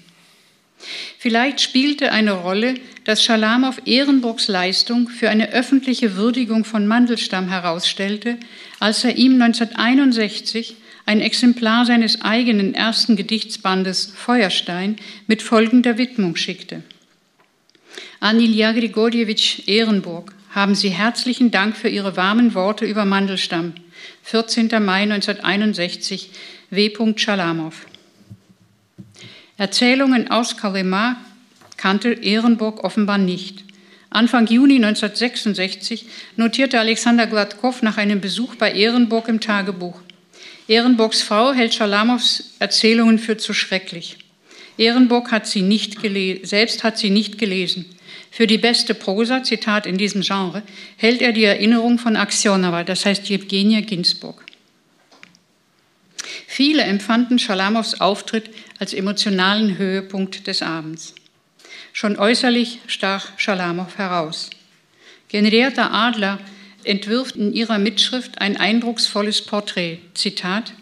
Vielleicht 1.18 1.62
spielte 1.62 2.12
eine 2.12 2.34
Rolle, 2.34 2.76
dass 3.06 3.24
Schalamow 3.24 3.82
Ehrenburgs 3.86 4.48
Leistung 4.48 5.08
für 5.08 5.30
eine 5.30 5.52
öffentliche 5.52 6.16
Würdigung 6.16 6.66
von 6.66 6.88
Mandelstamm 6.88 7.48
herausstellte, 7.48 8.38
als 8.80 9.04
er 9.04 9.16
ihm 9.16 9.42
1961 9.42 10.76
ein 11.06 11.22
Exemplar 11.22 11.86
seines 11.86 12.22
eigenen 12.22 12.74
ersten 12.74 13.16
Gedichtsbandes 13.16 14.14
Feuerstein 14.16 14.98
mit 15.28 15.42
folgender 15.42 15.98
Widmung 15.98 16.36
schickte. 16.36 16.82
An 18.20 18.40
Ilja 18.40 18.72
Grigorjewitsch 18.72 19.68
Ehrenburg 19.68 20.34
haben 20.52 20.76
Sie 20.76 20.90
herzlichen 20.90 21.52
Dank 21.52 21.76
für 21.76 21.90
Ihre 21.90 22.16
warmen 22.16 22.54
Worte 22.54 22.86
über 22.86 23.06
Mandelstamm. 23.06 23.74
14. 24.24 24.70
Mai 24.84 25.04
1961, 25.04 26.30
W. 26.70 27.14
Schalamow. 27.16 27.74
Erzählungen 29.58 30.32
aus 30.32 30.58
Kalema 30.58 31.18
kannte 31.78 32.14
Ehrenburg 32.14 32.84
offenbar 32.84 33.18
nicht. 33.18 33.64
Anfang 34.10 34.48
Juni 34.48 34.76
1966 34.76 36.06
notierte 36.36 36.80
Alexander 36.80 37.28
Gladkow 37.28 37.82
nach 37.82 37.98
einem 37.98 38.22
Besuch 38.22 38.56
bei 38.56 38.72
Ehrenburg 38.72 39.28
im 39.28 39.40
Tagebuch. 39.40 40.00
Ehrenburgs 40.68 41.22
Frau 41.22 41.52
hält 41.52 41.74
Schalamows 41.74 42.56
Erzählungen 42.60 43.20
für 43.20 43.38
zu 43.38 43.54
schrecklich. 43.54 44.18
Ehrenburg 44.78 45.32
hat 45.32 45.48
sie 45.48 45.62
nicht 45.62 45.98
selbst 46.44 46.84
hat 46.84 46.98
sie 46.98 47.10
nicht 47.10 47.38
gelesen. 47.38 47.86
Für 48.36 48.48
die 48.48 48.58
beste 48.58 48.96
Prosa, 48.96 49.44
Zitat 49.44 49.86
in 49.86 50.00
diesem 50.00 50.22
Genre, 50.22 50.64
hält 50.98 51.22
er 51.22 51.34
die 51.34 51.44
Erinnerung 51.44 52.00
von 52.00 52.16
Aksionova, 52.16 52.84
das 52.84 53.06
heißt 53.06 53.30
Jewgenia 53.30 53.82
Ginsburg. 53.82 54.44
Viele 56.48 56.82
empfanden 56.82 57.38
Schalamows 57.38 58.02
Auftritt 58.02 58.50
als 58.80 58.96
emotionalen 58.96 59.78
Höhepunkt 59.78 60.48
des 60.48 60.64
Abends. 60.64 61.14
Schon 61.92 62.18
äußerlich 62.18 62.80
stach 62.88 63.28
Schalamow 63.38 64.00
heraus. 64.00 64.50
Henrietta 65.28 65.92
Adler 65.92 66.40
entwirft 66.84 67.36
in 67.36 67.54
ihrer 67.54 67.78
Mitschrift 67.78 68.42
ein 68.42 68.58
eindrucksvolles 68.58 69.44
Porträt. 69.44 70.00
Zitat: 70.16 70.74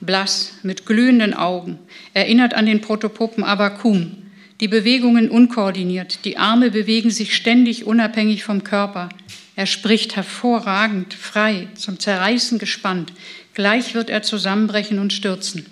Blass, 0.00 0.54
mit 0.62 0.86
glühenden 0.86 1.34
Augen, 1.34 1.78
erinnert 2.14 2.54
an 2.54 2.64
den 2.64 2.80
Protopopen 2.80 3.44
Abakum, 3.44 4.21
die 4.62 4.68
Bewegungen 4.68 5.28
unkoordiniert, 5.28 6.24
die 6.24 6.38
Arme 6.38 6.70
bewegen 6.70 7.10
sich 7.10 7.36
ständig 7.36 7.84
unabhängig 7.84 8.44
vom 8.44 8.64
Körper. 8.64 9.10
Er 9.56 9.66
spricht 9.66 10.16
hervorragend, 10.16 11.12
frei, 11.12 11.68
zum 11.74 11.98
Zerreißen 11.98 12.58
gespannt, 12.58 13.12
Gleich 13.54 13.94
wird 13.94 14.08
er 14.08 14.22
zusammenbrechen 14.22 14.98
und 14.98 15.12
stürzen. 15.12 15.66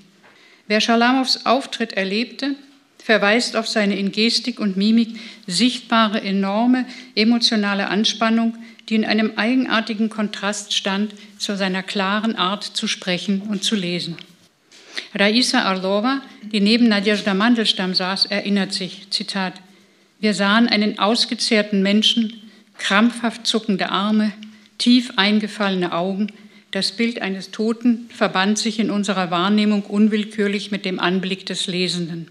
Wer 0.67 0.81
Schalamows 0.81 1.47
Auftritt 1.47 1.95
erlebte, 1.95 2.55
verweist 3.03 3.57
auf 3.57 3.67
seine 3.67 3.99
in 3.99 4.13
Gestik 4.13 4.61
und 4.61 4.77
Mimik 4.77 5.19
sichtbare 5.47 6.21
enorme 6.21 6.85
emotionale 7.15 7.89
Anspannung, 7.89 8.57
die 8.89 8.97
in 8.97 9.05
einem 9.05 9.33
eigenartigen 9.37 10.11
Kontrast 10.11 10.75
stand 10.75 11.15
zu 11.39 11.57
seiner 11.57 11.83
klaren 11.83 12.37
Art 12.37 12.65
zu 12.65 12.87
sprechen 12.87 13.43
und 13.43 13.65
zu 13.65 13.77
lesen. 13.77 14.17
Raisa 15.15 15.63
Arlova, 15.63 16.23
die 16.53 16.61
neben 16.61 16.89
Nadezhda 16.89 17.35
Mandelstam 17.35 17.95
saß, 17.95 18.27
erinnert 18.27 18.73
sich, 18.73 19.07
Zitat, 19.11 19.55
wir 20.21 20.35
sahen 20.35 20.69
einen 20.69 20.99
ausgezehrten 20.99 21.83
Menschen, 21.83 22.41
krampfhaft 22.79 23.47
zuckende 23.47 23.91
Arme, 23.91 24.33
tief 24.79 25.13
eingefallene 25.17 25.93
Augen, 25.93 26.29
das 26.71 26.93
Bild 26.93 27.21
eines 27.21 27.51
Toten 27.51 28.09
verband 28.15 28.59
sich 28.59 28.79
in 28.79 28.91
unserer 28.91 29.31
Wahrnehmung 29.33 29.83
unwillkürlich 29.83 30.71
mit 30.71 30.85
dem 30.85 31.01
Anblick 31.01 31.45
des 31.47 31.67
Lesenden. 31.67 32.29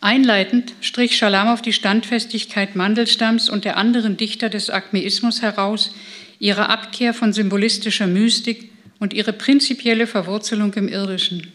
Einleitend 0.00 0.72
strich 0.80 1.16
Schalamow 1.16 1.60
die 1.60 1.72
Standfestigkeit 1.72 2.74
Mandelstams 2.74 3.50
und 3.50 3.64
der 3.64 3.76
anderen 3.76 4.16
Dichter 4.16 4.48
des 4.48 4.70
Akmeismus 4.70 5.42
heraus, 5.42 5.94
ihre 6.38 6.68
Abkehr 6.68 7.12
von 7.12 7.32
symbolistischer 7.32 8.06
Mystik 8.06 8.70
und 8.98 9.12
ihre 9.12 9.32
prinzipielle 9.32 10.06
Verwurzelung 10.06 10.72
im 10.74 10.88
Irdischen. 10.88 11.52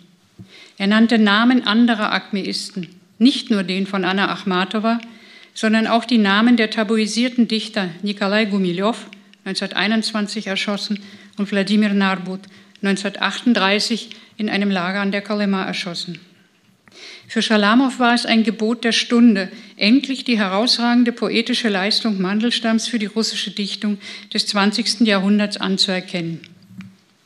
Er 0.80 0.88
nannte 0.88 1.19
Namen 1.19 1.67
anderer 1.67 2.13
Akmeisten, 2.13 2.88
nicht 3.17 3.51
nur 3.51 3.63
den 3.63 3.86
von 3.86 4.05
Anna 4.05 4.32
Achmatova, 4.32 4.99
sondern 5.53 5.88
auch 5.88 6.05
die 6.05 6.17
Namen 6.17 6.55
der 6.55 6.69
tabuisierten 6.69 7.49
Dichter 7.49 7.89
Nikolai 8.01 8.45
Gumilev, 8.45 9.07
1921 9.43 10.47
erschossen, 10.47 10.99
und 11.38 11.51
Wladimir 11.51 11.93
Narbut, 11.93 12.39
1938 12.82 14.09
in 14.38 14.49
einem 14.49 14.71
Lager 14.71 15.01
an 15.01 15.11
der 15.11 15.21
Kolyma 15.21 15.65
erschossen. 15.65 16.17
Für 17.27 17.41
Schalamow 17.41 17.99
war 17.99 18.13
es 18.13 18.25
ein 18.25 18.43
Gebot 18.43 18.86
der 18.86 18.93
Stunde, 18.93 19.49
endlich 19.75 20.23
die 20.23 20.38
herausragende 20.38 21.11
poetische 21.11 21.67
Leistung 21.67 22.21
Mandelstams 22.21 22.88
für 22.88 22.99
die 22.99 23.05
russische 23.05 23.51
Dichtung 23.51 23.97
des 24.34 24.47
20. 24.47 25.01
Jahrhunderts 25.01 25.57
anzuerkennen. 25.57 26.39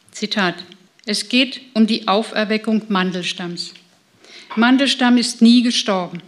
Zitat: 0.10 0.56
Es 1.06 1.28
geht 1.28 1.60
um 1.74 1.86
die 1.86 2.08
Auferweckung 2.08 2.84
Mandelstams. 2.88 3.74
Mandelstam 4.56 5.18
ist 5.18 5.42
nie 5.42 5.62
gestorben. 5.62 6.22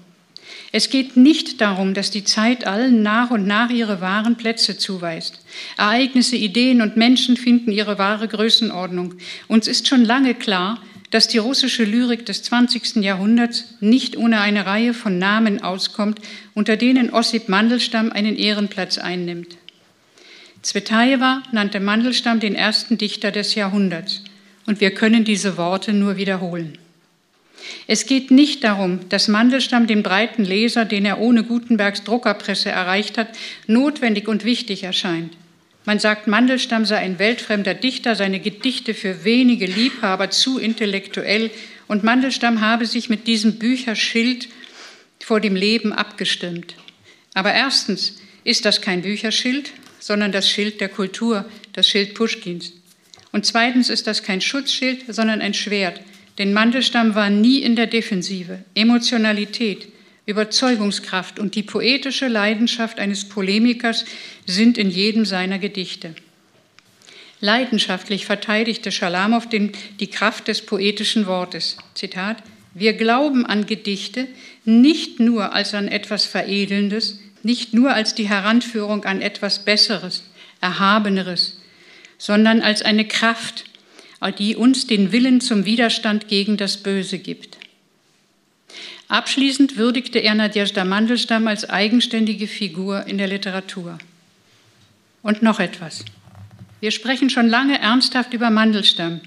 Es 0.73 0.89
geht 0.89 1.15
nicht 1.15 1.61
darum, 1.61 1.93
dass 1.93 2.11
die 2.11 2.25
Zeit 2.25 2.67
allen 2.67 3.01
nach 3.01 3.31
und 3.31 3.47
nach 3.47 3.69
ihre 3.69 4.01
wahren 4.01 4.35
Plätze 4.35 4.77
zuweist. 4.77 5.39
Ereignisse, 5.77 6.35
Ideen 6.35 6.81
und 6.81 6.97
Menschen 6.97 7.37
finden 7.37 7.71
ihre 7.71 7.97
wahre 7.97 8.27
Größenordnung. 8.27 9.13
Uns 9.47 9.69
ist 9.69 9.87
schon 9.87 10.03
lange 10.03 10.35
klar, 10.35 10.81
dass 11.09 11.29
die 11.29 11.37
russische 11.37 11.85
Lyrik 11.85 12.25
des 12.25 12.43
20. 12.43 12.97
Jahrhunderts 12.97 13.75
nicht 13.79 14.17
ohne 14.17 14.41
eine 14.41 14.65
Reihe 14.65 14.93
von 14.93 15.17
Namen 15.17 15.63
auskommt, 15.63 16.19
unter 16.53 16.75
denen 16.75 17.11
Ossip 17.11 17.47
Mandelstam 17.47 18.11
einen 18.11 18.35
Ehrenplatz 18.35 18.97
einnimmt. 18.97 19.55
Zvetajewa 20.61 21.43
nannte 21.53 21.79
Mandelstam 21.79 22.41
den 22.41 22.55
ersten 22.55 22.97
Dichter 22.97 23.31
des 23.31 23.55
Jahrhunderts, 23.55 24.23
und 24.65 24.81
wir 24.81 24.91
können 24.91 25.23
diese 25.23 25.57
Worte 25.57 25.93
nur 25.93 26.17
wiederholen. 26.17 26.77
Es 27.87 28.05
geht 28.05 28.31
nicht 28.31 28.63
darum, 28.63 29.07
dass 29.09 29.27
Mandelstam 29.27 29.87
dem 29.87 30.03
breiten 30.03 30.43
Leser, 30.43 30.85
den 30.85 31.05
er 31.05 31.19
ohne 31.19 31.43
Gutenbergs 31.43 32.03
Druckerpresse 32.03 32.69
erreicht 32.69 33.17
hat, 33.17 33.29
notwendig 33.67 34.27
und 34.27 34.43
wichtig 34.43 34.83
erscheint. 34.83 35.33
Man 35.85 35.99
sagt, 35.99 36.27
Mandelstam 36.27 36.85
sei 36.85 36.97
ein 36.97 37.19
weltfremder 37.19 37.75
Dichter, 37.75 38.15
seine 38.15 38.39
Gedichte 38.39 38.93
für 38.93 39.23
wenige 39.23 39.67
Liebhaber 39.67 40.31
zu 40.31 40.57
intellektuell 40.57 41.51
und 41.87 42.03
Mandelstam 42.03 42.61
habe 42.61 42.87
sich 42.87 43.09
mit 43.09 43.27
diesem 43.27 43.59
Bücherschild 43.59 44.49
vor 45.19 45.39
dem 45.39 45.55
Leben 45.55 45.93
abgestimmt. 45.93 46.75
Aber 47.35 47.53
erstens 47.53 48.17
ist 48.43 48.65
das 48.65 48.81
kein 48.81 49.03
Bücherschild, 49.03 49.71
sondern 49.99 50.31
das 50.31 50.49
Schild 50.49 50.81
der 50.81 50.89
Kultur, 50.89 51.45
das 51.73 51.87
Schild 51.87 52.15
Puschkins. 52.15 52.73
Und 53.35 53.45
zweitens 53.45 53.89
ist 53.89 54.07
das 54.07 54.23
kein 54.23 54.39
Schutzschild, 54.39 55.13
sondern 55.13 55.41
ein 55.41 55.53
Schwert, 55.53 55.99
denn 56.37 56.53
Mandelstam 56.53 57.15
war 57.15 57.29
nie 57.29 57.57
in 57.59 57.75
der 57.75 57.85
Defensive. 57.85 58.63
Emotionalität, 58.75 59.89
Überzeugungskraft 60.25 61.37
und 61.37 61.55
die 61.55 61.63
poetische 61.63 62.29
Leidenschaft 62.29 62.97
eines 62.97 63.27
Polemikers 63.27 64.05
sind 64.45 64.77
in 64.77 64.89
jedem 64.89 65.25
seiner 65.25 65.59
Gedichte. 65.59 66.15
Leidenschaftlich 67.41 68.25
verteidigte 68.25 68.89
Schalamow 68.93 69.45
den, 69.49 69.73
die 69.99 70.07
Kraft 70.07 70.47
des 70.47 70.61
poetischen 70.61 71.27
Wortes. 71.27 71.75
Zitat: 71.93 72.37
Wir 72.73 72.93
glauben 72.93 73.45
an 73.45 73.65
Gedichte 73.65 74.29
nicht 74.63 75.19
nur 75.19 75.51
als 75.51 75.73
an 75.73 75.89
etwas 75.89 76.23
Veredelndes, 76.23 77.19
nicht 77.43 77.73
nur 77.73 77.93
als 77.93 78.15
die 78.15 78.29
Heranführung 78.29 79.03
an 79.03 79.21
etwas 79.21 79.65
Besseres, 79.65 80.23
Erhabeneres, 80.61 81.57
sondern 82.25 82.61
als 82.61 82.81
eine 82.81 83.05
Kraft, 83.05 83.65
die 84.39 84.55
uns 84.55 84.87
den 84.87 85.11
Willen 85.11 85.41
zum 85.41 85.65
Widerstand 85.65 86.27
gegen 86.27 86.57
das 86.57 86.77
Böse 86.77 87.19
gibt. 87.19 87.59
Abschließend 89.07 89.77
würdigte 89.77 90.17
er 90.17 90.33
Nadjezhda 90.33 90.85
Mandelstam 90.85 91.47
als 91.47 91.69
eigenständige 91.69 92.47
Figur 92.47 93.05
in 93.05 93.19
der 93.19 93.27
Literatur. 93.27 93.99
Und 95.21 95.43
noch 95.43 95.59
etwas. 95.59 96.03
Wir 96.79 96.89
sprechen 96.89 97.29
schon 97.29 97.47
lange 97.47 97.79
ernsthaft 97.79 98.33
über 98.33 98.49
Mandelstam. 98.49 99.21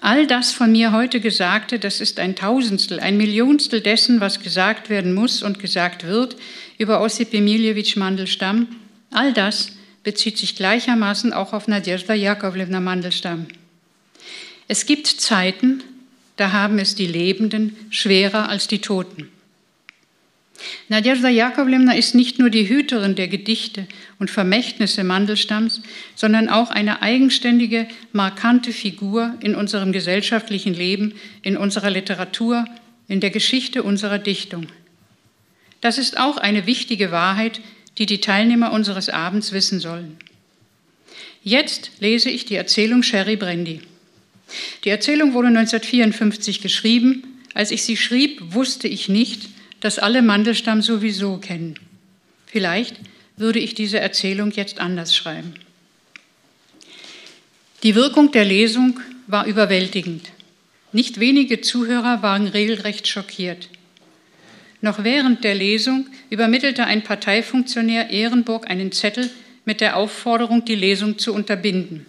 All 0.00 0.26
das 0.26 0.50
von 0.50 0.72
mir 0.72 0.90
heute 0.90 1.20
Gesagte, 1.20 1.78
das 1.78 2.00
ist 2.00 2.18
ein 2.18 2.34
Tausendstel, 2.34 2.98
ein 2.98 3.16
Millionstel 3.16 3.80
dessen, 3.80 4.20
was 4.20 4.40
gesagt 4.40 4.90
werden 4.90 5.14
muss 5.14 5.44
und 5.44 5.60
gesagt 5.60 6.04
wird 6.04 6.34
über 6.76 7.02
Ossip 7.02 7.32
Emiljewitsch 7.32 7.94
Mandelstam. 7.94 8.66
All 9.12 9.32
das 9.32 9.70
bezieht 10.02 10.38
sich 10.38 10.56
gleichermaßen 10.56 11.32
auch 11.32 11.52
auf 11.52 11.68
Nadjezhda 11.68 12.14
Jakovlevna 12.14 12.80
Mandelstam. 12.80 13.46
Es 14.68 14.86
gibt 14.86 15.06
Zeiten, 15.06 15.82
da 16.36 16.52
haben 16.52 16.78
es 16.78 16.94
die 16.94 17.06
Lebenden 17.06 17.76
schwerer 17.90 18.48
als 18.48 18.68
die 18.68 18.80
Toten. 18.80 19.28
Nadjezhda 20.88 21.28
Jakovlevna 21.28 21.94
ist 21.94 22.14
nicht 22.14 22.38
nur 22.38 22.50
die 22.50 22.68
Hüterin 22.68 23.14
der 23.14 23.28
Gedichte 23.28 23.86
und 24.18 24.30
Vermächtnisse 24.30 25.04
Mandelstams, 25.04 25.82
sondern 26.14 26.48
auch 26.48 26.70
eine 26.70 27.02
eigenständige, 27.02 27.88
markante 28.12 28.72
Figur 28.72 29.34
in 29.40 29.54
unserem 29.54 29.92
gesellschaftlichen 29.92 30.74
Leben, 30.74 31.14
in 31.42 31.56
unserer 31.56 31.90
Literatur, 31.90 32.64
in 33.08 33.20
der 33.20 33.30
Geschichte 33.30 33.82
unserer 33.82 34.18
Dichtung. 34.18 34.68
Das 35.80 35.98
ist 35.98 36.18
auch 36.18 36.36
eine 36.36 36.66
wichtige 36.66 37.10
Wahrheit, 37.10 37.60
die 37.98 38.06
die 38.06 38.20
Teilnehmer 38.20 38.72
unseres 38.72 39.08
Abends 39.08 39.52
wissen 39.52 39.80
sollen. 39.80 40.16
Jetzt 41.42 41.90
lese 42.00 42.30
ich 42.30 42.44
die 42.44 42.54
Erzählung 42.54 43.02
Sherry 43.02 43.36
Brandy. 43.36 43.80
Die 44.84 44.90
Erzählung 44.90 45.34
wurde 45.34 45.48
1954 45.48 46.60
geschrieben. 46.60 47.24
Als 47.54 47.70
ich 47.70 47.82
sie 47.82 47.96
schrieb, 47.96 48.40
wusste 48.54 48.88
ich 48.88 49.08
nicht, 49.08 49.48
dass 49.80 49.98
alle 49.98 50.22
Mandelstamm 50.22 50.82
sowieso 50.82 51.38
kennen. 51.38 51.74
Vielleicht 52.46 52.96
würde 53.36 53.58
ich 53.58 53.74
diese 53.74 53.98
Erzählung 53.98 54.52
jetzt 54.52 54.78
anders 54.78 55.16
schreiben. 55.16 55.54
Die 57.82 57.96
Wirkung 57.96 58.30
der 58.30 58.44
Lesung 58.44 59.00
war 59.26 59.46
überwältigend. 59.46 60.30
Nicht 60.92 61.18
wenige 61.18 61.60
Zuhörer 61.60 62.22
waren 62.22 62.46
regelrecht 62.46 63.08
schockiert. 63.08 63.68
Noch 64.82 65.02
während 65.02 65.42
der 65.44 65.54
Lesung 65.54 66.06
übermittelte 66.28 66.84
ein 66.84 67.02
Parteifunktionär 67.02 68.10
Ehrenburg 68.10 68.68
einen 68.68 68.92
Zettel 68.92 69.30
mit 69.64 69.80
der 69.80 69.96
Aufforderung, 69.96 70.64
die 70.66 70.74
Lesung 70.74 71.18
zu 71.18 71.32
unterbinden 71.32 72.04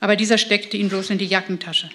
aber 0.00 0.16
dieser 0.16 0.38
steckte 0.38 0.76
ihn 0.76 0.88
bloß 0.88 1.10
in 1.10 1.18
die 1.18 1.26
Jackentasche. 1.26 1.90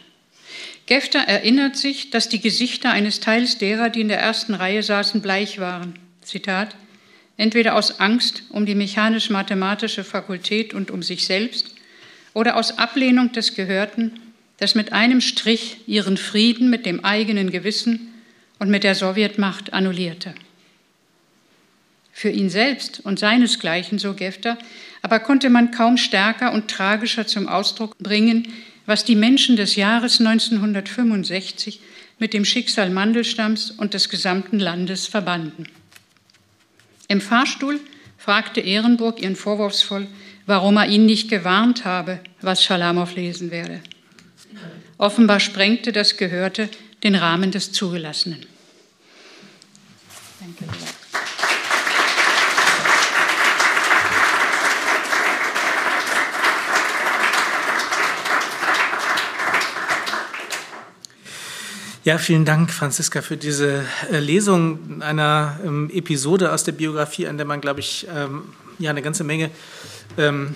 Gefter 0.86 1.20
erinnert 1.20 1.76
sich, 1.76 2.12
dass 2.12 2.30
die 2.30 2.40
Gesichter 2.40 2.92
eines 2.92 3.20
Teils 3.20 3.58
derer, 3.58 3.90
die 3.90 4.02
in 4.02 4.08
der 4.08 4.20
ersten 4.20 4.54
Reihe 4.54 4.84
saßen, 4.84 5.22
bleich 5.22 5.60
waren. 5.60 5.96
Zitat, 6.22 6.76
entweder 7.38 7.76
aus 7.76 8.00
Angst 8.00 8.44
um 8.50 8.68
die 8.68 8.76
mechanisch-mathematische 8.76 10.04
Fakultät 10.04 10.76
und 10.76 10.92
um 10.92 11.02
sich 11.02 11.26
selbst 11.26 11.74
oder 12.34 12.56
aus 12.56 12.78
Ablehnung 12.78 13.32
des 13.32 13.56
Gehörten, 13.56 14.20
das 14.58 14.76
mit 14.76 14.94
einem 14.94 15.22
Strich 15.22 15.78
ihren 15.88 16.18
Frieden 16.18 16.70
mit 16.70 16.86
dem 16.86 17.04
eigenen 17.04 17.50
Gewissen 17.50 18.14
und 18.60 18.70
mit 18.70 18.84
der 18.84 18.96
Sowjetmacht 18.96 19.74
annullierte. 19.74 20.34
Für 22.12 22.30
ihn 22.30 22.50
selbst 22.50 23.02
und 23.02 23.20
seinesgleichen, 23.20 24.00
so 24.00 24.14
Gefter, 24.14 24.58
aber 25.02 25.20
konnte 25.20 25.50
man 25.50 25.72
kaum 25.72 25.98
stärker 25.98 26.54
und 26.54 26.70
tragischer 26.70 27.28
zum 27.28 27.48
Ausdruck 27.48 27.98
bringen, 27.98 28.48
was 28.86 29.04
die 29.04 29.16
Menschen 29.16 29.56
des 29.56 29.76
Jahres 29.76 30.20
1965 30.20 31.82
mit 32.20 32.34
dem 32.34 32.46
Schicksal 32.46 32.90
Mandelstamms 32.90 33.72
und 33.72 33.94
des 33.94 34.10
gesamten 34.10 34.60
Landes 34.60 35.08
verbanden. 35.08 35.68
Im 37.08 37.22
Fahrstuhl 37.22 37.80
fragte 38.18 38.62
Ehrenburg 38.62 39.22
ihren 39.22 39.36
vorwurfsvoll, 39.36 40.08
warum 40.46 40.78
er 40.78 40.88
ihn 40.88 41.06
nicht 41.06 41.30
gewarnt 41.30 41.86
habe, 41.86 42.20
was 42.42 42.64
Schalamow 42.64 43.14
lesen 43.16 43.52
werde. 43.52 43.82
Offenbar 44.98 45.40
sprengte 45.40 45.92
das 45.92 46.18
Gehörte 46.18 46.70
den 47.06 47.14
Rahmen 47.14 47.52
des 47.52 47.72
Zugelassenen. 47.72 48.44
Danke. 50.40 50.66
Ja, 62.04 62.18
vielen 62.18 62.44
Dank, 62.44 62.72
Franziska, 62.72 63.22
für 63.22 63.38
diese 63.38 63.86
äh, 64.12 64.18
Lesung 64.18 65.04
einer 65.04 65.60
ähm, 65.64 65.92
Episode 65.94 66.52
aus 66.52 66.64
der 66.64 66.72
Biografie, 66.72 67.28
an 67.28 67.38
der 67.38 67.46
man, 67.46 67.62
glaube 67.62 67.82
ich, 67.82 68.08
ähm, 68.16 68.46
ja, 68.80 68.90
eine 68.90 69.04
ganze 69.04 69.24
Menge 69.24 69.52
ähm, 70.18 70.56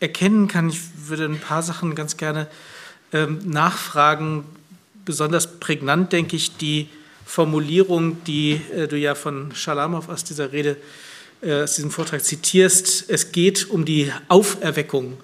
erkennen 0.00 0.48
kann. 0.48 0.68
Ich 0.68 0.80
würde 1.06 1.26
ein 1.26 1.38
paar 1.38 1.62
Sachen 1.62 1.94
ganz 1.94 2.16
gerne 2.16 2.48
ähm, 3.12 3.38
nachfragen. 3.44 4.44
Besonders 5.06 5.58
prägnant, 5.60 6.12
denke 6.12 6.36
ich, 6.36 6.56
die 6.56 6.88
Formulierung, 7.24 8.22
die 8.24 8.60
äh, 8.74 8.88
du 8.88 8.98
ja 8.98 9.14
von 9.14 9.54
Schalamow 9.54 10.08
aus 10.08 10.24
dieser 10.24 10.52
Rede, 10.52 10.76
äh, 11.40 11.62
aus 11.62 11.76
diesem 11.76 11.90
Vortrag 11.90 12.22
zitierst. 12.22 13.08
Es 13.08 13.32
geht 13.32 13.70
um 13.70 13.84
die 13.84 14.12
Auferweckung 14.28 15.16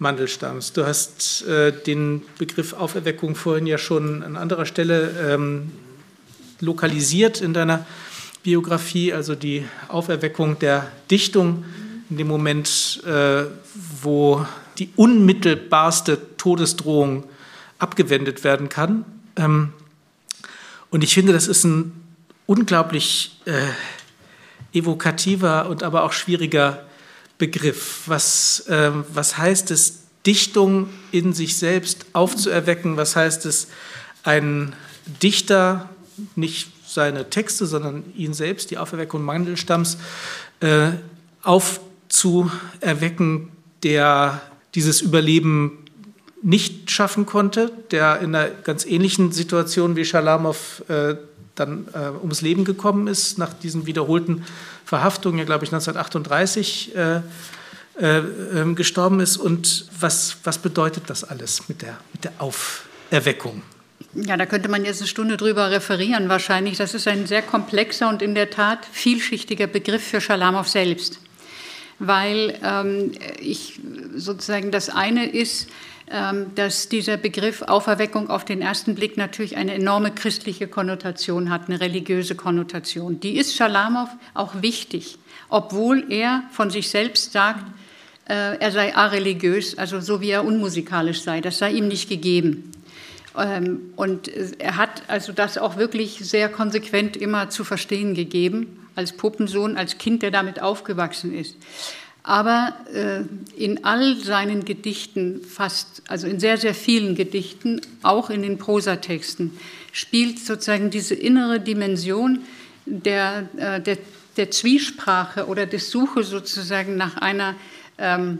Mandelstamms. 0.00 0.72
Du 0.72 0.84
hast 0.84 1.46
äh, 1.46 1.72
den 1.72 2.22
Begriff 2.38 2.72
Auferweckung 2.72 3.36
vorhin 3.36 3.66
ja 3.66 3.78
schon 3.78 4.22
an 4.24 4.36
anderer 4.36 4.66
Stelle 4.66 5.10
ähm, 5.32 5.70
lokalisiert 6.60 7.40
in 7.40 7.54
deiner 7.54 7.86
Biografie, 8.42 9.12
also 9.12 9.36
die 9.36 9.64
Auferweckung 9.88 10.58
der 10.58 10.90
Dichtung 11.10 11.64
in 12.08 12.16
dem 12.16 12.26
Moment, 12.26 13.00
äh, 13.06 13.44
wo 14.02 14.44
die 14.78 14.90
unmittelbarste 14.96 16.18
Todesdrohung 16.36 17.24
abgewendet 17.78 18.42
werden 18.42 18.68
kann. 18.68 19.04
Ähm, 19.36 19.72
und 20.90 21.04
ich 21.04 21.14
finde, 21.14 21.32
das 21.32 21.46
ist 21.46 21.64
ein 21.64 21.92
unglaublich 22.46 23.40
äh, 23.44 23.68
evokativer 24.76 25.68
und 25.68 25.82
aber 25.82 26.04
auch 26.04 26.12
schwieriger 26.12 26.84
Begriff. 27.38 28.02
Was, 28.06 28.60
äh, 28.68 28.90
was 29.12 29.38
heißt 29.38 29.70
es, 29.70 30.04
Dichtung 30.26 30.90
in 31.12 31.32
sich 31.32 31.56
selbst 31.56 32.06
aufzuerwecken? 32.12 32.96
Was 32.96 33.16
heißt 33.16 33.46
es, 33.46 33.68
einen 34.22 34.74
Dichter, 35.22 35.88
nicht 36.36 36.70
seine 36.86 37.30
Texte, 37.30 37.64
sondern 37.66 38.04
ihn 38.16 38.34
selbst, 38.34 38.70
die 38.70 38.78
Auferweckung 38.78 39.24
Mandelstamms, 39.24 39.96
äh, 40.60 40.90
aufzuerwecken, 41.42 43.48
der 43.82 44.42
dieses 44.74 45.00
Überleben 45.00 45.79
nicht 46.42 46.90
schaffen 46.90 47.26
konnte, 47.26 47.70
der 47.90 48.20
in 48.20 48.34
einer 48.34 48.48
ganz 48.48 48.86
ähnlichen 48.86 49.32
Situation 49.32 49.96
wie 49.96 50.04
Schalamow 50.04 50.82
äh, 50.88 51.16
dann 51.54 51.88
äh, 51.92 52.10
ums 52.20 52.40
Leben 52.40 52.64
gekommen 52.64 53.06
ist, 53.06 53.38
nach 53.38 53.52
diesen 53.52 53.86
wiederholten 53.86 54.44
Verhaftung, 54.84 55.38
ja, 55.38 55.44
glaube 55.44 55.64
ich, 55.64 55.72
1938 55.72 56.96
äh, 56.96 57.20
äh, 58.00 58.18
ähm, 58.18 58.74
gestorben 58.76 59.20
ist. 59.20 59.36
Und 59.36 59.86
was, 60.00 60.38
was 60.44 60.58
bedeutet 60.58 61.04
das 61.08 61.24
alles 61.24 61.68
mit 61.68 61.82
der, 61.82 61.98
mit 62.12 62.24
der 62.24 62.32
Auferweckung? 62.38 63.62
Ja, 64.14 64.36
da 64.36 64.46
könnte 64.46 64.68
man 64.68 64.84
jetzt 64.84 65.00
eine 65.00 65.08
Stunde 65.08 65.36
drüber 65.36 65.70
referieren 65.70 66.28
wahrscheinlich. 66.28 66.78
Das 66.78 66.94
ist 66.94 67.06
ein 67.06 67.26
sehr 67.26 67.42
komplexer 67.42 68.08
und 68.08 68.22
in 68.22 68.34
der 68.34 68.50
Tat 68.50 68.86
vielschichtiger 68.90 69.66
Begriff 69.66 70.02
für 70.02 70.20
Schalamow 70.20 70.66
selbst. 70.66 71.20
Weil 71.98 72.58
ähm, 72.64 73.12
ich 73.38 73.78
sozusagen 74.16 74.70
das 74.70 74.88
eine 74.88 75.30
ist, 75.30 75.68
dass 76.56 76.88
dieser 76.88 77.16
Begriff 77.16 77.62
Auferweckung 77.62 78.30
auf 78.30 78.44
den 78.44 78.62
ersten 78.62 78.96
Blick 78.96 79.16
natürlich 79.16 79.56
eine 79.56 79.74
enorme 79.74 80.10
christliche 80.10 80.66
Konnotation 80.66 81.50
hat, 81.50 81.68
eine 81.68 81.80
religiöse 81.80 82.34
Konnotation. 82.34 83.20
Die 83.20 83.36
ist 83.36 83.54
Schalamow 83.54 84.08
auch 84.34 84.60
wichtig, 84.60 85.18
obwohl 85.48 86.10
er 86.10 86.42
von 86.50 86.70
sich 86.70 86.88
selbst 86.88 87.30
sagt, 87.30 87.64
äh, 88.28 88.58
er 88.58 88.72
sei 88.72 88.94
areligiös, 88.94 89.78
also 89.78 90.00
so 90.00 90.20
wie 90.20 90.30
er 90.30 90.44
unmusikalisch 90.44 91.22
sei. 91.22 91.40
Das 91.40 91.58
sei 91.58 91.72
ihm 91.72 91.86
nicht 91.86 92.08
gegeben. 92.08 92.72
Ähm, 93.36 93.92
und 93.96 94.28
er 94.58 94.76
hat 94.76 95.02
also 95.08 95.32
das 95.32 95.58
auch 95.58 95.76
wirklich 95.76 96.18
sehr 96.20 96.48
konsequent 96.48 97.16
immer 97.16 97.50
zu 97.50 97.64
verstehen 97.64 98.14
gegeben, 98.14 98.88
als 98.96 99.12
Puppensohn, 99.12 99.76
als 99.76 99.98
Kind, 99.98 100.22
der 100.22 100.30
damit 100.30 100.60
aufgewachsen 100.60 101.32
ist. 101.32 101.56
Aber 102.22 102.74
äh, 102.92 103.22
in 103.56 103.84
all 103.84 104.16
seinen 104.16 104.64
Gedichten, 104.64 105.42
fast, 105.42 106.02
also 106.08 106.26
in 106.26 106.38
sehr, 106.38 106.58
sehr 106.58 106.74
vielen 106.74 107.14
Gedichten, 107.14 107.80
auch 108.02 108.30
in 108.30 108.42
den 108.42 108.58
Prosatexten, 108.58 109.52
spielt 109.92 110.38
sozusagen 110.38 110.90
diese 110.90 111.14
innere 111.14 111.60
Dimension 111.60 112.40
der, 112.84 113.48
äh, 113.56 113.80
der, 113.80 113.98
der 114.36 114.50
Zwiesprache 114.50 115.46
oder 115.46 115.66
des 115.66 115.90
Suche 115.90 116.22
sozusagen 116.22 116.96
nach 116.96 117.16
einer 117.16 117.54
ähm, 117.98 118.38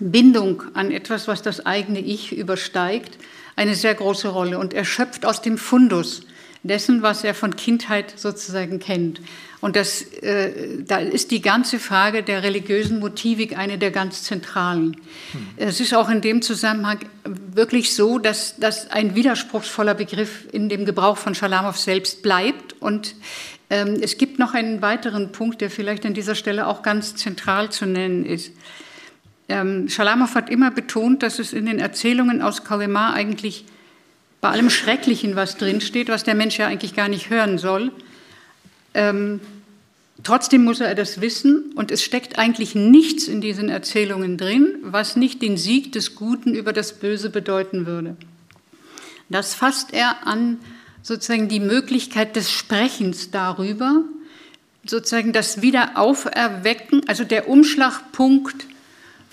Bindung 0.00 0.62
an 0.74 0.90
etwas, 0.90 1.28
was 1.28 1.42
das 1.42 1.64
eigene 1.64 2.00
Ich 2.00 2.36
übersteigt, 2.36 3.18
eine 3.56 3.74
sehr 3.74 3.94
große 3.94 4.28
Rolle. 4.28 4.58
Und 4.58 4.74
er 4.74 4.84
schöpft 4.84 5.24
aus 5.24 5.42
dem 5.42 5.58
Fundus 5.58 6.22
dessen, 6.62 7.02
was 7.02 7.24
er 7.24 7.34
von 7.34 7.56
Kindheit 7.56 8.14
sozusagen 8.18 8.78
kennt. 8.78 9.20
Und 9.60 9.74
das, 9.74 10.02
äh, 10.02 10.82
da 10.84 10.98
ist 10.98 11.30
die 11.30 11.40
ganze 11.40 11.78
Frage 11.78 12.22
der 12.22 12.42
religiösen 12.42 13.00
Motivik 13.00 13.58
eine 13.58 13.76
der 13.76 13.90
ganz 13.90 14.22
zentralen. 14.22 14.96
Hm. 15.32 15.48
Es 15.56 15.80
ist 15.80 15.94
auch 15.94 16.08
in 16.08 16.20
dem 16.20 16.42
Zusammenhang 16.42 17.00
wirklich 17.24 17.94
so, 17.94 18.18
dass 18.18 18.56
das 18.58 18.90
ein 18.90 19.16
widerspruchsvoller 19.16 19.94
Begriff 19.94 20.46
in 20.52 20.68
dem 20.68 20.84
Gebrauch 20.84 21.16
von 21.16 21.34
Schalamow 21.34 21.76
selbst 21.76 22.22
bleibt. 22.22 22.80
Und 22.80 23.16
ähm, 23.70 23.98
es 24.00 24.16
gibt 24.16 24.38
noch 24.38 24.54
einen 24.54 24.80
weiteren 24.80 25.32
Punkt, 25.32 25.60
der 25.60 25.70
vielleicht 25.70 26.06
an 26.06 26.14
dieser 26.14 26.36
Stelle 26.36 26.68
auch 26.68 26.82
ganz 26.82 27.16
zentral 27.16 27.70
zu 27.70 27.84
nennen 27.86 28.24
ist. 28.24 28.52
Ähm, 29.48 29.88
Schalamow 29.88 30.34
hat 30.34 30.50
immer 30.50 30.70
betont, 30.70 31.22
dass 31.22 31.38
es 31.38 31.52
in 31.52 31.66
den 31.66 31.80
Erzählungen 31.80 32.42
aus 32.42 32.64
Kalimar 32.64 33.14
eigentlich 33.14 33.64
bei 34.40 34.50
allem 34.50 34.70
Schrecklichen, 34.70 35.36
was 35.36 35.56
drinsteht, 35.56 36.08
was 36.08 36.24
der 36.24 36.34
Mensch 36.34 36.58
ja 36.58 36.66
eigentlich 36.66 36.94
gar 36.94 37.08
nicht 37.08 37.30
hören 37.30 37.58
soll, 37.58 37.92
ähm, 38.94 39.40
trotzdem 40.22 40.64
muss 40.64 40.80
er 40.80 40.94
das 40.94 41.20
wissen 41.20 41.72
und 41.74 41.90
es 41.90 42.02
steckt 42.02 42.38
eigentlich 42.38 42.74
nichts 42.74 43.28
in 43.28 43.40
diesen 43.40 43.68
Erzählungen 43.68 44.36
drin, 44.36 44.76
was 44.82 45.16
nicht 45.16 45.42
den 45.42 45.56
Sieg 45.56 45.92
des 45.92 46.14
Guten 46.14 46.54
über 46.54 46.72
das 46.72 46.98
Böse 46.98 47.30
bedeuten 47.30 47.86
würde. 47.86 48.16
Das 49.28 49.54
fasst 49.54 49.92
er 49.92 50.26
an 50.26 50.58
sozusagen 51.02 51.48
die 51.48 51.60
Möglichkeit 51.60 52.36
des 52.36 52.50
Sprechens 52.50 53.30
darüber, 53.30 54.02
sozusagen 54.84 55.32
das 55.32 55.62
Wiederauferwecken, 55.62 57.08
also 57.08 57.24
der 57.24 57.48
Umschlagpunkt 57.48 58.66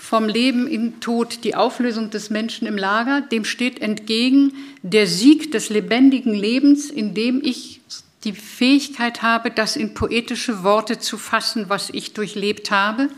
vom 0.06 0.28
Leben 0.28 0.68
in 0.68 1.00
Tod, 1.00 1.42
die 1.42 1.56
Auflösung 1.56 2.10
des 2.10 2.30
Menschen 2.30 2.68
im 2.68 2.78
Lager, 2.78 3.22
dem 3.22 3.44
steht 3.44 3.82
entgegen 3.82 4.52
der 4.82 5.08
Sieg 5.08 5.50
des 5.50 5.68
lebendigen 5.68 6.32
Lebens, 6.32 6.90
in 6.90 7.12
dem 7.12 7.42
ich 7.42 7.80
die 8.22 8.32
Fähigkeit 8.32 9.22
habe, 9.22 9.50
das 9.50 9.74
in 9.74 9.94
poetische 9.94 10.62
Worte 10.62 11.00
zu 11.00 11.18
fassen, 11.18 11.64
was 11.68 11.90
ich 11.90 12.12
durchlebt 12.12 12.70
habe. 12.70 13.08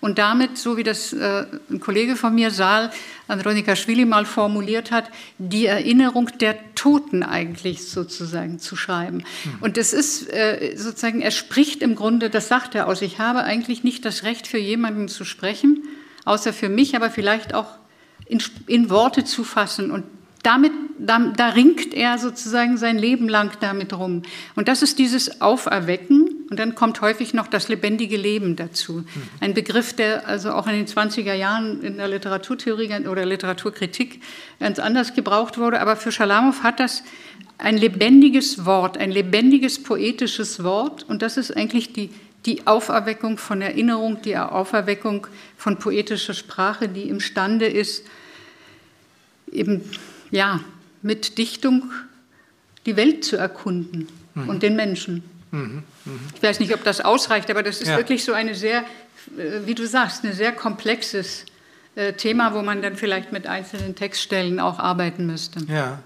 Und 0.00 0.18
damit, 0.18 0.56
so 0.56 0.76
wie 0.76 0.84
das 0.84 1.12
äh, 1.12 1.46
ein 1.68 1.80
Kollege 1.80 2.14
von 2.14 2.32
mir, 2.32 2.52
Saal 2.52 2.92
Andronika 3.26 3.74
Schwili, 3.74 4.04
mal 4.04 4.24
formuliert 4.24 4.92
hat, 4.92 5.10
die 5.38 5.66
Erinnerung 5.66 6.30
der 6.38 6.58
Toten 6.76 7.24
eigentlich 7.24 7.88
sozusagen 7.88 8.60
zu 8.60 8.76
schreiben. 8.76 9.16
Mhm. 9.16 9.62
Und 9.62 9.78
es 9.78 9.92
ist 9.92 10.32
äh, 10.32 10.76
sozusagen, 10.76 11.22
er 11.22 11.32
spricht 11.32 11.82
im 11.82 11.96
Grunde, 11.96 12.30
das 12.30 12.46
sagt 12.46 12.76
er 12.76 12.86
aus, 12.86 13.02
ich 13.02 13.18
habe 13.18 13.42
eigentlich 13.42 13.82
nicht 13.82 14.04
das 14.04 14.22
Recht 14.22 14.46
für 14.46 14.58
jemanden 14.58 15.08
zu 15.08 15.24
sprechen, 15.24 15.82
außer 16.26 16.52
für 16.52 16.68
mich, 16.68 16.94
aber 16.94 17.08
vielleicht 17.08 17.54
auch 17.54 17.78
in, 18.26 18.42
in 18.66 18.90
Worte 18.90 19.24
zu 19.24 19.44
fassen 19.44 19.90
und 19.90 20.04
damit, 20.46 20.72
da, 20.98 21.18
da, 21.36 21.48
ringt 21.48 21.92
er 21.92 22.18
sozusagen 22.18 22.76
sein 22.76 22.98
Leben 22.98 23.28
lang 23.28 23.58
damit 23.58 23.92
rum. 23.92 24.22
Und 24.54 24.68
das 24.68 24.80
ist 24.80 25.00
dieses 25.00 25.40
Auferwecken. 25.40 26.46
Und 26.48 26.60
dann 26.60 26.76
kommt 26.76 27.00
häufig 27.00 27.34
noch 27.34 27.48
das 27.48 27.66
lebendige 27.66 28.16
Leben 28.16 28.54
dazu. 28.54 29.04
Ein 29.40 29.54
Begriff, 29.54 29.92
der 29.92 30.28
also 30.28 30.52
auch 30.52 30.68
in 30.68 30.74
den 30.74 30.86
20er 30.86 31.34
Jahren 31.34 31.82
in 31.82 31.96
der 31.96 32.06
Literaturtheorie 32.06 33.08
oder 33.08 33.26
Literaturkritik 33.26 34.20
ganz 34.60 34.78
anders 34.78 35.14
gebraucht 35.14 35.58
wurde. 35.58 35.80
Aber 35.80 35.96
für 35.96 36.12
Schalamow 36.12 36.62
hat 36.62 36.78
das 36.78 37.02
ein 37.58 37.76
lebendiges 37.76 38.64
Wort, 38.64 38.98
ein 38.98 39.10
lebendiges 39.10 39.82
poetisches 39.82 40.62
Wort. 40.62 41.04
Und 41.08 41.22
das 41.22 41.36
ist 41.36 41.56
eigentlich 41.56 41.92
die, 41.92 42.10
die 42.46 42.66
Auferweckung 42.66 43.38
von 43.38 43.60
Erinnerung, 43.60 44.22
die 44.22 44.36
Auferweckung 44.36 45.26
von 45.56 45.78
poetischer 45.78 46.34
Sprache, 46.34 46.88
die 46.88 47.08
imstande 47.08 47.66
ist, 47.66 48.06
eben 49.50 49.82
ja, 50.30 50.60
mit 51.02 51.38
Dichtung 51.38 51.90
die 52.86 52.96
Welt 52.96 53.24
zu 53.24 53.36
erkunden 53.36 54.08
mhm. 54.34 54.48
und 54.48 54.62
den 54.62 54.76
Menschen. 54.76 55.24
Mhm. 55.50 55.82
Mhm. 56.04 56.20
Ich 56.34 56.42
weiß 56.42 56.60
nicht, 56.60 56.72
ob 56.72 56.84
das 56.84 57.00
ausreicht, 57.00 57.50
aber 57.50 57.62
das 57.62 57.80
ist 57.80 57.88
ja. 57.88 57.96
wirklich 57.96 58.24
so 58.24 58.32
eine 58.32 58.54
sehr, 58.54 58.84
äh, 59.36 59.66
wie 59.66 59.74
du 59.74 59.86
sagst, 59.86 60.24
ein 60.24 60.32
sehr 60.32 60.52
komplexes 60.52 61.46
äh, 61.96 62.12
Thema, 62.12 62.54
wo 62.54 62.62
man 62.62 62.80
dann 62.80 62.96
vielleicht 62.96 63.32
mit 63.32 63.46
einzelnen 63.46 63.94
Textstellen 63.96 64.60
auch 64.60 64.78
arbeiten 64.78 65.26
müsste. 65.26 65.60
Ja. 65.68 66.00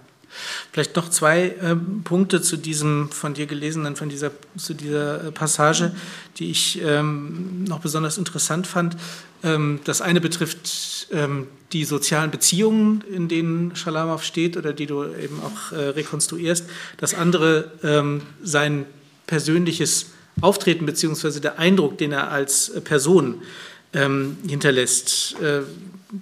Vielleicht 0.72 0.96
noch 0.96 1.08
zwei 1.08 1.54
ähm, 1.62 2.02
Punkte 2.04 2.40
zu 2.42 2.56
diesem 2.56 3.10
von 3.10 3.34
dir 3.34 3.46
gelesenen, 3.46 3.96
von 3.96 4.08
dieser, 4.08 4.30
zu 4.56 4.74
dieser 4.74 5.26
äh, 5.26 5.32
Passage, 5.32 5.92
die 6.38 6.50
ich 6.50 6.80
ähm, 6.82 7.64
noch 7.64 7.80
besonders 7.80 8.18
interessant 8.18 8.66
fand. 8.66 8.96
Ähm, 9.42 9.80
das 9.84 10.00
eine 10.00 10.20
betrifft 10.20 11.08
ähm, 11.12 11.46
die 11.72 11.84
sozialen 11.84 12.30
Beziehungen, 12.30 13.02
in 13.12 13.28
denen 13.28 13.76
Schalamow 13.76 14.22
steht 14.22 14.56
oder 14.56 14.72
die 14.72 14.86
du 14.86 15.04
eben 15.04 15.40
auch 15.40 15.72
äh, 15.72 15.90
rekonstruierst. 15.90 16.66
Das 16.96 17.14
andere 17.14 17.72
ähm, 17.82 18.22
sein 18.42 18.86
persönliches 19.26 20.06
Auftreten 20.40 20.86
beziehungsweise 20.86 21.40
der 21.40 21.58
Eindruck, 21.58 21.98
den 21.98 22.12
er 22.12 22.30
als 22.30 22.68
äh, 22.70 22.80
Person 22.80 23.42
ähm, 23.92 24.36
hinterlässt. 24.46 25.40
Äh, 25.40 25.62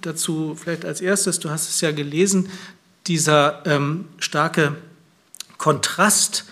dazu 0.01 0.55
vielleicht 0.59 0.85
als 0.85 1.01
erstes, 1.01 1.39
du 1.39 1.49
hast 1.49 1.69
es 1.69 1.81
ja 1.81 1.91
gelesen, 1.91 2.49
dieser 3.09 3.63
ähm, 3.65 4.05
starke 4.19 4.75
Kontrast, 5.57 6.45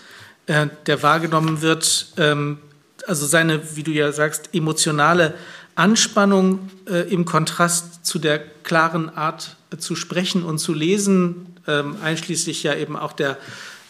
äh, 0.46 0.66
der 0.86 1.02
wahrgenommen 1.02 1.62
wird, 1.62 2.12
ähm, 2.18 2.58
also 3.06 3.26
seine, 3.26 3.76
wie 3.76 3.82
du 3.82 3.92
ja 3.92 4.12
sagst, 4.12 4.50
emotionale 4.52 5.34
Anspannung 5.76 6.68
äh, 6.86 7.10
im 7.12 7.24
Kontrast 7.24 8.04
zu 8.04 8.18
der 8.18 8.40
klaren 8.64 9.08
Art 9.16 9.56
äh, 9.72 9.78
zu 9.78 9.94
sprechen 9.94 10.42
und 10.42 10.58
zu 10.58 10.74
lesen, 10.74 11.54
ähm, 11.66 11.96
einschließlich 12.02 12.64
ja 12.64 12.74
eben 12.74 12.96
auch 12.96 13.12
der 13.12 13.38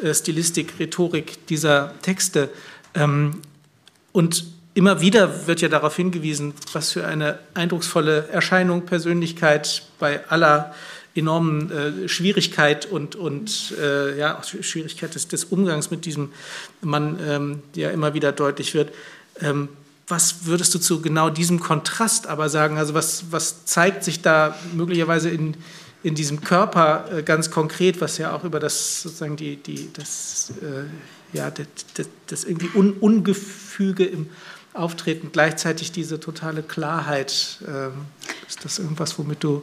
äh, 0.02 0.12
Stilistik, 0.12 0.74
Rhetorik 0.78 1.46
dieser 1.46 1.94
Texte. 2.02 2.50
Ähm, 2.94 3.40
und 4.12 4.44
immer 4.74 5.00
wieder 5.00 5.46
wird 5.46 5.62
ja 5.62 5.68
darauf 5.68 5.96
hingewiesen, 5.96 6.52
was 6.72 6.92
für 6.92 7.06
eine 7.06 7.38
eindrucksvolle 7.54 8.28
Erscheinung, 8.28 8.82
Persönlichkeit 8.82 9.82
bei 9.98 10.28
aller 10.28 10.74
enormen 11.18 11.70
äh, 11.70 12.08
Schwierigkeit 12.08 12.86
und, 12.86 13.16
und 13.16 13.74
äh, 13.80 14.18
ja, 14.18 14.40
Schwierigkeit 14.42 15.14
des, 15.14 15.28
des, 15.28 15.44
Umgangs 15.44 15.90
mit 15.90 16.04
diesem 16.04 16.30
Mann, 16.80 17.18
ähm, 17.26 17.62
der 17.74 17.92
immer 17.92 18.14
wieder 18.14 18.32
deutlich 18.32 18.74
wird. 18.74 18.92
Ähm, 19.40 19.68
was 20.06 20.46
würdest 20.46 20.74
du 20.74 20.78
zu 20.78 21.02
genau 21.02 21.28
diesem 21.28 21.60
Kontrast 21.60 22.26
aber 22.26 22.48
sagen? 22.48 22.78
Also 22.78 22.94
was, 22.94 23.26
was 23.30 23.66
zeigt 23.66 24.04
sich 24.04 24.22
da 24.22 24.56
möglicherweise 24.74 25.28
in, 25.28 25.54
in 26.02 26.14
diesem 26.14 26.40
Körper 26.40 27.04
äh, 27.12 27.22
ganz 27.22 27.50
konkret, 27.50 28.00
was 28.00 28.18
ja 28.18 28.34
auch 28.34 28.44
über 28.44 28.60
das 28.60 29.02
sozusagen 29.02 29.36
die, 29.36 29.56
die, 29.56 29.90
das, 29.92 30.52
äh, 30.62 31.36
ja, 31.36 31.50
das, 31.50 31.66
das, 31.94 32.08
das 32.26 32.44
irgendwie 32.44 32.70
Un 32.74 32.92
Ungefüge 32.92 34.04
im 34.04 34.30
Auftreten, 34.72 35.30
gleichzeitig 35.32 35.92
diese 35.92 36.20
totale 36.20 36.62
Klarheit. 36.62 37.58
Ähm, 37.66 37.92
ist 38.46 38.64
das 38.64 38.78
irgendwas, 38.78 39.18
womit 39.18 39.42
du 39.42 39.62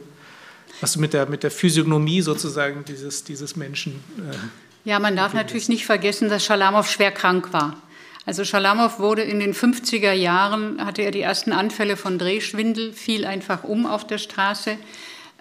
was 0.80 0.92
du 0.92 1.00
mit 1.00 1.12
der, 1.12 1.26
mit 1.26 1.42
der 1.42 1.50
Physiognomie 1.50 2.22
sozusagen 2.22 2.84
dieses, 2.84 3.24
dieses 3.24 3.56
Menschen. 3.56 4.02
Äh, 4.18 4.88
ja, 4.88 4.98
man 4.98 5.16
darf 5.16 5.34
natürlich 5.34 5.68
nicht 5.68 5.86
vergessen, 5.86 6.28
dass 6.28 6.44
Schalamow 6.44 6.88
schwer 6.88 7.10
krank 7.10 7.52
war. 7.52 7.76
Also 8.24 8.44
Schalamow 8.44 8.98
wurde 8.98 9.22
in 9.22 9.40
den 9.40 9.54
50er 9.54 10.12
Jahren, 10.12 10.84
hatte 10.84 11.02
er 11.02 11.12
die 11.12 11.20
ersten 11.20 11.52
Anfälle 11.52 11.96
von 11.96 12.18
Drehschwindel, 12.18 12.92
fiel 12.92 13.24
einfach 13.24 13.64
um 13.64 13.86
auf 13.86 14.06
der 14.06 14.18
Straße. 14.18 14.76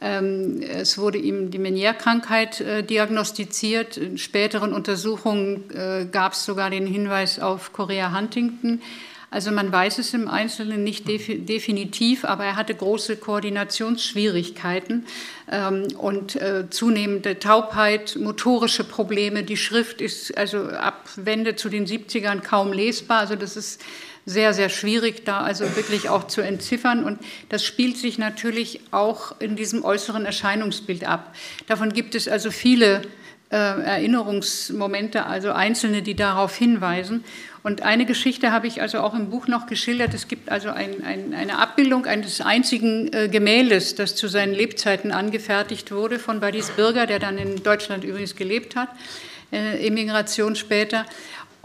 Ähm, 0.01 0.61
es 0.61 0.97
wurde 0.97 1.17
ihm 1.17 1.51
die 1.51 1.57
Meniere-Krankheit 1.57 2.61
äh, 2.61 2.83
diagnostiziert. 2.83 3.97
In 3.97 4.17
späteren 4.17 4.73
Untersuchungen 4.73 5.63
äh, 5.71 6.05
gab 6.11 6.33
es 6.33 6.45
sogar 6.45 6.69
den 6.69 6.85
Hinweis 6.85 7.39
auf 7.39 7.73
Korea 7.73 8.15
Huntington. 8.15 8.81
Also 9.35 9.51
man 9.51 9.69
weiß 9.69 9.97
es 9.97 10.13
im 10.13 10.29
Einzelnen 10.29 10.85
nicht 10.85 11.09
definitiv, 11.09 12.23
aber 12.23 12.45
er 12.45 12.55
hatte 12.55 12.73
große 12.73 13.17
Koordinationsschwierigkeiten 13.17 15.05
ähm, 15.51 15.89
und 15.97 16.37
äh, 16.37 16.69
zunehmende 16.69 17.37
Taubheit, 17.37 18.15
motorische 18.17 18.85
Probleme. 18.85 19.43
Die 19.43 19.57
Schrift 19.57 19.99
ist 19.99 20.37
also 20.37 20.69
ab 20.69 21.09
Wende 21.17 21.57
zu 21.57 21.67
den 21.67 21.85
70ern 21.85 22.39
kaum 22.39 22.71
lesbar. 22.71 23.19
Also 23.19 23.35
das 23.35 23.57
ist 23.57 23.83
sehr, 24.25 24.53
sehr 24.53 24.69
schwierig, 24.69 25.25
da 25.25 25.41
also 25.41 25.65
wirklich 25.75 26.07
auch 26.07 26.27
zu 26.27 26.39
entziffern. 26.39 27.03
Und 27.03 27.19
das 27.49 27.65
spielt 27.65 27.97
sich 27.97 28.17
natürlich 28.17 28.79
auch 28.91 29.35
in 29.41 29.57
diesem 29.57 29.83
äußeren 29.83 30.25
Erscheinungsbild 30.25 31.05
ab. 31.05 31.35
Davon 31.67 31.91
gibt 31.91 32.15
es 32.15 32.29
also 32.29 32.51
viele 32.51 33.01
äh, 33.49 33.57
Erinnerungsmomente, 33.57 35.25
also 35.25 35.51
einzelne, 35.51 36.03
die 36.03 36.15
darauf 36.15 36.55
hinweisen. 36.55 37.25
Und 37.65 37.81
eine 37.81 38.05
Geschichte 38.05 38.51
habe 38.51 38.67
ich 38.67 38.83
also 38.83 38.99
auch 38.99 39.15
im 39.15 39.31
Buch 39.31 39.47
noch 39.47 39.65
geschildert. 39.65 40.13
Es 40.13 40.27
gibt 40.27 40.49
also 40.49 40.69
ein, 40.69 41.03
ein, 41.03 41.33
eine 41.33 41.57
Abbildung 41.57 42.05
eines 42.05 42.39
einzigen 42.39 43.11
äh, 43.11 43.27
Gemäldes, 43.27 43.95
das 43.95 44.15
zu 44.15 44.27
seinen 44.27 44.53
Lebzeiten 44.53 45.11
angefertigt 45.11 45.91
wurde 45.91 46.19
von 46.19 46.39
Badis 46.39 46.69
Birger, 46.69 47.07
der 47.07 47.17
dann 47.17 47.39
in 47.39 47.63
Deutschland 47.63 48.03
übrigens 48.03 48.35
gelebt 48.35 48.75
hat, 48.75 48.89
äh, 49.51 49.83
Emigration 49.87 50.55
später. 50.55 51.07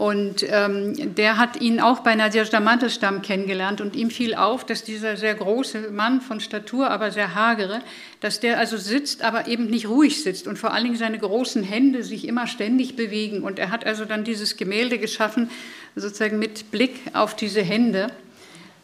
Und 0.01 0.43
ähm, 0.49 1.13
der 1.13 1.37
hat 1.37 1.61
ihn 1.61 1.79
auch 1.79 1.99
bei 1.99 2.15
Nadezhda 2.15 2.59
Mandelstam 2.59 3.21
kennengelernt 3.21 3.81
und 3.81 3.95
ihm 3.95 4.09
fiel 4.09 4.33
auf, 4.33 4.65
dass 4.65 4.83
dieser 4.83 5.15
sehr 5.15 5.35
große 5.35 5.91
Mann 5.91 6.21
von 6.21 6.39
Statur, 6.39 6.89
aber 6.89 7.11
sehr 7.11 7.35
hagere, 7.35 7.83
dass 8.19 8.39
der 8.39 8.57
also 8.57 8.77
sitzt, 8.77 9.21
aber 9.21 9.45
eben 9.45 9.67
nicht 9.67 9.87
ruhig 9.87 10.23
sitzt 10.23 10.47
und 10.47 10.57
vor 10.57 10.73
allen 10.73 10.85
Dingen 10.85 10.95
seine 10.95 11.19
großen 11.19 11.61
Hände 11.61 12.01
sich 12.01 12.27
immer 12.27 12.47
ständig 12.47 12.95
bewegen. 12.95 13.43
Und 13.43 13.59
er 13.59 13.69
hat 13.69 13.85
also 13.85 14.05
dann 14.05 14.23
dieses 14.23 14.57
Gemälde 14.57 14.97
geschaffen, 14.97 15.51
sozusagen 15.95 16.39
mit 16.39 16.71
Blick 16.71 16.95
auf 17.13 17.35
diese 17.35 17.61
Hände. 17.61 18.07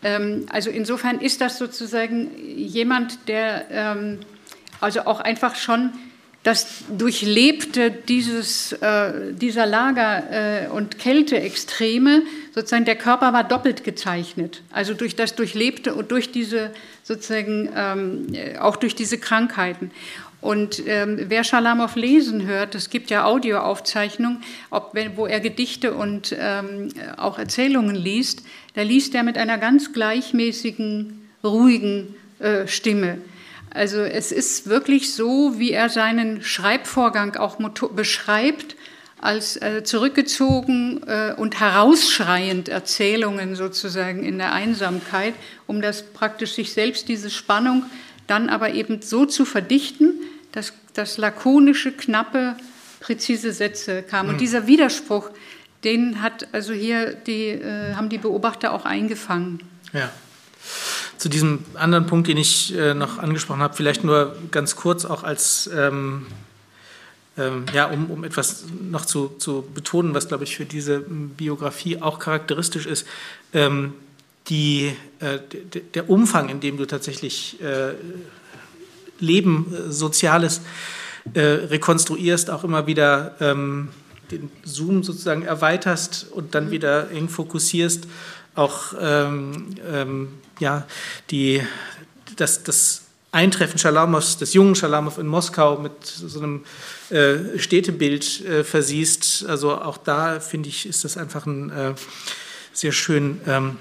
Ähm, 0.03 0.45
also 0.49 0.69
insofern 0.69 1.19
ist 1.19 1.41
das 1.41 1.57
sozusagen 1.57 2.29
jemand, 2.55 3.27
der 3.27 3.65
ähm, 3.71 4.19
also 4.81 5.07
auch 5.07 5.19
einfach 5.19 5.55
schon 5.55 5.93
das 6.43 6.83
Durchlebte 6.89 7.91
dieses, 7.91 8.71
äh, 8.73 9.33
dieser 9.33 9.65
Lager- 9.65 10.65
äh, 10.65 10.67
und 10.69 10.97
Kälteextreme, 10.97 12.23
sozusagen 12.55 12.85
der 12.85 12.95
Körper 12.95 13.33
war 13.33 13.43
doppelt 13.43 13.83
gezeichnet. 13.83 14.61
Also 14.71 14.93
durch 14.93 15.15
das 15.15 15.35
Durchlebte 15.35 15.93
und 15.93 16.11
durch 16.11 16.31
diese, 16.31 16.71
sozusagen 17.03 17.69
ähm, 17.75 18.27
auch 18.59 18.77
durch 18.77 18.95
diese 18.95 19.17
Krankheiten. 19.17 19.91
Und 20.39 20.81
ähm, 20.85 21.19
wer 21.27 21.43
Schalamow 21.43 21.93
lesen 21.95 22.45
hört, 22.45 22.75
es 22.75 22.89
gibt 22.89 23.09
ja 23.09 23.25
Audioaufzeichnungen, 23.25 24.43
wo 25.15 25.25
er 25.25 25.39
Gedichte 25.39 25.93
und 25.93 26.35
ähm, 26.39 26.89
auch 27.17 27.39
Erzählungen 27.39 27.95
liest, 27.95 28.43
da 28.75 28.83
liest 28.83 29.15
er 29.15 29.23
mit 29.23 29.37
einer 29.37 29.57
ganz 29.57 29.91
gleichmäßigen, 29.91 31.27
ruhigen 31.43 32.15
äh, 32.39 32.67
Stimme. 32.67 33.17
Also 33.69 33.99
es 34.01 34.31
ist 34.31 34.67
wirklich 34.67 35.13
so, 35.13 35.59
wie 35.59 35.71
er 35.71 35.89
seinen 35.89 36.41
Schreibvorgang 36.41 37.35
auch 37.35 37.57
beschreibt, 37.91 38.75
als 39.19 39.57
äh, 39.57 39.83
zurückgezogen 39.83 41.01
äh, 41.07 41.33
und 41.35 41.59
herausschreiend 41.59 42.69
Erzählungen 42.69 43.55
sozusagen 43.55 44.23
in 44.23 44.37
der 44.37 44.53
Einsamkeit, 44.53 45.33
um 45.65 45.81
das 45.81 46.03
praktisch 46.03 46.53
sich 46.53 46.73
selbst 46.73 47.07
diese 47.07 47.29
Spannung 47.29 47.85
dann 48.27 48.49
aber 48.49 48.73
eben 48.73 49.01
so 49.01 49.25
zu 49.25 49.45
verdichten, 49.45 50.19
dass, 50.51 50.73
dass 50.93 51.17
lakonische, 51.17 51.91
knappe, 51.91 52.55
präzise 52.99 53.53
Sätze 53.53 54.03
kamen. 54.03 54.29
Und 54.29 54.35
hm. 54.35 54.39
dieser 54.39 54.67
Widerspruch, 54.67 55.29
den 55.83 56.21
hat 56.21 56.47
also 56.51 56.73
hier 56.73 57.13
die, 57.13 57.47
äh, 57.47 57.93
haben 57.95 58.09
die 58.09 58.17
Beobachter 58.17 58.73
auch 58.73 58.85
eingefangen. 58.85 59.61
Ja. 59.93 60.11
Zu 61.17 61.29
diesem 61.29 61.65
anderen 61.73 62.05
Punkt, 62.05 62.27
den 62.27 62.37
ich 62.37 62.75
äh, 62.75 62.93
noch 62.93 63.17
angesprochen 63.17 63.61
habe, 63.61 63.73
vielleicht 63.73 64.03
nur 64.03 64.35
ganz 64.51 64.75
kurz 64.75 65.05
auch 65.05 65.23
als, 65.23 65.69
ähm, 65.75 66.27
ähm, 67.37 67.65
ja, 67.73 67.85
um, 67.85 68.11
um 68.11 68.23
etwas 68.23 68.65
noch 68.89 69.05
zu, 69.05 69.29
zu 69.39 69.63
betonen, 69.73 70.13
was, 70.13 70.27
glaube 70.27 70.43
ich, 70.43 70.55
für 70.55 70.65
diese 70.65 70.99
Biografie 70.99 72.01
auch 72.01 72.19
charakteristisch 72.19 72.85
ist. 72.85 73.07
Ähm, 73.53 73.93
die, 74.47 74.93
äh, 75.19 75.39
der 75.93 76.09
Umfang, 76.09 76.49
in 76.49 76.59
dem 76.59 76.77
du 76.77 76.85
tatsächlich 76.85 77.61
äh, 77.61 77.93
Leben, 79.19 79.73
äh, 79.73 79.91
Soziales 79.91 80.61
äh, 81.33 81.41
rekonstruierst, 81.41 82.49
auch 82.49 82.63
immer 82.63 82.87
wieder 82.87 83.35
ähm, 83.39 83.89
den 84.31 84.51
Zoom 84.63 85.03
sozusagen 85.03 85.43
erweiterst 85.43 86.27
und 86.31 86.55
dann 86.55 86.67
mhm. 86.67 86.71
wieder 86.71 87.11
eng 87.11 87.29
fokussierst 87.29 88.07
auch 88.55 88.93
ähm, 88.99 89.75
ähm, 89.87 90.29
ja, 90.59 90.87
die, 91.29 91.61
das, 92.35 92.63
das 92.63 93.03
Eintreffen 93.31 93.77
Schalamows, 93.77 94.37
des 94.37 94.53
jungen 94.53 94.75
Schalamow 94.75 95.17
in 95.17 95.27
Moskau 95.27 95.77
mit 95.77 96.05
so 96.05 96.39
einem 96.39 96.63
äh, 97.09 97.59
Städtebild 97.59 98.45
äh, 98.45 98.63
versiehst. 98.63 99.45
Also 99.47 99.75
auch 99.75 99.97
da 99.97 100.39
finde 100.39 100.69
ich, 100.69 100.87
ist 100.87 101.03
das 101.03 101.17
einfach 101.17 101.45
ein 101.45 101.69
äh, 101.69 101.93
sehr 102.73 102.91
schön 102.91 103.41
ähm, 103.45 103.77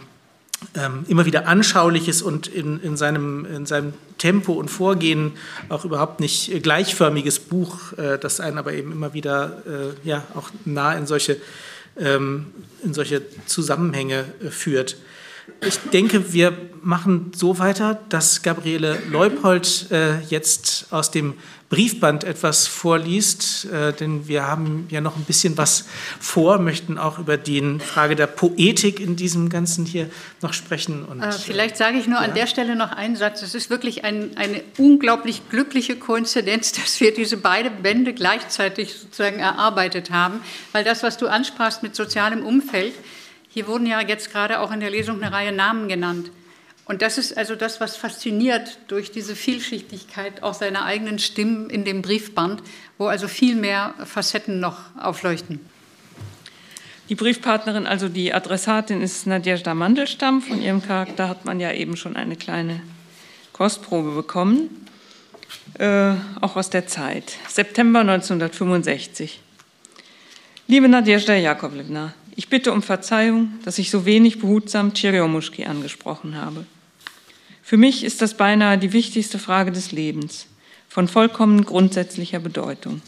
ähm, 0.75 1.05
immer 1.09 1.27
wieder 1.27 1.47
anschauliches 1.47 2.23
und 2.23 2.47
in, 2.47 2.81
in, 2.81 2.97
seinem, 2.97 3.45
in 3.45 3.67
seinem 3.67 3.93
Tempo 4.19 4.55
und 4.55 4.71
Vorgehen 4.71 5.33
auch 5.69 5.85
überhaupt 5.85 6.21
nicht 6.21 6.63
gleichförmiges 6.63 7.41
Buch, 7.41 7.93
äh, 7.99 8.19
das 8.19 8.41
einen 8.41 8.59
aber 8.59 8.73
eben 8.73 8.91
immer 8.91 9.13
wieder 9.13 9.63
äh, 9.67 10.09
ja, 10.09 10.25
auch 10.35 10.51
nah 10.65 10.95
in 10.95 11.07
solche 11.07 11.37
ähm, 11.99 12.53
in 12.85 12.93
solche 12.93 13.23
Zusammenhänge 13.47 14.25
führt. 14.51 14.97
Ich 15.65 15.79
denke, 15.91 16.33
wir 16.33 16.53
machen 16.83 17.33
so 17.35 17.59
weiter, 17.59 18.01
dass 18.09 18.43
Gabriele 18.43 18.99
Leupold 19.11 19.91
äh, 19.91 20.21
jetzt 20.29 20.87
aus 20.91 21.11
dem 21.11 21.35
Briefband 21.69 22.23
etwas 22.23 22.69
vorliest, 22.69 23.65
äh, 23.73 23.93
denn 23.93 24.29
wir 24.29 24.47
haben 24.47 24.87
ja 24.91 25.01
noch 25.01 25.17
ein 25.17 25.25
bisschen 25.25 25.59
was 25.59 25.87
vor, 26.21 26.59
möchten 26.59 26.97
auch 26.97 27.19
über 27.19 27.37
die 27.37 27.81
Frage 27.81 28.15
der 28.15 28.29
Poetik 28.29 29.01
in 29.01 29.17
diesem 29.17 29.49
Ganzen 29.49 29.85
hier 29.85 30.09
noch 30.43 30.53
sprechen. 30.53 31.05
Und, 31.05 31.23
äh, 31.23 31.33
vielleicht 31.33 31.77
sage 31.77 31.99
ich 31.99 32.07
nur 32.07 32.21
ja. 32.21 32.25
an 32.25 32.35
der 32.35 32.47
Stelle 32.47 32.77
noch 32.77 32.93
einen 32.93 33.17
Satz. 33.17 33.43
Es 33.43 33.57
ist 33.57 33.69
wirklich 33.69 34.05
ein, 34.05 34.37
eine 34.37 34.63
unglaublich 34.79 35.49
glückliche 35.51 35.97
Koinzidenz, 35.97 36.71
dass 36.81 37.01
wir 37.01 37.13
diese 37.13 37.37
beiden 37.37 37.83
Bände 37.83 38.15
gleichzeitig 38.15 38.95
sozusagen 38.95 39.41
erarbeitet 39.41 40.13
haben, 40.13 40.41
weil 40.71 40.85
das, 40.85 41.03
was 41.03 41.17
du 41.17 41.27
ansprachst 41.27 41.83
mit 41.83 41.97
sozialem 41.97 42.47
Umfeld, 42.47 42.95
hier 43.57 43.67
wurden 43.69 43.87
ja 43.87 44.03
jetzt 44.03 44.33
gerade 44.33 44.61
auch 44.61 44.71
in 44.71 44.81
der 44.81 44.91
Lesung 44.91 45.23
eine 45.23 45.35
Reihe 45.35 45.51
Namen 45.51 45.89
genannt. 45.89 46.31
Und 46.85 47.01
das 47.01 47.17
ist 47.17 47.39
also 47.39 47.55
das, 47.55 47.81
was 47.81 47.97
fasziniert 47.97 48.77
durch 48.89 49.11
diese 49.11 49.35
Vielschichtigkeit 49.35 50.43
auch 50.43 50.53
seiner 50.53 50.85
eigenen 50.85 51.19
Stimmen 51.19 51.71
in 51.71 51.87
dem 51.87 52.03
Briefband, 52.03 52.63
wo 52.99 53.07
also 53.07 53.29
viel 53.29 53.55
mehr 53.55 53.95
Facetten 54.05 54.61
noch 54.61 54.77
aufleuchten. 55.01 55.61
Die 57.09 57.15
Briefpartnerin, 57.15 57.87
also 57.87 58.11
die 58.11 58.35
Adressatin, 58.35 59.01
ist 59.01 59.27
Nadjezda 59.27 59.73
Mandelstam. 59.73 60.43
Von 60.43 60.61
ihrem 60.61 60.83
Charakter 60.83 61.27
hat 61.31 61.47
man 61.47 61.59
ja 61.59 61.73
eben 61.73 61.97
schon 61.97 62.15
eine 62.15 62.37
kleine 62.37 62.83
Kostprobe 63.55 64.11
bekommen, 64.11 64.87
äh, 65.79 66.13
auch 66.43 66.57
aus 66.57 66.69
der 66.69 66.89
Zeit. 66.89 67.33
September 67.49 68.01
1965. 68.01 69.41
Liebe 70.67 70.91
Nadjezda 70.91 71.37
Jakovlevna, 71.37 72.13
ich 72.37 72.49
bitte 72.49 72.73
um 72.73 72.83
Verzeihung, 72.83 73.55
dass 73.65 73.79
ich 73.79 73.91
so 73.91 74.05
wenig 74.05 74.39
behutsam 74.39 74.93
Tschiriomuschki 74.93 75.65
angesprochen 75.65 76.37
habe. 76.37 76.67
Für 77.63 77.79
mich 77.79 78.05
ist 78.05 78.23
das 78.23 78.35
beinahe 78.35 78.79
die 78.79 78.93
wichtigste 78.93 79.39
Frage 79.39 79.73
des 79.73 79.91
Lebens, 79.91 80.47
von 80.89 81.09
vollkommen 81.09 81.65
grundsätzlicher 81.65 82.39
Bedeutung. 82.39 83.01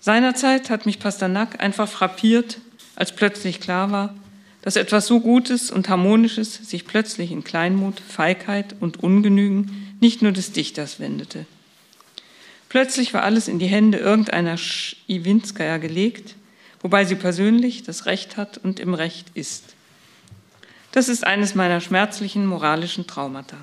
Seinerzeit 0.00 0.70
hat 0.70 0.86
mich 0.86 0.98
Pasternak 0.98 1.62
einfach 1.62 1.88
frappiert, 1.88 2.58
als 2.94 3.12
plötzlich 3.12 3.58
klar 3.58 3.90
war, 3.90 4.14
dass 4.60 4.76
etwas 4.76 5.06
so 5.06 5.20
Gutes 5.20 5.70
und 5.70 5.88
Harmonisches 5.88 6.54
sich 6.54 6.86
plötzlich 6.86 7.32
in 7.32 7.42
Kleinmut, 7.42 8.00
Feigheit 8.00 8.76
und 8.80 9.02
Ungenügen 9.02 9.96
nicht 10.00 10.22
nur 10.22 10.32
des 10.32 10.52
Dichters 10.52 11.00
wendete. 11.00 11.46
Plötzlich 12.68 13.14
war 13.14 13.22
alles 13.22 13.48
in 13.48 13.58
die 13.58 13.66
Hände 13.66 13.98
irgendeiner 13.98 14.56
Iwinskaya 15.08 15.78
gelegt, 15.78 16.36
wobei 16.82 17.04
sie 17.04 17.14
persönlich 17.14 17.82
das 17.82 18.06
Recht 18.06 18.36
hat 18.36 18.58
und 18.58 18.80
im 18.80 18.94
Recht 18.94 19.28
ist. 19.34 19.74
Das 20.92 21.08
ist 21.08 21.26
eines 21.26 21.54
meiner 21.54 21.80
schmerzlichen 21.80 22.44
moralischen 22.44 23.06
Traumata. 23.06 23.56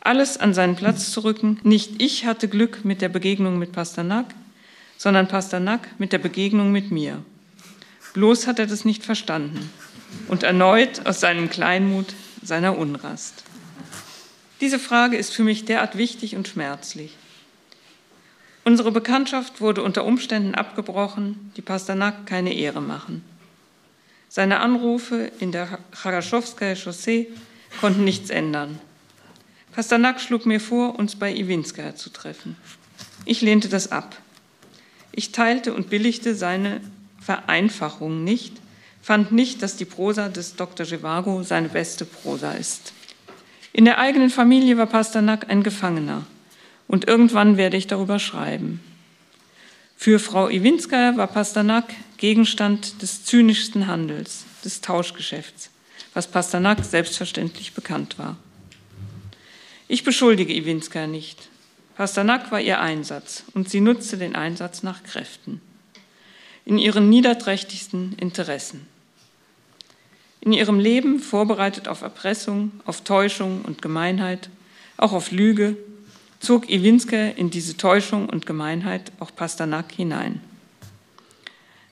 Alles 0.00 0.38
an 0.38 0.54
seinen 0.54 0.76
Platz 0.76 1.10
zu 1.10 1.24
rücken, 1.24 1.58
nicht 1.64 2.00
ich 2.00 2.26
hatte 2.26 2.46
Glück 2.46 2.84
mit 2.84 3.02
der 3.02 3.08
Begegnung 3.08 3.58
mit 3.58 3.72
Pasternak, 3.72 4.26
sondern 4.96 5.26
Pasternak 5.26 5.88
mit 5.98 6.12
der 6.12 6.18
Begegnung 6.18 6.70
mit 6.70 6.92
mir. 6.92 7.24
Bloß 8.14 8.46
hat 8.46 8.60
er 8.60 8.66
das 8.66 8.84
nicht 8.84 9.04
verstanden 9.04 9.70
und 10.28 10.44
erneut 10.44 11.04
aus 11.06 11.20
seinem 11.20 11.50
Kleinmut, 11.50 12.14
seiner 12.42 12.78
Unrast. 12.78 13.42
Diese 14.60 14.78
Frage 14.78 15.16
ist 15.16 15.34
für 15.34 15.42
mich 15.42 15.64
derart 15.64 15.98
wichtig 15.98 16.36
und 16.36 16.48
schmerzlich. 16.48 17.12
Unsere 18.66 18.90
Bekanntschaft 18.90 19.60
wurde 19.60 19.84
unter 19.84 20.04
Umständen 20.04 20.56
abgebrochen, 20.56 21.52
die 21.56 21.62
Pasternak 21.62 22.26
keine 22.26 22.52
Ehre 22.52 22.82
machen. 22.82 23.22
Seine 24.28 24.58
Anrufe 24.58 25.30
in 25.38 25.52
der 25.52 25.78
Charaschowskaja 25.92 26.74
Chaussee 26.74 27.28
konnten 27.80 28.02
nichts 28.02 28.28
ändern. 28.28 28.80
Pasternak 29.70 30.20
schlug 30.20 30.46
mir 30.46 30.58
vor, 30.58 30.98
uns 30.98 31.14
bei 31.14 31.32
Iwinskaja 31.32 31.94
zu 31.94 32.10
treffen. 32.10 32.56
Ich 33.24 33.40
lehnte 33.40 33.68
das 33.68 33.92
ab. 33.92 34.16
Ich 35.12 35.30
teilte 35.30 35.72
und 35.72 35.88
billigte 35.88 36.34
seine 36.34 36.80
Vereinfachung 37.20 38.24
nicht, 38.24 38.54
fand 39.00 39.30
nicht, 39.30 39.62
dass 39.62 39.76
die 39.76 39.84
Prosa 39.84 40.28
des 40.28 40.56
Dr. 40.56 40.86
Gevago 40.86 41.44
seine 41.44 41.68
beste 41.68 42.04
Prosa 42.04 42.50
ist. 42.50 42.92
In 43.72 43.84
der 43.84 43.98
eigenen 43.98 44.30
Familie 44.30 44.76
war 44.76 44.86
Pasternak 44.86 45.48
ein 45.50 45.62
Gefangener 45.62 46.26
und 46.88 47.06
irgendwann 47.06 47.56
werde 47.56 47.76
ich 47.76 47.86
darüber 47.86 48.18
schreiben. 48.18 48.80
Für 49.96 50.18
Frau 50.18 50.48
Iwinska 50.48 51.16
war 51.16 51.26
Pasternak 51.26 51.94
Gegenstand 52.18 53.02
des 53.02 53.24
zynischsten 53.24 53.86
Handels, 53.86 54.44
des 54.64 54.80
Tauschgeschäfts, 54.80 55.70
was 56.14 56.28
Pasternak 56.28 56.84
selbstverständlich 56.84 57.72
bekannt 57.72 58.18
war. 58.18 58.36
Ich 59.88 60.04
beschuldige 60.04 60.54
Iwinska 60.54 61.06
nicht. 61.06 61.48
Pasternak 61.96 62.52
war 62.52 62.60
ihr 62.60 62.80
Einsatz 62.80 63.44
und 63.54 63.70
sie 63.70 63.80
nutzte 63.80 64.18
den 64.18 64.36
Einsatz 64.36 64.82
nach 64.82 65.02
Kräften, 65.02 65.60
in 66.64 66.78
ihren 66.78 67.08
niederträchtigsten 67.08 68.14
Interessen. 68.18 68.86
In 70.40 70.52
ihrem 70.52 70.78
Leben 70.78 71.20
vorbereitet 71.20 71.88
auf 71.88 72.02
Erpressung, 72.02 72.70
auf 72.84 73.02
Täuschung 73.02 73.62
und 73.62 73.82
Gemeinheit, 73.82 74.50
auch 74.96 75.12
auf 75.12 75.30
Lüge, 75.32 75.76
zog 76.40 76.70
Iwinske 76.70 77.30
in 77.36 77.50
diese 77.50 77.76
Täuschung 77.76 78.28
und 78.28 78.46
Gemeinheit 78.46 79.12
auch 79.20 79.34
Pasternak 79.34 79.92
hinein. 79.92 80.40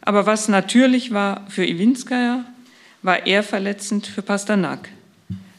Aber 0.01 0.27
was 0.27 0.49
natürlich 0.49 1.13
war 1.13 1.47
für 1.49 1.67
Iwinskaja, 1.67 2.45
war 3.03 3.27
eher 3.27 3.43
verletzend 3.43 4.07
für 4.07 4.23
Pasternak, 4.23 4.91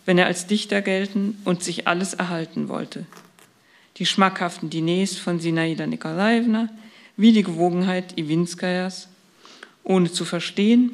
wenn 0.05 0.17
er 0.17 0.27
als 0.27 0.47
Dichter 0.47 0.81
gelten 0.81 1.37
und 1.45 1.63
sich 1.63 1.87
alles 1.87 2.13
erhalten 2.13 2.69
wollte. 2.69 3.05
Die 3.97 4.05
schmackhaften 4.05 4.69
Diners 4.69 5.15
von 5.15 5.39
Sinaida 5.39 5.87
Nikolaevna, 5.87 6.69
wie 7.17 7.31
die 7.31 7.43
Gewogenheit 7.43 8.17
Iwinskajas, 8.17 9.07
ohne 9.83 10.11
zu 10.11 10.25
verstehen, 10.25 10.91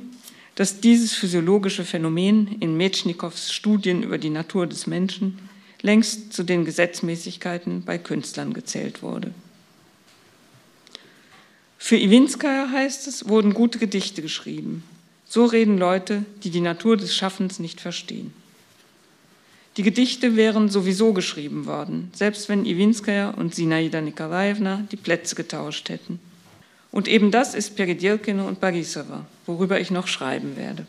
dass 0.56 0.82
dieses 0.82 1.14
physiologische 1.14 1.84
Phänomen 1.84 2.58
in 2.60 2.78
Metschnikows 2.78 3.52
Studien 3.52 4.04
über 4.04 4.18
die 4.18 4.30
Natur 4.30 4.68
des 4.68 4.86
Menschen 4.86 5.40
längst 5.82 6.34
zu 6.34 6.44
den 6.44 6.66
Gesetzmäßigkeiten 6.66 7.84
bei 7.84 7.98
Künstlern 7.98 8.54
gezählt 8.54 9.02
wurde. 9.02 9.34
Für 11.78 11.98
Iwinska 11.98 12.70
heißt 12.72 13.08
es, 13.08 13.28
wurden 13.28 13.54
gute 13.54 13.80
Gedichte 13.80 14.22
geschrieben. 14.22 14.84
So 15.28 15.46
reden 15.46 15.78
Leute, 15.78 16.26
die 16.44 16.52
die 16.52 16.62
Natur 16.62 16.98
des 16.98 17.16
Schaffens 17.16 17.60
nicht 17.60 17.82
verstehen. 17.82 18.34
Die 19.78 19.84
Gedichte 19.84 20.36
wären 20.36 20.70
sowieso 20.70 21.14
geschrieben 21.14 21.66
worden, 21.66 22.12
selbst 22.14 22.50
wenn 22.50 22.66
Iwinskaya 22.66 23.30
und 23.30 23.56
Sinaida 23.56 24.02
Nikolaevna 24.02 24.86
die 24.92 24.98
Plätze 24.98 25.36
getauscht 25.36 25.90
hätten. 25.90 26.20
Und 26.92 27.08
eben 27.08 27.32
das 27.32 27.56
ist 27.56 27.78
Peridelkino 27.78 28.46
und 28.46 28.60
Bagisova, 28.60 29.26
worüber 29.46 29.80
ich 29.80 29.90
noch 29.90 30.08
schreiben 30.08 30.58
werde. 30.58 30.86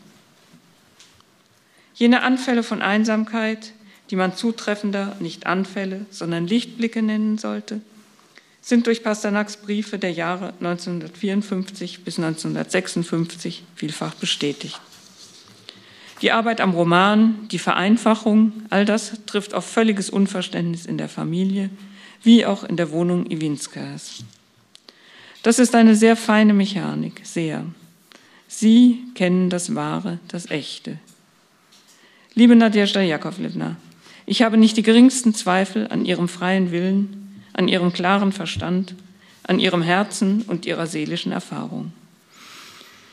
Jene 1.95 2.23
Anfälle 2.23 2.61
von 2.61 2.81
Einsamkeit, 2.81 3.71
die 4.09 4.15
man 4.15 4.35
zutreffender 4.35 5.15
nicht 5.19 5.45
Anfälle, 5.45 6.05
sondern 6.09 6.47
Lichtblicke 6.47 7.01
nennen 7.01 7.37
sollte, 7.37 7.81
sind 8.61 8.87
durch 8.87 9.03
Pasternaks 9.03 9.57
Briefe 9.57 9.99
der 9.99 10.11
Jahre 10.11 10.53
1954 10.59 12.03
bis 12.03 12.17
1956 12.17 13.63
vielfach 13.75 14.15
bestätigt. 14.15 14.79
Die 16.21 16.31
Arbeit 16.31 16.61
am 16.61 16.71
Roman, 16.71 17.49
die 17.51 17.59
Vereinfachung, 17.59 18.53
all 18.69 18.85
das 18.85 19.19
trifft 19.25 19.53
auf 19.53 19.65
völliges 19.65 20.09
Unverständnis 20.09 20.85
in 20.85 20.97
der 20.97 21.09
Familie, 21.09 21.69
wie 22.23 22.45
auch 22.45 22.63
in 22.63 22.77
der 22.77 22.91
Wohnung 22.91 23.29
Iwinskas. 23.29 24.23
Das 25.41 25.59
ist 25.59 25.75
eine 25.75 25.95
sehr 25.95 26.15
feine 26.15 26.53
Mechanik, 26.53 27.19
sehr. 27.23 27.65
Sie 28.47 29.03
kennen 29.15 29.49
das 29.49 29.75
Wahre, 29.75 30.19
das 30.29 30.49
Echte. 30.49 30.99
Liebe 32.33 32.55
Nadjezhda 32.55 33.01
Jakovlevna, 33.01 33.75
ich 34.25 34.41
habe 34.41 34.57
nicht 34.57 34.77
die 34.77 34.83
geringsten 34.83 35.33
Zweifel 35.33 35.87
an 35.87 36.05
ihrem 36.05 36.27
freien 36.27 36.71
Willen, 36.71 37.43
an 37.53 37.67
ihrem 37.67 37.93
klaren 37.93 38.31
Verstand, 38.31 38.95
an 39.43 39.59
ihrem 39.59 39.81
Herzen 39.81 40.43
und 40.43 40.65
ihrer 40.65 40.87
seelischen 40.87 41.31
Erfahrung. 41.31 41.91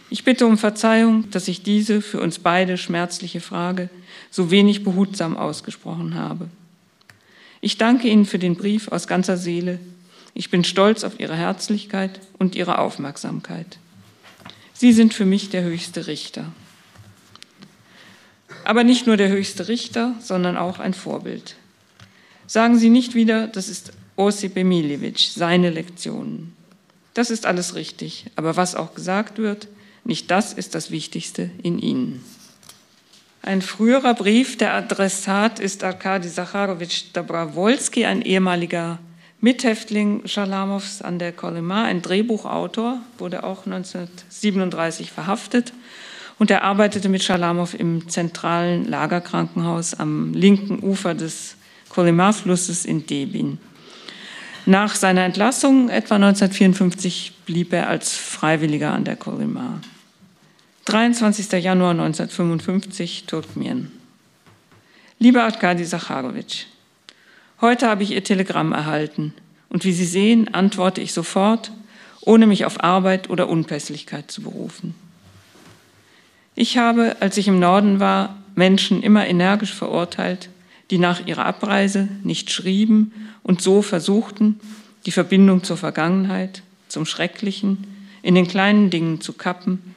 Ich 0.09 0.25
bitte 0.25 0.47
um 0.47 0.59
Verzeihung, 0.59 1.31
dass 1.31 1.49
ich 1.49 1.63
diese 1.63 2.03
für 2.03 2.21
uns 2.21 2.39
beide 2.39 2.77
schmerzliche 2.77 3.41
Frage 3.41 3.91
so 4.31 4.51
wenig 4.51 4.83
behutsam 4.83 5.37
ausgesprochen 5.37 6.15
habe. 6.15 6.49
Ich 7.61 7.79
danke 7.79 8.09
Ihnen 8.09 8.27
für 8.27 8.39
den 8.39 8.57
Brief 8.57 8.89
aus 8.89 9.07
ganzer 9.07 9.37
Seele. 9.37 9.79
Ich 10.35 10.51
bin 10.51 10.65
stolz 10.65 11.05
auf 11.05 11.21
Ihre 11.21 11.37
Herzlichkeit 11.37 12.21
und 12.39 12.55
Ihre 12.55 12.79
Aufmerksamkeit. 12.79 13.79
Sie 14.73 14.93
sind 14.93 15.13
für 15.13 15.27
mich 15.27 15.51
der 15.51 15.63
höchste 15.63 16.07
Richter 16.07 16.47
aber 18.65 18.85
nicht 18.85 19.07
nur 19.07 19.17
der 19.17 19.29
höchste 19.29 19.69
Richter, 19.69 20.15
sondern 20.21 20.57
auch 20.57 20.79
ein 20.79 20.95
Vorbild. 20.95 21.57
Sagen 22.47 22.79
Sie 22.79 22.91
nicht 22.91 23.15
wieder, 23.15 23.47
das 23.47 23.69
ist 23.69 23.93
Osip 24.17 24.57
Emiljewitsch, 24.57 25.29
seine 25.31 25.71
Lektionen. 25.71 26.55
Das 27.15 27.31
ist 27.31 27.47
alles 27.47 27.75
richtig, 27.75 28.27
aber 28.37 28.57
was 28.57 28.75
auch 28.75 28.95
gesagt 28.95 29.39
wird, 29.39 29.69
Nicht 30.05 30.31
das 30.31 30.53
ist 30.53 30.75
das 30.75 30.91
Wichtigste 30.91 31.51
in 31.63 31.79
ihnen. 31.79 32.25
Ein 33.43 33.63
früherer 33.63 34.15
Brief, 34.15 34.57
der 34.59 34.75
Adressat 34.75 35.61
ist 35.61 35.83
Arkadi 35.85 36.29
Sacharowitsch 36.29 37.05
Dabrawolski, 37.13 38.05
ein 38.05 38.23
ehemaliger 38.23 38.99
Mithäftling 39.41 40.27
Schalamows 40.27 41.01
an 41.01 41.19
der 41.19 41.33
Kolyma, 41.33 41.85
ein 41.85 42.03
Drehbuchautor, 42.03 43.01
wurde 43.19 43.45
auch 43.45 43.65
1937 43.65 45.13
verhaftet 45.13 45.73
und 46.41 46.51
er 46.51 46.65
arbeitete 46.65 47.11
mit 47.11 47.23
Schalamow 47.23 47.75
im 47.75 48.09
zentralen 48.09 48.87
Lagerkrankenhaus 48.87 49.93
am 49.93 50.33
linken 50.33 50.83
Ufer 50.83 51.15
des 51.15 51.57
Kolyma-Flusses 51.91 52.87
in 52.87 53.07
Debin. 53.07 53.59
Nach 54.65 54.95
seiner 54.95 55.25
Entlassung 55.25 55.91
etwa 55.91 56.15
1954 56.15 57.35
blieb 57.45 57.75
er 57.75 57.91
als 57.91 58.17
Freiwilliger 58.17 58.91
an 58.91 59.05
der 59.05 59.17
Kolyma. 59.17 59.83
23. 60.87 61.63
Januar 61.63 61.91
1955, 61.91 63.25
Turkmen. 63.27 63.93
Lieber 65.19 65.43
Arkadi 65.43 65.85
Sacharowitsch, 65.85 66.65
heute 67.61 67.87
habe 67.87 68.03
ich 68.03 68.13
Ihr 68.13 68.25
Telegramm 68.25 68.73
erhalten 68.73 69.35
und 69.69 69.85
wie 69.85 69.93
Sie 69.93 70.07
sehen, 70.07 70.55
antworte 70.55 71.03
ich 71.03 71.13
sofort, 71.13 71.71
ohne 72.23 72.47
mich 72.47 72.65
auf 72.65 72.83
Arbeit 72.83 73.29
oder 73.29 73.51
Unpässlichkeit 73.51 74.31
zu 74.31 74.41
berufen. 74.41 74.95
Ich 76.61 76.77
habe, 76.77 77.17
als 77.21 77.39
ich 77.39 77.49
im 77.49 77.59
Norden 77.59 78.01
war, 78.01 78.37
Menschen 78.55 79.03
immer 79.03 79.27
energisch 79.27 79.73
verurteilt, 79.73 80.51
die 80.91 80.99
nach 80.99 81.27
ihrer 81.27 81.47
Abreise 81.47 82.07
nicht 82.23 82.51
schrieben 82.51 83.13
und 83.43 83.63
so 83.63 83.81
versuchten, 83.81 84.61
die 85.07 85.11
Verbindung 85.11 85.65
zur 85.65 85.79
Vergangenheit, 85.79 86.63
zum 86.87 87.07
Schrecklichen, 87.07 87.87
in 88.21 88.35
den 88.35 88.47
kleinen 88.47 88.91
Dingen 88.91 89.23
zu 89.23 89.33
kappen 89.33 89.95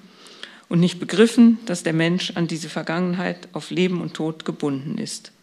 und 0.70 0.80
nicht 0.80 1.02
begriffen, 1.02 1.58
dass 1.66 1.84
der 1.84 1.92
Mensch 1.92 2.32
an 2.36 2.48
diese 2.48 2.70
Vergangenheit 2.70 3.50
auf 3.52 3.70
Leben 3.70 4.00
und 4.00 4.14
Tod 4.14 4.46
gebunden 4.46 4.98
ist 4.98 5.34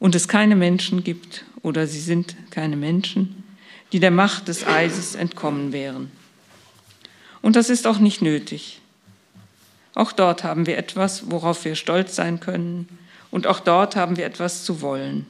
und 0.00 0.16
es 0.16 0.26
keine 0.26 0.56
Menschen 0.56 1.04
gibt 1.04 1.44
oder 1.62 1.86
sie 1.86 2.00
sind 2.00 2.34
keine 2.50 2.76
Menschen, 2.76 3.44
die 3.92 4.00
der 4.00 4.10
Macht 4.10 4.48
des 4.48 4.66
Eises 4.66 5.14
entkommen 5.14 5.72
wären. 5.72 6.10
Und 7.42 7.54
das 7.54 7.70
ist 7.70 7.86
auch 7.86 8.00
nicht 8.00 8.22
nötig. 8.22 8.80
Auch 9.98 10.12
dort 10.12 10.44
haben 10.44 10.66
wir 10.66 10.78
etwas, 10.78 11.30
worauf 11.30 11.64
wir 11.64 11.74
stolz 11.74 12.14
sein 12.14 12.38
können, 12.40 12.88
und 13.30 13.46
auch 13.46 13.60
dort 13.60 13.96
haben 13.96 14.16
wir 14.16 14.24
etwas 14.24 14.64
zu 14.64 14.80
wollen. 14.80 15.26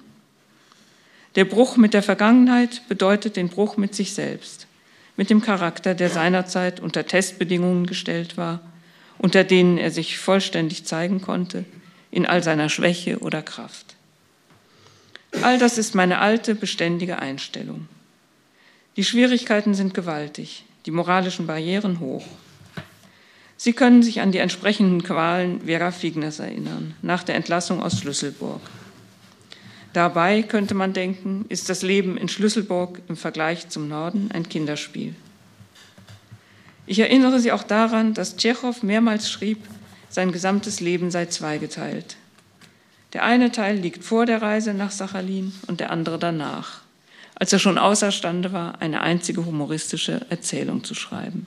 Der 1.35 1.45
Bruch 1.45 1.77
mit 1.77 1.95
der 1.95 2.03
Vergangenheit 2.03 2.83
bedeutet 2.89 3.35
den 3.35 3.49
Bruch 3.49 3.77
mit 3.77 3.95
sich 3.95 4.15
selbst, 4.15 4.69
mit 5.17 5.31
dem 5.31 5.41
Charakter, 5.43 5.95
der 5.95 6.11
seinerzeit 6.11 6.79
unter 6.79 7.07
Testbedingungen 7.07 7.87
gestellt 7.87 8.37
war 8.37 8.61
unter 9.19 9.45
denen 9.45 9.79
er 9.79 9.91
sich 9.91 10.19
vollständig 10.19 10.85
zeigen 10.85 11.21
konnte, 11.21 11.65
in 12.11 12.25
all 12.25 12.43
seiner 12.43 12.69
Schwäche 12.69 13.19
oder 13.19 13.43
Kraft. 13.43 13.97
All 15.43 15.59
das 15.59 15.77
ist 15.77 15.95
meine 15.95 16.21
alte, 16.21 16.55
beständige 16.55 17.19
Einstellung. 17.19 17.89
Die 18.97 19.05
Schwierigkeiten 19.05 19.75
sind 19.75 19.93
gewaltig, 19.93 20.65
die 20.87 20.91
moralischen 20.91 21.47
Barrieren 21.47 22.01
hoch. 22.01 22.25
Sie 23.61 23.73
können 23.73 24.05
sich 24.05 24.21
an 24.21 24.31
die 24.31 24.39
entsprechenden 24.39 25.03
Qualen 25.03 25.63
Vera 25.63 25.91
Figners 25.91 26.39
erinnern, 26.39 26.95
nach 27.03 27.25
der 27.25 27.35
Entlassung 27.35 27.83
aus 27.83 27.99
Schlüsselburg. 27.99 28.61
Dabei 29.93 30.43
könnte 30.43 30.75
man 30.75 30.93
denken, 30.93 31.45
ist 31.49 31.69
das 31.69 31.83
Leben 31.83 32.17
in 32.17 32.29
Schlüsselburg 32.29 33.03
im 33.09 33.17
Vergleich 33.17 33.69
zum 33.69 33.89
Norden 33.89 34.31
ein 34.33 34.49
Kinderspiel. 34.49 35.17
Ich 36.87 37.01
erinnere 37.01 37.41
Sie 37.41 37.51
auch 37.51 37.65
daran, 37.65 38.15
dass 38.15 38.37
Tschechow 38.37 38.81
mehrmals 38.85 39.29
schrieb, 39.29 39.59
sein 40.09 40.31
gesamtes 40.31 40.79
Leben 40.79 41.11
sei 41.11 41.27
zweigeteilt. 41.27 42.17
Der 43.13 43.25
eine 43.25 43.51
Teil 43.51 43.77
liegt 43.77 44.05
vor 44.05 44.25
der 44.25 44.41
Reise 44.41 44.73
nach 44.73 44.93
Sachalin 44.93 45.53
und 45.67 45.81
der 45.81 45.91
andere 45.91 46.21
danach, 46.21 46.83
als 47.35 47.53
er 47.53 47.59
schon 47.59 47.77
außerstande 47.77 48.53
war, 48.53 48.81
eine 48.81 49.01
einzige 49.01 49.45
humoristische 49.45 50.27
Erzählung 50.31 50.85
zu 50.85 50.95
schreiben. 50.95 51.47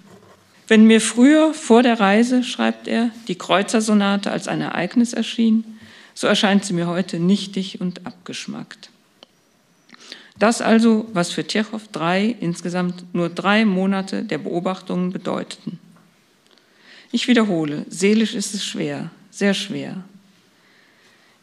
Wenn 0.71 0.85
mir 0.85 1.01
früher 1.01 1.53
vor 1.53 1.83
der 1.83 1.99
Reise, 1.99 2.45
schreibt 2.45 2.87
er, 2.87 3.11
die 3.27 3.35
Kreuzersonate 3.37 4.31
als 4.31 4.47
ein 4.47 4.61
Ereignis 4.61 5.11
erschien, 5.11 5.65
so 6.13 6.27
erscheint 6.27 6.63
sie 6.63 6.71
mir 6.71 6.87
heute 6.87 7.19
nichtig 7.19 7.81
und 7.81 8.07
abgeschmackt. 8.07 8.89
Das 10.39 10.61
also, 10.61 11.09
was 11.11 11.29
für 11.29 11.45
Tschechow 11.45 11.81
drei, 11.91 12.37
insgesamt 12.39 13.03
nur 13.13 13.27
drei 13.27 13.65
Monate 13.65 14.23
der 14.23 14.37
Beobachtungen 14.37 15.11
bedeuteten. 15.11 15.77
Ich 17.11 17.27
wiederhole, 17.27 17.85
seelisch 17.89 18.33
ist 18.33 18.55
es 18.55 18.63
schwer, 18.63 19.11
sehr 19.29 19.53
schwer. 19.53 20.05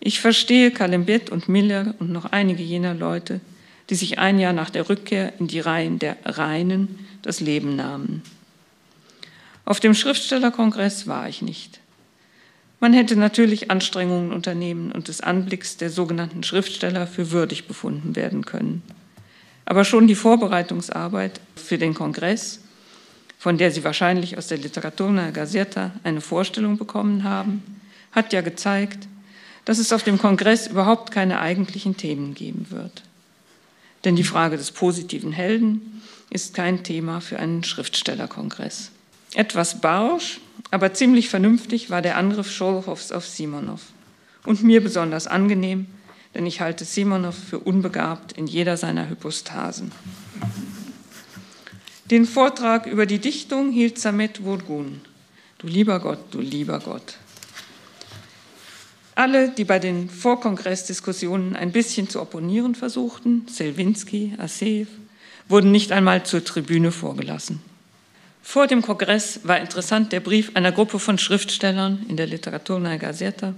Ich 0.00 0.20
verstehe 0.20 0.70
Kalembet 0.70 1.28
und 1.28 1.50
Miller 1.50 1.94
und 1.98 2.10
noch 2.10 2.24
einige 2.32 2.62
jener 2.62 2.94
Leute, 2.94 3.42
die 3.90 3.94
sich 3.94 4.18
ein 4.18 4.38
Jahr 4.38 4.54
nach 4.54 4.70
der 4.70 4.88
Rückkehr 4.88 5.38
in 5.38 5.48
die 5.48 5.60
Reihen 5.60 5.98
der 5.98 6.16
Reinen 6.24 7.06
das 7.20 7.40
Leben 7.40 7.76
nahmen. 7.76 8.22
Auf 9.68 9.80
dem 9.80 9.92
Schriftstellerkongress 9.92 11.06
war 11.08 11.28
ich 11.28 11.42
nicht. 11.42 11.80
Man 12.80 12.94
hätte 12.94 13.16
natürlich 13.16 13.70
Anstrengungen 13.70 14.32
unternehmen 14.32 14.90
und 14.92 15.08
des 15.08 15.20
Anblicks 15.20 15.76
der 15.76 15.90
sogenannten 15.90 16.42
Schriftsteller 16.42 17.06
für 17.06 17.32
würdig 17.32 17.68
befunden 17.68 18.16
werden 18.16 18.46
können. 18.46 18.82
Aber 19.66 19.84
schon 19.84 20.06
die 20.06 20.14
Vorbereitungsarbeit 20.14 21.42
für 21.54 21.76
den 21.76 21.92
Kongress, 21.92 22.60
von 23.38 23.58
der 23.58 23.70
Sie 23.70 23.84
wahrscheinlich 23.84 24.38
aus 24.38 24.46
der 24.46 24.56
Literaturna 24.56 25.32
Gazeta 25.32 25.90
eine 26.02 26.22
Vorstellung 26.22 26.78
bekommen 26.78 27.22
haben, 27.24 27.62
hat 28.12 28.32
ja 28.32 28.40
gezeigt, 28.40 29.06
dass 29.66 29.76
es 29.76 29.92
auf 29.92 30.02
dem 30.02 30.16
Kongress 30.16 30.68
überhaupt 30.68 31.10
keine 31.10 31.40
eigentlichen 31.40 31.94
Themen 31.98 32.32
geben 32.32 32.68
wird. 32.70 33.02
Denn 34.06 34.16
die 34.16 34.24
Frage 34.24 34.56
des 34.56 34.70
positiven 34.70 35.32
Helden 35.32 36.00
ist 36.30 36.54
kein 36.54 36.84
Thema 36.84 37.20
für 37.20 37.38
einen 37.38 37.64
Schriftstellerkongress. 37.64 38.92
Etwas 39.34 39.80
barsch, 39.80 40.40
aber 40.70 40.94
ziemlich 40.94 41.28
vernünftig 41.28 41.90
war 41.90 42.02
der 42.02 42.16
Angriff 42.16 42.50
Scholochows 42.50 43.12
auf 43.12 43.26
Simonov. 43.26 43.82
Und 44.44 44.62
mir 44.62 44.82
besonders 44.82 45.26
angenehm, 45.26 45.86
denn 46.34 46.46
ich 46.46 46.60
halte 46.60 46.84
Simonov 46.84 47.36
für 47.36 47.58
unbegabt 47.58 48.32
in 48.32 48.46
jeder 48.46 48.76
seiner 48.76 49.08
Hypostasen. 49.08 49.92
Den 52.10 52.24
Vortrag 52.24 52.86
über 52.86 53.04
die 53.04 53.18
Dichtung 53.18 53.70
hielt 53.70 53.98
Samet 53.98 54.42
Wurgun. 54.42 55.02
Du 55.58 55.66
lieber 55.66 56.00
Gott, 56.00 56.20
du 56.30 56.40
lieber 56.40 56.78
Gott. 56.80 57.18
Alle, 59.14 59.50
die 59.50 59.64
bei 59.64 59.78
den 59.78 60.08
Vorkongressdiskussionen 60.08 61.56
ein 61.56 61.72
bisschen 61.72 62.08
zu 62.08 62.22
opponieren 62.22 62.76
versuchten, 62.76 63.46
Selwinski, 63.48 64.34
Aseev, 64.38 64.88
wurden 65.48 65.72
nicht 65.72 65.92
einmal 65.92 66.22
zur 66.24 66.44
Tribüne 66.44 66.92
vorgelassen. 66.92 67.60
Vor 68.42 68.66
dem 68.66 68.82
Kongress 68.82 69.40
war 69.44 69.60
interessant 69.60 70.12
der 70.12 70.20
Brief 70.20 70.52
einer 70.54 70.72
Gruppe 70.72 70.98
von 70.98 71.18
Schriftstellern 71.18 72.06
in 72.08 72.16
der 72.16 72.26
Literaturnae 72.26 72.98
Gazeta 72.98 73.54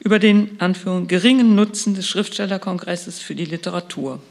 über 0.00 0.18
den 0.18 0.60
Anführung 0.60 1.08
geringen 1.08 1.54
Nutzen 1.54 1.94
des 1.94 2.06
Schriftstellerkongresses 2.06 3.18
für 3.20 3.34
die 3.34 3.44
Literatur 3.44 4.22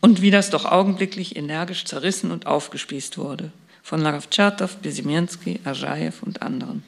und 0.00 0.22
wie 0.22 0.30
das 0.30 0.50
doch 0.50 0.64
augenblicklich 0.64 1.36
energisch 1.36 1.84
zerrissen 1.84 2.30
und 2.30 2.46
aufgespießt 2.46 3.18
wurde 3.18 3.50
von 3.82 4.00
Laravtschatow, 4.00 4.76
Besimiensky, 4.76 5.58
Ajajew 5.64 6.12
und 6.20 6.42
anderen. 6.42 6.84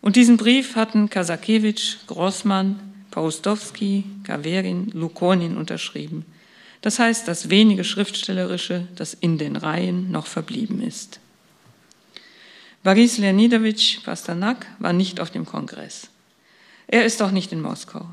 Und 0.00 0.16
diesen 0.16 0.36
Brief 0.36 0.74
hatten 0.74 1.10
Kasakewitsch, 1.10 1.98
Grossmann, 2.06 2.80
Paustowski, 3.12 4.04
Gaverin, 4.24 4.90
Lukonin 4.92 5.56
unterschrieben– 5.56 6.24
das 6.86 7.00
heißt, 7.00 7.26
das 7.26 7.50
wenige 7.50 7.82
Schriftstellerische, 7.82 8.86
das 8.94 9.12
in 9.12 9.38
den 9.38 9.56
Reihen 9.56 10.12
noch 10.12 10.28
verblieben 10.28 10.80
ist. 10.80 11.18
Boris 12.84 13.18
Leonidowitsch 13.18 14.04
Pasternak 14.04 14.66
war 14.78 14.92
nicht 14.92 15.18
auf 15.18 15.32
dem 15.32 15.46
Kongress. 15.46 16.06
Er 16.86 17.04
ist 17.04 17.20
auch 17.22 17.32
nicht 17.32 17.50
in 17.50 17.60
Moskau. 17.60 18.06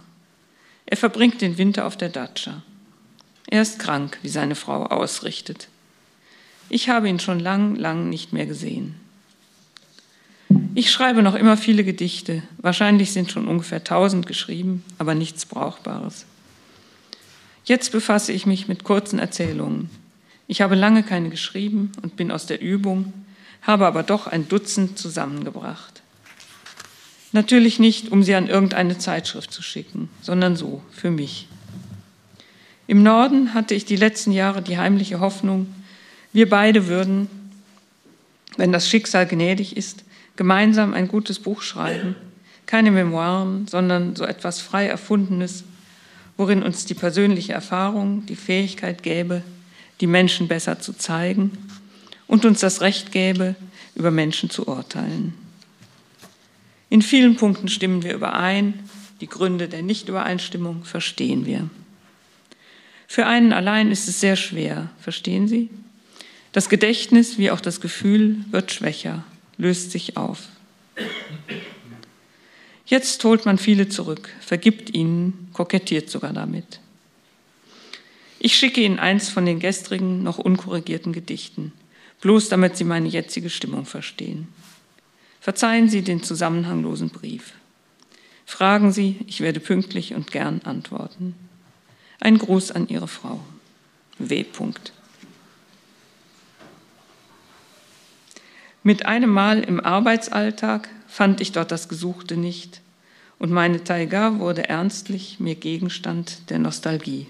Er 0.88 0.98
verbringt 0.98 1.40
den 1.42 1.60
Winter 1.60 1.86
auf 1.86 1.98
der 1.98 2.10
Datscha. 2.10 2.64
Er 3.46 3.62
ist 3.62 3.78
krank, 3.78 4.18
wie 4.24 4.30
seine 4.30 4.56
Frau 4.56 4.88
ausrichtet. 4.88 5.68
Ich 6.68 6.90
habe 6.90 7.08
ihn 7.08 7.20
schon 7.20 7.40
lang, 7.40 7.76
lang 7.76 8.10
nicht 8.10 8.34
mehr 8.34 8.48
gesehen. 8.48 8.96
Ich 10.74 10.90
schreibe 10.90 11.22
noch 11.22 11.36
immer 11.36 11.58
viele 11.58 11.84
Gedichte. 11.84 12.42
Wahrscheinlich 12.58 13.12
sind 13.12 13.32
schon 13.32 13.48
ungefähr 13.48 13.84
tausend 13.84 14.26
geschrieben, 14.26 14.84
aber 14.98 15.14
nichts 15.14 15.46
Brauchbares. 15.46 16.26
Jetzt 17.66 17.92
befasse 17.92 18.32
ich 18.32 18.46
mich 18.46 18.68
mit 18.68 18.84
kurzen 18.84 19.20
Erzählungen. 19.20 19.90
Ich 20.48 20.62
habe 20.62 20.76
lange 20.76 21.04
keine 21.04 21.30
geschrieben 21.30 21.92
und 22.02 22.16
bin 22.16 22.32
aus 22.32 22.46
der 22.46 22.62
Übung, 22.62 23.14
habe 23.62 23.88
aber 23.88 24.04
doch 24.04 24.28
ein 24.28 24.48
Dutzend 24.48 24.98
zusammengebracht. 24.98 26.02
Natürlich 27.32 27.80
nicht, 27.80 28.12
um 28.12 28.24
sie 28.24 28.36
an 28.36 28.48
irgendeine 28.48 28.98
Zeitschrift 28.98 29.52
zu 29.52 29.62
schicken, 29.62 30.10
sondern 30.22 30.56
so, 30.56 30.84
für 30.92 31.10
mich. 31.10 31.48
Im 32.86 33.02
Norden 33.02 33.54
hatte 33.54 33.74
ich 33.74 33.86
die 33.86 33.96
letzten 33.96 34.32
Jahre 34.32 34.62
die 34.62 34.78
heimliche 34.78 35.20
Hoffnung, 35.20 35.74
wir 36.34 36.50
beide 36.50 36.88
würden 36.88 37.28
wenn 38.58 38.72
das 38.72 38.90
Schicksal 38.90 39.26
gnädig 39.26 39.78
ist, 39.78 40.04
gemeinsam 40.36 40.94
ein 40.94 41.08
gutes 41.08 41.40
Buch 41.40 41.62
schreiben, 41.62 42.16
keine 42.66 42.92
Memoiren, 42.92 43.68
sondern 43.68 44.16
so 44.16 44.26
etwas 44.26 44.62
frei 44.62 44.88
erfundenes, 44.88 45.64
worin 46.44 46.62
uns 46.62 46.84
die 46.84 46.94
persönliche 46.94 47.54
Erfahrung, 47.54 48.26
die 48.26 48.36
Fähigkeit 48.36 49.02
gäbe, 49.02 49.44
die 50.02 50.08
Menschen 50.08 50.50
besser 50.50 50.78
zu 50.78 50.92
zeigen 50.92 51.52
und 52.28 52.44
uns 52.44 52.60
das 52.60 52.82
Recht 52.82 53.14
gäbe, 53.14 53.56
über 53.96 54.12
Menschen 54.12 54.50
zu 54.50 54.68
urteilen. 54.68 55.36
In 56.90 57.02
vielen 57.02 57.38
Punkten 57.38 57.70
stimmen 57.70 58.04
wir 58.04 58.14
überein, 58.14 58.74
die 59.22 59.28
Gründe 59.28 59.70
der 59.70 59.84
Nichtübereinstimmung 59.84 60.84
verstehen 60.84 61.46
wir. 61.46 61.70
Für 63.08 63.26
einen 63.26 63.54
allein 63.54 63.90
ist 63.90 64.10
es 64.10 64.20
sehr 64.20 64.36
schwer, 64.36 64.90
verstehen 65.00 65.48
Sie? 65.48 65.70
Das 66.52 66.68
Gedächtnis 66.68 67.38
wie 67.38 67.52
auch 67.52 67.62
das 67.62 67.80
Gefühl 67.80 68.44
wird 68.52 68.74
schwächer, 68.74 69.24
löst 69.58 69.92
sich 69.92 70.18
auf. 70.18 70.50
Jetzt 72.86 73.24
holt 73.24 73.46
man 73.46 73.58
viele 73.58 73.88
zurück, 73.88 74.30
vergibt 74.42 74.94
ihnen, 74.94 75.50
kokettiert 75.54 76.10
sogar 76.10 76.34
damit. 76.34 76.80
Ich 78.40 78.58
schicke 78.58 78.82
Ihnen 78.82 79.00
eins 79.00 79.30
von 79.30 79.46
den 79.46 79.60
gestrigen, 79.60 80.22
noch 80.22 80.38
unkorrigierten 80.38 81.14
Gedichten, 81.14 81.72
bloß 82.20 82.50
damit 82.50 82.76
Sie 82.76 82.84
meine 82.84 83.08
jetzige 83.08 83.50
Stimmung 83.50 83.86
verstehen. 83.86 84.50
Verzeihen 85.40 85.88
Sie 85.88 86.02
den 86.02 86.24
zusammenhanglosen 86.24 87.10
Brief. 87.10 87.54
Fragen 88.46 88.92
Sie, 88.92 89.18
ich 89.28 89.40
werde 89.40 89.62
pünktlich 89.62 90.14
und 90.14 90.32
gern 90.32 90.62
antworten. 90.66 91.36
Ein 92.20 92.38
Gruß 92.38 92.72
an 92.72 92.90
Ihre 92.90 93.08
Frau. 93.08 93.40
W. 94.20 94.46
Mit 98.84 99.06
einem 99.06 99.30
Mal 99.30 99.62
im 99.62 99.80
Arbeitsalltag 99.80 100.90
fand 101.14 101.42
ich 101.42 101.52
dort 101.52 101.72
das 101.72 101.90
Gesuchte 101.90 102.38
nicht 102.38 102.82
und 103.38 103.52
meine 103.52 103.84
Taiga 103.84 104.40
wurde 104.40 104.68
ernstlich 104.68 105.40
mir 105.40 105.54
Gegenstand 105.54 106.50
der 106.50 106.58
Nostalgie. 106.58 107.28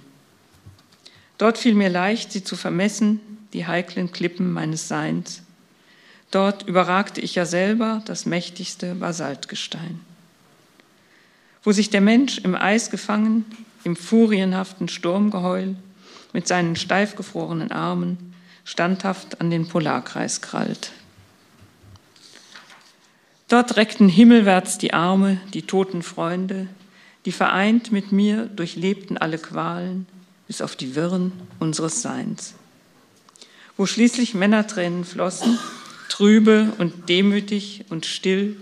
Dort 1.37 1.57
fiel 1.57 1.75
mir 1.75 1.89
leicht, 1.89 2.31
sie 2.31 2.45
zu 2.45 2.55
vermessen, 2.55 3.19
die 3.51 3.67
heiklen 3.67 4.13
Klippen 4.13 4.53
meines 4.53 4.87
Seins. 4.87 5.41
Dort 6.31 6.63
überragte 6.65 7.19
ich 7.19 7.35
ja 7.35 7.45
selber 7.45 8.01
das 8.05 8.25
mächtigste 8.25 8.95
Basaltgestein. 8.95 9.99
Wo 11.61 11.73
sich 11.73 11.89
der 11.89 12.01
Mensch 12.01 12.37
im 12.37 12.55
Eis 12.55 12.89
gefangen, 12.89 13.43
im 13.83 13.97
furienhaften 13.97 14.87
Sturmgeheul, 14.87 15.75
mit 16.31 16.47
seinen 16.47 16.77
steif 16.77 17.17
gefrorenen 17.17 17.73
Armen 17.73 18.33
standhaft 18.63 19.41
an 19.41 19.51
den 19.51 19.67
Polarkreis 19.67 20.39
krallt. 20.39 20.93
Dort 23.53 23.77
reckten 23.77 24.09
himmelwärts 24.09 24.79
die 24.79 24.95
Arme, 24.95 25.39
die 25.53 25.61
toten 25.61 26.01
Freunde, 26.01 26.65
die 27.25 27.31
vereint 27.31 27.91
mit 27.91 28.11
mir 28.11 28.47
durchlebten 28.47 29.15
alle 29.15 29.37
Qualen, 29.37 30.07
bis 30.47 30.59
auf 30.59 30.75
die 30.75 30.95
Wirren 30.95 31.31
unseres 31.59 32.01
Seins. 32.01 32.55
Wo 33.77 33.85
schließlich 33.85 34.33
Männertränen 34.33 35.05
flossen, 35.05 35.59
trübe 36.09 36.73
und 36.79 37.09
demütig 37.09 37.85
und 37.91 38.07
still, 38.07 38.55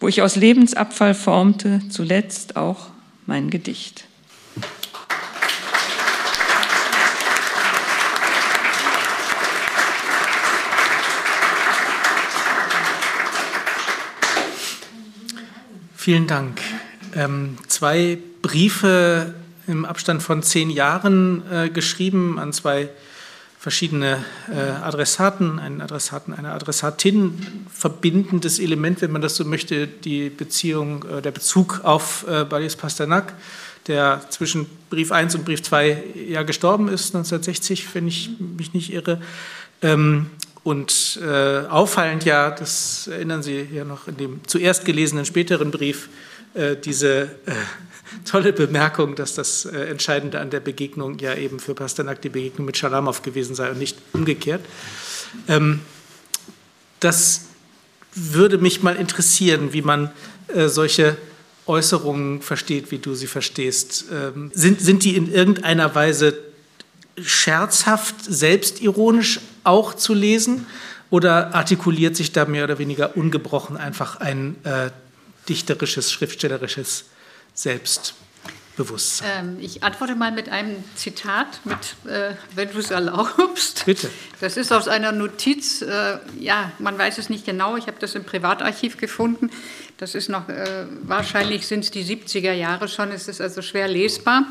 wo 0.00 0.08
ich 0.08 0.22
aus 0.22 0.34
Lebensabfall 0.34 1.14
formte 1.14 1.80
zuletzt 1.88 2.56
auch 2.56 2.88
mein 3.26 3.48
Gedicht. 3.48 4.06
Vielen 16.04 16.26
Dank. 16.26 16.60
Ähm, 17.14 17.56
zwei 17.66 18.18
Briefe 18.42 19.32
im 19.66 19.86
Abstand 19.86 20.22
von 20.22 20.42
zehn 20.42 20.68
Jahren 20.68 21.42
äh, 21.50 21.70
geschrieben 21.70 22.38
an 22.38 22.52
zwei 22.52 22.90
verschiedene 23.58 24.22
äh, 24.52 24.54
Adressaten, 24.82 25.58
einen 25.58 25.80
Adressaten, 25.80 26.34
eine 26.34 26.52
Adressatin, 26.52 27.64
verbindendes 27.72 28.58
Element, 28.58 29.00
wenn 29.00 29.12
man 29.12 29.22
das 29.22 29.36
so 29.36 29.46
möchte, 29.46 29.86
die 29.86 30.28
Beziehung, 30.28 31.06
äh, 31.06 31.22
der 31.22 31.30
Bezug 31.30 31.80
auf 31.84 32.26
äh, 32.28 32.44
Balies 32.44 32.76
Pasternak, 32.76 33.32
der 33.86 34.20
zwischen 34.28 34.66
Brief 34.90 35.10
1 35.10 35.34
und 35.36 35.46
Brief 35.46 35.62
2 35.62 36.04
ja 36.28 36.42
gestorben 36.42 36.88
ist, 36.88 37.14
1960, 37.14 37.94
wenn 37.94 38.06
ich 38.06 38.28
mich 38.38 38.74
nicht 38.74 38.92
irre. 38.92 39.22
Ähm, 39.80 40.26
und 40.64 41.20
äh, 41.22 41.66
auffallend 41.66 42.24
ja, 42.24 42.50
das 42.50 43.06
erinnern 43.06 43.42
Sie 43.42 43.68
ja 43.72 43.84
noch 43.84 44.08
in 44.08 44.16
dem 44.16 44.40
zuerst 44.46 44.86
gelesenen 44.86 45.26
späteren 45.26 45.70
Brief, 45.70 46.08
äh, 46.54 46.74
diese 46.74 47.24
äh, 47.44 47.52
tolle 48.24 48.54
Bemerkung, 48.54 49.14
dass 49.14 49.34
das 49.34 49.66
äh, 49.66 49.76
Entscheidende 49.90 50.40
an 50.40 50.48
der 50.48 50.60
Begegnung 50.60 51.18
ja 51.18 51.34
eben 51.34 51.60
für 51.60 51.74
Pasternak 51.74 52.22
die 52.22 52.30
Begegnung 52.30 52.64
mit 52.64 52.78
Schalamow 52.78 53.20
gewesen 53.22 53.54
sei 53.54 53.70
und 53.70 53.78
nicht 53.78 53.98
umgekehrt. 54.14 54.64
Ähm, 55.48 55.80
das 56.98 57.42
würde 58.14 58.56
mich 58.56 58.82
mal 58.82 58.96
interessieren, 58.96 59.74
wie 59.74 59.82
man 59.82 60.10
äh, 60.48 60.68
solche 60.68 61.18
Äußerungen 61.66 62.40
versteht, 62.40 62.90
wie 62.90 62.98
du 62.98 63.14
sie 63.14 63.26
verstehst. 63.26 64.06
Ähm, 64.10 64.50
sind, 64.54 64.80
sind 64.80 65.04
die 65.04 65.14
in 65.14 65.30
irgendeiner 65.30 65.94
Weise 65.94 66.38
scherzhaft, 67.22 68.16
selbstironisch 68.24 69.40
auch 69.64 69.94
zu 69.94 70.14
lesen? 70.14 70.66
Oder 71.10 71.54
artikuliert 71.54 72.16
sich 72.16 72.32
da 72.32 72.44
mehr 72.44 72.64
oder 72.64 72.78
weniger 72.78 73.16
ungebrochen 73.16 73.76
einfach 73.76 74.16
ein 74.16 74.56
äh, 74.64 74.90
dichterisches, 75.48 76.10
schriftstellerisches 76.10 77.04
Selbstbewusstsein? 77.54 79.28
Ähm, 79.38 79.56
ich 79.60 79.84
antworte 79.84 80.16
mal 80.16 80.32
mit 80.32 80.48
einem 80.48 80.82
Zitat, 80.96 81.60
mit, 81.64 81.76
äh, 82.10 82.34
wenn 82.56 82.72
du 82.72 82.78
es 82.78 82.90
erlaubst. 82.90 83.84
Bitte. 83.86 84.10
Das 84.40 84.56
ist 84.56 84.72
aus 84.72 84.88
einer 84.88 85.12
Notiz, 85.12 85.82
äh, 85.82 86.18
ja, 86.38 86.72
man 86.80 86.98
weiß 86.98 87.18
es 87.18 87.28
nicht 87.28 87.46
genau, 87.46 87.76
ich 87.76 87.86
habe 87.86 87.98
das 88.00 88.14
im 88.14 88.24
Privatarchiv 88.24 88.96
gefunden. 88.96 89.50
Das 89.98 90.16
ist 90.16 90.28
noch, 90.28 90.48
äh, 90.48 90.86
wahrscheinlich 91.02 91.66
sind 91.66 91.84
es 91.84 91.90
die 91.92 92.04
70er 92.04 92.52
Jahre 92.52 92.88
schon, 92.88 93.12
es 93.12 93.28
ist 93.28 93.40
also 93.40 93.62
schwer 93.62 93.86
lesbar. 93.86 94.44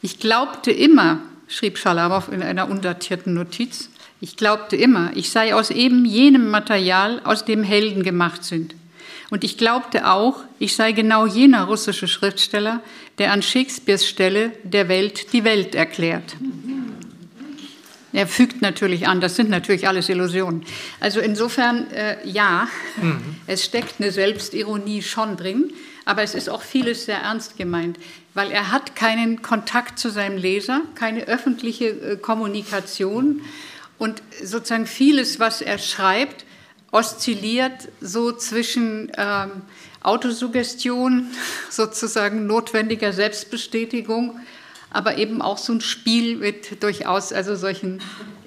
Ich 0.00 0.18
glaubte 0.18 0.72
immer, 0.72 1.20
schrieb 1.46 1.78
Schalamow 1.78 2.28
in 2.28 2.42
einer 2.42 2.68
undatierten 2.68 3.34
Notiz, 3.34 3.88
ich 4.22 4.36
glaubte 4.36 4.76
immer, 4.76 5.10
ich 5.16 5.30
sei 5.30 5.52
aus 5.52 5.70
eben 5.70 6.04
jenem 6.04 6.48
Material, 6.48 7.20
aus 7.24 7.44
dem 7.44 7.64
Helden 7.64 8.04
gemacht 8.04 8.44
sind. 8.44 8.76
Und 9.30 9.42
ich 9.42 9.58
glaubte 9.58 10.08
auch, 10.08 10.36
ich 10.60 10.76
sei 10.76 10.92
genau 10.92 11.26
jener 11.26 11.64
russische 11.64 12.06
Schriftsteller, 12.06 12.80
der 13.18 13.32
an 13.32 13.42
Shakespeares 13.42 14.06
Stelle 14.06 14.52
der 14.62 14.88
Welt 14.88 15.32
die 15.32 15.42
Welt 15.42 15.74
erklärt. 15.74 16.36
Er 18.12 18.28
fügt 18.28 18.62
natürlich 18.62 19.08
an, 19.08 19.20
das 19.20 19.34
sind 19.34 19.50
natürlich 19.50 19.88
alles 19.88 20.08
Illusionen. 20.08 20.62
Also 21.00 21.18
insofern, 21.18 21.90
äh, 21.90 22.16
ja, 22.24 22.68
mhm. 23.00 23.18
es 23.48 23.64
steckt 23.64 23.96
eine 23.98 24.12
Selbstironie 24.12 25.02
schon 25.02 25.36
drin, 25.36 25.72
aber 26.04 26.22
es 26.22 26.36
ist 26.36 26.48
auch 26.48 26.62
vieles 26.62 27.06
sehr 27.06 27.18
ernst 27.18 27.56
gemeint 27.56 27.98
weil 28.34 28.50
er 28.50 28.72
hat 28.72 28.96
keinen 28.96 29.42
Kontakt 29.42 29.98
zu 29.98 30.10
seinem 30.10 30.38
Leser, 30.38 30.82
keine 30.94 31.24
öffentliche 31.24 31.88
äh, 31.88 32.16
Kommunikation 32.16 33.42
und 34.02 34.20
sozusagen 34.42 34.86
vieles, 34.86 35.38
was 35.38 35.62
er 35.62 35.78
schreibt, 35.78 36.44
oszilliert 36.90 37.88
so 38.00 38.32
zwischen 38.32 39.12
ähm, 39.16 39.50
Autosuggestion, 40.02 41.28
sozusagen 41.70 42.48
notwendiger 42.48 43.12
Selbstbestätigung, 43.12 44.40
aber 44.90 45.18
eben 45.18 45.40
auch 45.40 45.56
so 45.56 45.74
ein 45.74 45.80
Spiel 45.80 46.36
mit 46.38 46.82
durchaus 46.82 47.32
also 47.32 47.54
solchen 47.54 48.00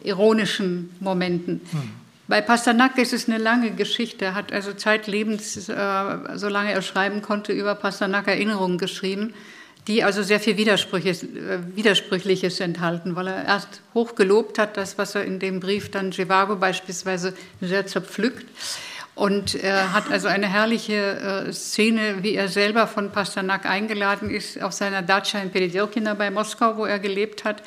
ironischen 0.03 0.93
Momenten. 0.99 1.61
Hm. 1.71 1.89
Bei 2.27 2.41
Pasternak 2.41 2.97
ist 2.97 3.13
es 3.13 3.29
eine 3.29 3.37
lange 3.37 3.71
Geschichte. 3.71 4.25
Er 4.25 4.35
hat 4.35 4.51
also 4.51 4.73
zeitlebens, 4.73 5.69
äh, 5.69 6.17
solange 6.33 6.73
er 6.73 6.81
schreiben 6.81 7.21
konnte, 7.21 7.53
über 7.53 7.75
Pasternak 7.75 8.27
Erinnerungen 8.27 8.77
geschrieben 8.77 9.33
die 9.87 10.03
also 10.03 10.23
sehr 10.23 10.39
viel 10.39 10.57
Widersprüches, 10.57 11.23
äh, 11.23 11.59
Widersprüchliches 11.75 12.59
enthalten, 12.59 13.15
weil 13.15 13.27
er 13.27 13.45
erst 13.45 13.81
hoch 13.93 14.15
gelobt 14.15 14.57
hat, 14.57 14.77
das, 14.77 14.97
was 14.97 15.15
er 15.15 15.25
in 15.25 15.39
dem 15.39 15.59
Brief 15.59 15.91
dann 15.91 16.09
Givago 16.09 16.55
beispielsweise 16.55 17.33
sehr 17.61 17.85
zerpflückt. 17.85 18.45
Und 19.13 19.55
er 19.55 19.93
hat 19.93 20.11
also 20.11 20.27
eine 20.27 20.47
herrliche 20.47 21.45
äh, 21.47 21.53
Szene, 21.53 22.17
wie 22.21 22.35
er 22.35 22.49
selber 22.49 22.85
von 22.85 23.11
Pasternak 23.11 23.65
eingeladen 23.65 24.29
ist, 24.29 24.61
auf 24.61 24.73
seiner 24.73 25.01
Dacia 25.01 25.39
in 25.39 25.51
Peridelkina 25.51 26.15
bei 26.15 26.29
Moskau, 26.29 26.75
wo 26.75 26.85
er 26.85 26.99
gelebt 26.99 27.45
hat 27.45 27.63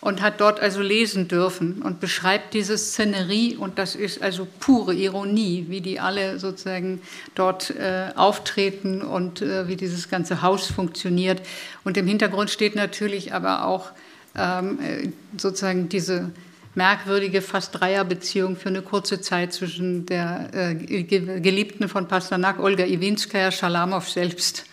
und 0.00 0.22
hat 0.22 0.40
dort 0.40 0.60
also 0.60 0.80
lesen 0.80 1.28
dürfen 1.28 1.82
und 1.82 2.00
beschreibt 2.00 2.54
diese 2.54 2.78
Szenerie 2.78 3.56
und 3.56 3.78
das 3.78 3.94
ist 3.94 4.22
also 4.22 4.46
pure 4.58 4.94
Ironie, 4.94 5.66
wie 5.68 5.80
die 5.80 6.00
alle 6.00 6.38
sozusagen 6.38 7.02
dort 7.34 7.70
äh, 7.70 8.08
auftreten 8.16 9.02
und 9.02 9.42
äh, 9.42 9.68
wie 9.68 9.76
dieses 9.76 10.08
ganze 10.08 10.42
Haus 10.42 10.66
funktioniert. 10.66 11.42
Und 11.84 11.96
im 11.96 12.06
Hintergrund 12.06 12.50
steht 12.50 12.76
natürlich 12.76 13.34
aber 13.34 13.66
auch 13.66 13.90
ähm, 14.36 14.78
äh, 14.80 15.08
sozusagen 15.36 15.88
diese 15.88 16.30
merkwürdige, 16.74 17.42
fast 17.42 17.80
Dreierbeziehung 17.80 18.56
für 18.56 18.68
eine 18.68 18.82
kurze 18.82 19.20
Zeit 19.20 19.52
zwischen 19.52 20.06
der 20.06 20.50
äh, 20.52 20.74
Geliebten 20.74 21.88
von 21.88 22.06
Pasternak, 22.06 22.60
Olga 22.60 22.84
Iwinskaya, 22.84 23.50
Schalamow 23.50 24.08
selbst, 24.08 24.64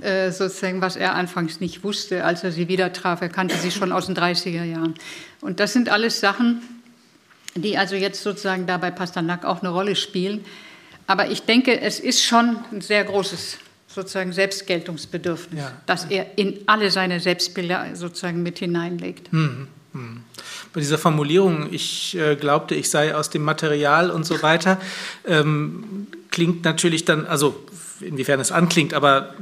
äh, 0.00 0.30
sozusagen, 0.30 0.80
was 0.80 0.96
er 0.96 1.14
anfangs 1.14 1.60
nicht 1.60 1.84
wusste, 1.84 2.24
als 2.24 2.42
er 2.42 2.52
sie 2.52 2.68
wieder 2.68 2.92
traf. 2.92 3.20
Er 3.20 3.28
kannte 3.28 3.56
sie 3.56 3.70
schon 3.70 3.92
aus 3.92 4.06
den 4.06 4.16
30er 4.16 4.64
Jahren. 4.64 4.94
Und 5.40 5.60
das 5.60 5.72
sind 5.72 5.88
alles 5.90 6.20
Sachen, 6.20 6.62
die 7.54 7.76
also 7.76 7.96
jetzt 7.96 8.22
sozusagen 8.22 8.66
da 8.66 8.78
bei 8.78 8.90
Pasternak 8.90 9.44
auch 9.44 9.60
eine 9.60 9.68
Rolle 9.68 9.94
spielen. 9.94 10.44
Aber 11.06 11.30
ich 11.30 11.42
denke, 11.42 11.78
es 11.80 12.00
ist 12.00 12.22
schon 12.22 12.58
ein 12.72 12.80
sehr 12.80 13.04
großes 13.04 13.58
sozusagen 13.88 14.32
Selbstgeltungsbedürfnis, 14.32 15.60
ja. 15.60 15.72
das 15.84 16.06
er 16.06 16.38
in 16.38 16.60
alle 16.66 16.90
seine 16.90 17.20
Selbstbilder 17.20 17.94
sozusagen 17.94 18.42
mit 18.42 18.58
hineinlegt. 18.58 19.30
Mhm. 19.32 19.68
Bei 19.92 20.80
dieser 20.80 20.98
Formulierung, 20.98 21.72
ich 21.72 22.16
äh, 22.16 22.36
glaubte, 22.36 22.74
ich 22.74 22.88
sei 22.88 23.14
aus 23.14 23.30
dem 23.30 23.42
Material 23.42 24.10
und 24.10 24.24
so 24.24 24.42
weiter, 24.42 24.80
ähm, 25.26 26.06
klingt 26.30 26.64
natürlich 26.64 27.04
dann, 27.04 27.26
also 27.26 27.62
inwiefern 28.00 28.40
es 28.40 28.52
anklingt, 28.52 28.94
aber 28.94 29.34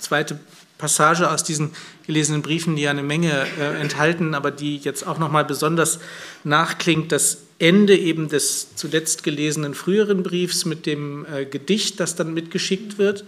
zweite 0.00 0.38
Passage 0.78 1.30
aus 1.30 1.44
diesen 1.44 1.70
gelesenen 2.06 2.42
Briefen, 2.42 2.76
die 2.76 2.82
ja 2.82 2.90
eine 2.90 3.02
Menge 3.02 3.46
äh, 3.58 3.80
enthalten, 3.80 4.34
aber 4.34 4.50
die 4.50 4.76
jetzt 4.78 5.06
auch 5.06 5.18
nochmal 5.18 5.44
besonders 5.44 6.00
nachklingt, 6.42 7.12
das 7.12 7.38
Ende 7.58 7.96
eben 7.96 8.28
des 8.28 8.74
zuletzt 8.74 9.22
gelesenen 9.22 9.74
früheren 9.74 10.22
Briefs 10.22 10.64
mit 10.64 10.86
dem 10.86 11.24
äh, 11.32 11.44
Gedicht, 11.44 12.00
das 12.00 12.16
dann 12.16 12.34
mitgeschickt 12.34 12.98
wird, 12.98 13.24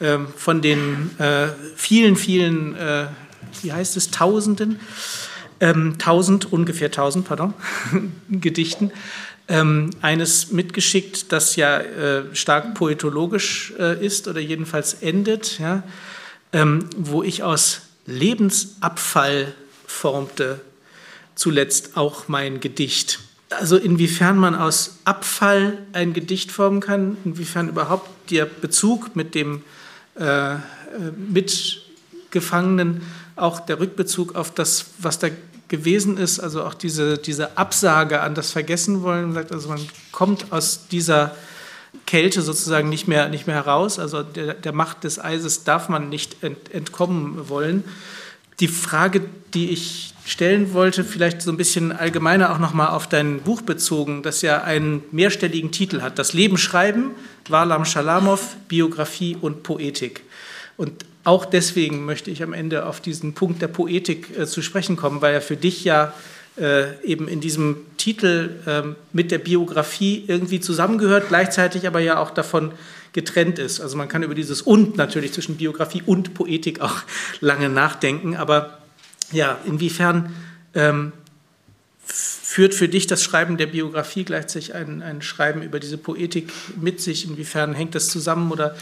ähm, 0.00 0.28
von 0.36 0.60
den 0.60 1.10
äh, 1.18 1.48
vielen, 1.74 2.16
vielen, 2.16 2.76
äh, 2.76 3.06
wie 3.62 3.72
heißt 3.72 3.96
es, 3.96 4.10
Tausenden, 4.10 4.78
ähm, 5.62 5.96
tausend, 5.96 6.52
ungefähr 6.52 6.90
tausend, 6.90 7.24
pardon, 7.24 7.54
Gedichten, 8.28 8.90
ähm, 9.46 9.90
eines 10.02 10.50
mitgeschickt, 10.50 11.30
das 11.30 11.54
ja 11.54 11.78
äh, 11.78 12.34
stark 12.34 12.74
poetologisch 12.74 13.72
äh, 13.78 14.04
ist 14.04 14.26
oder 14.26 14.40
jedenfalls 14.40 14.94
endet, 14.94 15.60
ja, 15.60 15.84
ähm, 16.52 16.86
wo 16.96 17.22
ich 17.22 17.44
aus 17.44 17.82
Lebensabfall 18.06 19.54
formte 19.86 20.60
zuletzt 21.36 21.96
auch 21.96 22.26
mein 22.26 22.58
Gedicht. 22.58 23.20
Also 23.50 23.76
inwiefern 23.76 24.36
man 24.36 24.56
aus 24.56 24.98
Abfall 25.04 25.78
ein 25.92 26.12
Gedicht 26.12 26.50
formen 26.50 26.80
kann, 26.80 27.16
inwiefern 27.24 27.68
überhaupt 27.68 28.32
der 28.32 28.46
Bezug 28.46 29.14
mit 29.14 29.36
dem 29.36 29.62
äh, 30.18 30.54
äh 30.54 30.58
Mitgefangenen, 31.32 33.02
auch 33.36 33.60
der 33.60 33.78
Rückbezug 33.78 34.34
auf 34.34 34.52
das, 34.52 34.86
was 34.98 35.18
da 35.18 35.28
gewesen 35.72 36.18
ist, 36.18 36.38
also 36.38 36.62
auch 36.64 36.74
diese, 36.74 37.16
diese 37.16 37.56
Absage 37.56 38.20
an 38.20 38.34
das 38.34 38.50
Vergessenwollen, 38.50 39.34
also 39.36 39.70
man 39.70 39.80
kommt 40.12 40.52
aus 40.52 40.86
dieser 40.86 41.34
Kälte 42.04 42.42
sozusagen 42.42 42.90
nicht 42.90 43.08
mehr, 43.08 43.30
nicht 43.30 43.46
mehr 43.46 43.56
heraus, 43.56 43.98
also 43.98 44.22
der, 44.22 44.52
der 44.52 44.72
Macht 44.72 45.02
des 45.02 45.18
Eises 45.18 45.64
darf 45.64 45.88
man 45.88 46.10
nicht 46.10 46.42
ent, 46.44 46.70
entkommen 46.74 47.48
wollen. 47.48 47.84
Die 48.60 48.68
Frage, 48.68 49.22
die 49.54 49.70
ich 49.70 50.12
stellen 50.26 50.74
wollte, 50.74 51.04
vielleicht 51.04 51.40
so 51.40 51.50
ein 51.50 51.56
bisschen 51.56 51.90
allgemeiner 51.90 52.52
auch 52.52 52.58
nochmal 52.58 52.88
auf 52.88 53.08
dein 53.08 53.40
Buch 53.40 53.62
bezogen, 53.62 54.22
das 54.22 54.42
ja 54.42 54.62
einen 54.62 55.02
mehrstelligen 55.10 55.72
Titel 55.72 56.02
hat, 56.02 56.18
Das 56.18 56.34
Leben 56.34 56.58
schreiben, 56.58 57.12
Warlam 57.48 57.86
Schalamow, 57.86 58.56
Biografie 58.68 59.38
und 59.40 59.62
Poetik. 59.62 60.22
Und 60.76 61.06
auch 61.24 61.44
deswegen 61.44 62.04
möchte 62.04 62.30
ich 62.30 62.42
am 62.42 62.52
Ende 62.52 62.86
auf 62.86 63.00
diesen 63.00 63.34
Punkt 63.34 63.62
der 63.62 63.68
Poetik 63.68 64.36
äh, 64.36 64.46
zu 64.46 64.62
sprechen 64.62 64.96
kommen, 64.96 65.20
weil 65.20 65.34
er 65.34 65.40
für 65.40 65.56
dich 65.56 65.84
ja 65.84 66.12
äh, 66.58 67.00
eben 67.04 67.28
in 67.28 67.40
diesem 67.40 67.78
Titel 67.96 68.50
äh, 68.66 68.82
mit 69.12 69.30
der 69.30 69.38
Biografie 69.38 70.24
irgendwie 70.26 70.60
zusammengehört, 70.60 71.28
gleichzeitig 71.28 71.86
aber 71.86 72.00
ja 72.00 72.18
auch 72.18 72.30
davon 72.30 72.72
getrennt 73.12 73.58
ist. 73.58 73.80
Also 73.80 73.96
man 73.96 74.08
kann 74.08 74.22
über 74.22 74.34
dieses 74.34 74.62
und 74.62 74.96
natürlich 74.96 75.32
zwischen 75.32 75.56
Biografie 75.56 76.02
und 76.04 76.34
Poetik 76.34 76.80
auch 76.80 76.96
lange 77.40 77.68
nachdenken, 77.68 78.36
aber 78.36 78.78
ja, 79.30 79.58
inwiefern 79.64 80.34
ähm, 80.74 81.12
führt 82.04 82.74
für 82.74 82.88
dich 82.88 83.06
das 83.06 83.22
Schreiben 83.22 83.56
der 83.56 83.66
Biografie 83.66 84.24
gleichzeitig 84.24 84.74
ein, 84.74 85.02
ein 85.02 85.22
Schreiben 85.22 85.62
über 85.62 85.80
diese 85.80 85.96
Poetik 85.96 86.52
mit 86.78 87.00
sich? 87.00 87.26
Inwiefern 87.26 87.72
hängt 87.72 87.94
das 87.94 88.08
zusammen 88.08 88.52
oder 88.52 88.76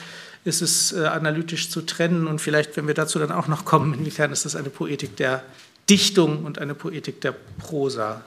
ist 0.45 0.63
es 0.63 0.93
äh, 0.93 1.07
analytisch 1.07 1.71
zu 1.71 1.83
trennen 1.83 2.27
und 2.27 2.41
vielleicht, 2.41 2.77
wenn 2.77 2.87
wir 2.87 2.95
dazu 2.95 3.19
dann 3.19 3.33
auch 3.33 3.49
noch 3.49 3.65
kommen, 3.65 3.95
inwiefern 3.95 4.33
ist 4.33 4.45
das 4.45 4.57
eine 4.57 4.71
Poetik 4.71 5.17
der 5.17 5.43
Dichtung 5.89 6.45
und 6.45 6.59
eine 6.59 6.75
Poetik 6.75 7.21
der 7.21 7.35
Prosa? 7.59 8.23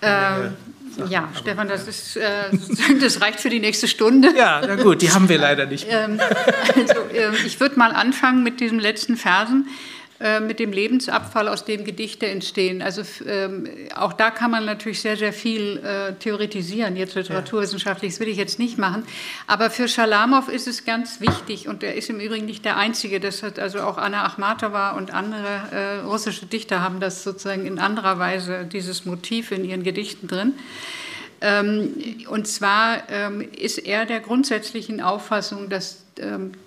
Ähm, 0.00 0.54
ja, 1.08 1.24
Aber, 1.24 1.38
Stefan, 1.38 1.68
das, 1.68 1.86
ist, 1.86 2.16
äh, 2.16 2.50
das 3.00 3.20
reicht 3.20 3.40
für 3.40 3.50
die 3.50 3.60
nächste 3.60 3.88
Stunde. 3.88 4.32
Ja, 4.36 4.60
na 4.66 4.76
gut, 4.76 5.02
die 5.02 5.10
haben 5.10 5.28
wir 5.28 5.38
leider 5.38 5.66
nicht. 5.66 5.86
ähm, 5.88 6.20
also, 6.74 7.00
äh, 7.12 7.34
ich 7.44 7.60
würde 7.60 7.78
mal 7.78 7.92
anfangen 7.92 8.42
mit 8.42 8.60
diesen 8.60 8.78
letzten 8.78 9.16
Versen. 9.16 9.68
Äh, 10.20 10.40
mit 10.40 10.58
dem 10.58 10.72
Lebensabfall, 10.72 11.46
aus 11.46 11.64
dem 11.64 11.84
Gedichte 11.84 12.26
entstehen. 12.26 12.82
Also 12.82 13.02
ähm, 13.24 13.68
auch 13.94 14.12
da 14.12 14.32
kann 14.32 14.50
man 14.50 14.64
natürlich 14.64 15.00
sehr, 15.00 15.16
sehr 15.16 15.32
viel 15.32 15.76
äh, 15.76 16.12
theoretisieren, 16.14 16.96
jetzt 16.96 17.14
literaturwissenschaftlich, 17.14 18.14
das 18.14 18.20
will 18.20 18.26
ich 18.26 18.36
jetzt 18.36 18.58
nicht 18.58 18.78
machen. 18.78 19.04
Aber 19.46 19.70
für 19.70 19.86
Schalamow 19.86 20.48
ist 20.48 20.66
es 20.66 20.84
ganz 20.84 21.20
wichtig, 21.20 21.68
und 21.68 21.84
er 21.84 21.94
ist 21.94 22.10
im 22.10 22.18
Übrigen 22.18 22.46
nicht 22.46 22.64
der 22.64 22.76
Einzige, 22.76 23.20
das 23.20 23.44
hat 23.44 23.60
also 23.60 23.78
auch 23.78 23.96
Anna 23.96 24.24
Achmatova 24.24 24.96
und 24.96 25.14
andere 25.14 25.46
äh, 25.70 25.98
russische 26.00 26.46
Dichter 26.46 26.82
haben 26.82 26.98
das 26.98 27.22
sozusagen 27.22 27.64
in 27.64 27.78
anderer 27.78 28.18
Weise, 28.18 28.64
dieses 28.64 29.04
Motiv 29.04 29.52
in 29.52 29.64
ihren 29.64 29.84
Gedichten 29.84 30.26
drin. 30.26 30.54
Ähm, 31.40 31.94
und 32.28 32.48
zwar 32.48 33.08
ähm, 33.08 33.48
ist 33.56 33.78
er 33.78 34.04
der 34.04 34.18
grundsätzlichen 34.18 35.00
Auffassung, 35.00 35.68
dass 35.68 36.07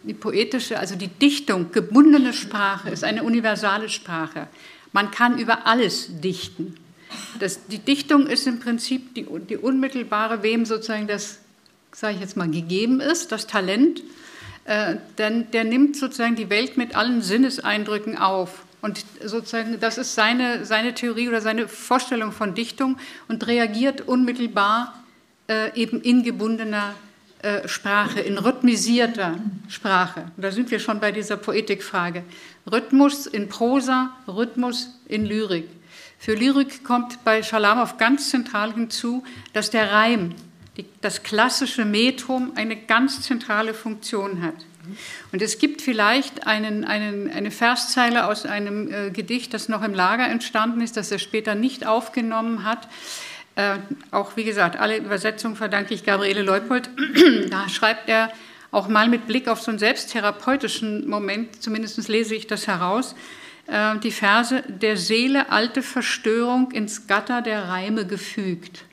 die 0.03 0.13
poetische, 0.13 0.79
also 0.79 0.95
die 0.95 1.07
Dichtung, 1.07 1.71
gebundene 1.71 2.33
Sprache 2.33 2.89
ist 2.89 3.03
eine 3.03 3.23
universale 3.23 3.89
Sprache. 3.89 4.47
Man 4.93 5.11
kann 5.11 5.39
über 5.39 5.67
alles 5.67 6.09
dichten. 6.21 6.75
Das, 7.39 7.67
die 7.67 7.79
Dichtung 7.79 8.27
ist 8.27 8.47
im 8.47 8.59
Prinzip 8.59 9.13
die, 9.15 9.25
die 9.49 9.57
unmittelbare, 9.57 10.43
wem 10.43 10.65
sozusagen 10.65 11.07
das, 11.07 11.39
sage 11.91 12.15
ich 12.15 12.21
jetzt 12.21 12.37
mal, 12.37 12.49
gegeben 12.49 12.99
ist, 12.99 13.31
das 13.31 13.47
Talent, 13.47 14.03
äh, 14.65 14.95
denn 15.17 15.49
der 15.51 15.63
nimmt 15.63 15.95
sozusagen 15.95 16.35
die 16.35 16.49
Welt 16.49 16.77
mit 16.77 16.95
allen 16.95 17.21
Sinneseindrücken 17.21 18.17
auf. 18.17 18.63
Und 18.81 19.05
sozusagen, 19.23 19.79
das 19.79 19.97
ist 19.97 20.15
seine, 20.15 20.65
seine 20.65 20.93
Theorie 20.93 21.29
oder 21.29 21.41
seine 21.41 21.67
Vorstellung 21.67 22.31
von 22.31 22.55
Dichtung 22.55 22.97
und 23.27 23.45
reagiert 23.45 24.01
unmittelbar 24.01 25.03
äh, 25.47 25.79
eben 25.79 26.01
in 26.01 26.23
gebundener 26.23 26.95
äh, 26.95 27.10
Sprache, 27.65 28.19
in 28.19 28.37
rhythmisierter 28.37 29.39
Sprache. 29.67 30.25
Da 30.37 30.51
sind 30.51 30.69
wir 30.69 30.79
schon 30.79 30.99
bei 30.99 31.11
dieser 31.11 31.37
Poetikfrage. 31.37 32.23
Rhythmus 32.71 33.25
in 33.25 33.49
Prosa, 33.49 34.11
Rhythmus 34.27 34.99
in 35.07 35.25
Lyrik. 35.25 35.67
Für 36.19 36.35
Lyrik 36.35 36.83
kommt 36.83 37.23
bei 37.23 37.41
Schalamow 37.41 37.97
ganz 37.97 38.29
zentral 38.29 38.73
hinzu, 38.73 39.23
dass 39.53 39.71
der 39.71 39.91
Reim, 39.91 40.35
die, 40.77 40.85
das 41.01 41.23
klassische 41.23 41.83
Metrum, 41.83 42.51
eine 42.55 42.75
ganz 42.75 43.21
zentrale 43.21 43.73
Funktion 43.73 44.43
hat. 44.43 44.53
Und 45.31 45.41
es 45.41 45.57
gibt 45.57 45.81
vielleicht 45.81 46.45
einen, 46.47 46.83
einen, 46.83 47.31
eine 47.31 47.51
Verszeile 47.51 48.27
aus 48.27 48.45
einem 48.45 48.91
äh, 48.91 49.09
Gedicht, 49.11 49.53
das 49.53 49.69
noch 49.69 49.83
im 49.83 49.93
Lager 49.93 50.27
entstanden 50.27 50.81
ist, 50.81 50.97
das 50.97 51.11
er 51.11 51.19
später 51.19 51.55
nicht 51.55 51.85
aufgenommen 51.85 52.63
hat. 52.63 52.87
Äh, 53.55 53.77
auch 54.11 54.35
wie 54.37 54.43
gesagt, 54.43 54.79
alle 54.79 54.97
Übersetzungen 54.97 55.55
verdanke 55.55 55.93
ich 55.93 56.05
Gabriele 56.05 56.41
Leupold. 56.41 56.89
da 57.49 57.67
schreibt 57.69 58.07
er 58.07 58.31
auch 58.71 58.87
mal 58.87 59.09
mit 59.09 59.27
Blick 59.27 59.47
auf 59.47 59.61
so 59.61 59.71
einen 59.71 59.79
selbstherapeutischen 59.79 61.07
Moment, 61.07 61.61
zumindest 61.61 62.07
lese 62.07 62.35
ich 62.35 62.47
das 62.47 62.67
heraus, 62.67 63.15
äh, 63.67 63.97
die 63.99 64.11
Verse, 64.11 64.63
der 64.67 64.95
Seele 64.97 65.49
alte 65.49 65.81
Verstörung 65.81 66.71
ins 66.71 67.07
Gatter 67.07 67.41
der 67.41 67.67
Reime 67.67 68.07
gefügt. 68.07 68.85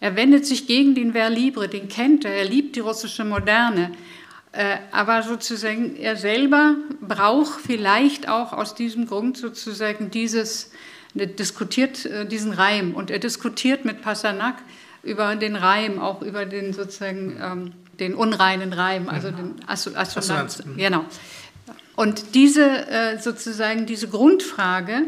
Er 0.00 0.16
wendet 0.16 0.46
sich 0.46 0.66
gegen 0.66 0.94
den 0.94 1.12
Verlibre, 1.12 1.68
den 1.68 1.88
kennt 1.88 2.24
er, 2.24 2.34
er 2.34 2.44
liebt 2.44 2.76
die 2.76 2.80
russische 2.80 3.24
Moderne. 3.24 3.92
Äh, 4.52 4.76
aber 4.90 5.22
sozusagen 5.22 5.96
er 5.96 6.16
selber 6.16 6.76
braucht 7.00 7.60
vielleicht 7.60 8.28
auch 8.28 8.54
aus 8.54 8.74
diesem 8.74 9.06
Grund 9.06 9.36
sozusagen 9.36 10.10
dieses, 10.10 10.72
diskutiert 11.16 12.04
äh, 12.04 12.26
diesen 12.26 12.52
Reim 12.52 12.94
und 12.94 13.10
er 13.10 13.18
diskutiert 13.18 13.84
mit 13.84 14.02
Passanak 14.02 14.56
über 15.02 15.36
den 15.36 15.56
Reim, 15.56 15.98
auch 15.98 16.22
über 16.22 16.44
den 16.44 16.72
sozusagen 16.72 17.36
ähm, 17.40 17.72
den 17.98 18.14
unreinen 18.14 18.72
Reim, 18.72 19.08
also 19.08 19.30
den 19.30 19.54
Assonanz. 19.66 20.62
Genau. 20.76 21.04
Und 21.94 22.34
diese 22.34 22.86
äh, 22.88 23.18
sozusagen 23.18 23.86
diese 23.86 24.08
Grundfrage 24.08 25.02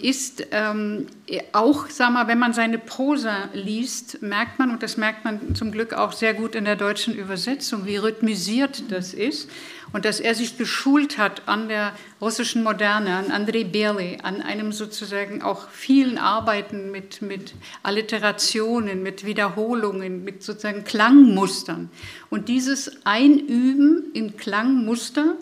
ist 0.00 0.48
ähm, 0.50 1.06
auch, 1.52 1.86
sag 1.88 2.12
mal, 2.12 2.26
wenn 2.26 2.40
man 2.40 2.52
seine 2.52 2.76
Prosa 2.76 3.50
liest, 3.52 4.20
merkt 4.20 4.58
man, 4.58 4.72
und 4.72 4.82
das 4.82 4.96
merkt 4.96 5.24
man 5.24 5.54
zum 5.54 5.70
Glück 5.70 5.92
auch 5.92 6.10
sehr 6.10 6.34
gut 6.34 6.56
in 6.56 6.64
der 6.64 6.74
deutschen 6.74 7.14
Übersetzung, 7.14 7.86
wie 7.86 7.96
rhythmisiert 7.96 8.90
das 8.90 9.14
ist 9.14 9.48
und 9.94 10.04
dass 10.04 10.18
er 10.18 10.34
sich 10.34 10.58
geschult 10.58 11.18
hat 11.18 11.42
an 11.46 11.68
der 11.68 11.92
russischen 12.20 12.64
Moderne, 12.64 13.14
an 13.14 13.30
Andrei 13.30 13.62
Berli, 13.62 14.18
an 14.24 14.42
einem 14.42 14.72
sozusagen 14.72 15.40
auch 15.40 15.68
vielen 15.70 16.18
Arbeiten 16.18 16.90
mit, 16.90 17.22
mit 17.22 17.54
Alliterationen, 17.84 19.04
mit 19.04 19.24
Wiederholungen, 19.24 20.24
mit 20.24 20.42
sozusagen 20.42 20.82
Klangmustern. 20.82 21.90
Und 22.28 22.48
dieses 22.48 23.06
Einüben 23.06 24.10
in 24.14 24.36
Klangmuster, 24.36 25.36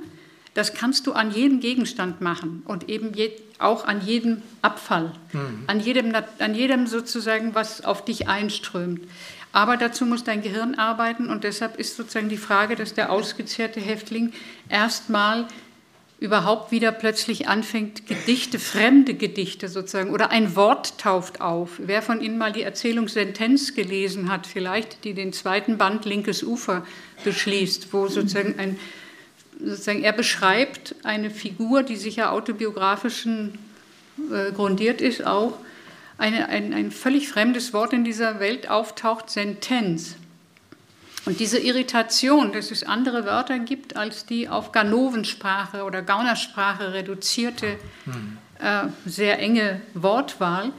das 0.52 0.74
kannst 0.74 1.06
du 1.06 1.12
an 1.12 1.30
jedem 1.30 1.60
Gegenstand 1.60 2.20
machen 2.20 2.62
und 2.66 2.90
eben 2.90 3.14
je, 3.14 3.30
auch 3.62 3.86
an 3.86 4.04
jedem 4.04 4.42
Abfall, 4.60 5.12
mhm. 5.32 5.64
an, 5.66 5.80
jedem, 5.80 6.12
an 6.38 6.54
jedem 6.54 6.86
sozusagen, 6.86 7.54
was 7.54 7.84
auf 7.84 8.04
dich 8.04 8.28
einströmt. 8.28 9.02
Aber 9.52 9.76
dazu 9.76 10.06
muss 10.06 10.24
dein 10.24 10.42
Gehirn 10.42 10.76
arbeiten 10.76 11.28
und 11.28 11.44
deshalb 11.44 11.78
ist 11.78 11.96
sozusagen 11.96 12.28
die 12.30 12.38
Frage, 12.38 12.74
dass 12.74 12.94
der 12.94 13.12
ausgezehrte 13.12 13.80
Häftling 13.80 14.32
erstmal 14.68 15.46
überhaupt 16.22 16.70
wieder 16.70 16.92
plötzlich 16.92 17.48
anfängt, 17.48 18.06
Gedichte, 18.06 18.60
fremde 18.60 19.14
Gedichte 19.14 19.68
sozusagen, 19.68 20.10
oder 20.10 20.30
ein 20.30 20.54
Wort 20.54 20.96
tauft 20.98 21.40
auf. 21.40 21.70
Wer 21.78 22.00
von 22.00 22.20
Ihnen 22.20 22.38
mal 22.38 22.52
die 22.52 22.62
Erzählung 22.62 23.08
Sentenz 23.08 23.74
gelesen 23.74 24.30
hat, 24.30 24.46
vielleicht, 24.46 25.02
die 25.02 25.14
den 25.14 25.32
zweiten 25.32 25.78
Band 25.78 26.04
Linkes 26.04 26.44
Ufer 26.44 26.86
beschließt, 27.24 27.92
wo 27.92 28.06
sozusagen 28.06 28.54
ein 28.58 28.78
sozusagen, 29.64 30.02
er 30.02 30.12
beschreibt 30.12 30.94
eine 31.02 31.30
Figur, 31.30 31.82
die 31.82 31.96
sicher 31.96 32.32
autobiografischen 32.32 33.58
äh, 34.32 34.52
grundiert 34.52 35.00
ist, 35.00 35.24
auch 35.24 35.58
eine, 36.18 36.48
ein, 36.48 36.72
ein 36.72 36.90
völlig 36.90 37.28
fremdes 37.28 37.72
Wort 37.72 37.92
in 37.92 38.04
dieser 38.04 38.40
Welt 38.40 38.68
auftaucht, 38.68 39.30
Sentenz. 39.30 40.16
Und 41.24 41.38
diese 41.38 41.58
Irritation, 41.58 42.52
dass 42.52 42.70
es 42.70 42.82
andere 42.82 43.24
Wörter 43.24 43.58
gibt 43.60 43.96
als 43.96 44.26
die 44.26 44.48
auf 44.48 44.72
Ganovensprache 44.72 45.84
oder 45.84 46.02
Gaunersprache 46.02 46.92
reduzierte, 46.94 47.76
hm. 48.04 48.38
äh, 48.58 48.88
sehr 49.06 49.38
enge 49.38 49.80
Wortwahl, 49.94 50.72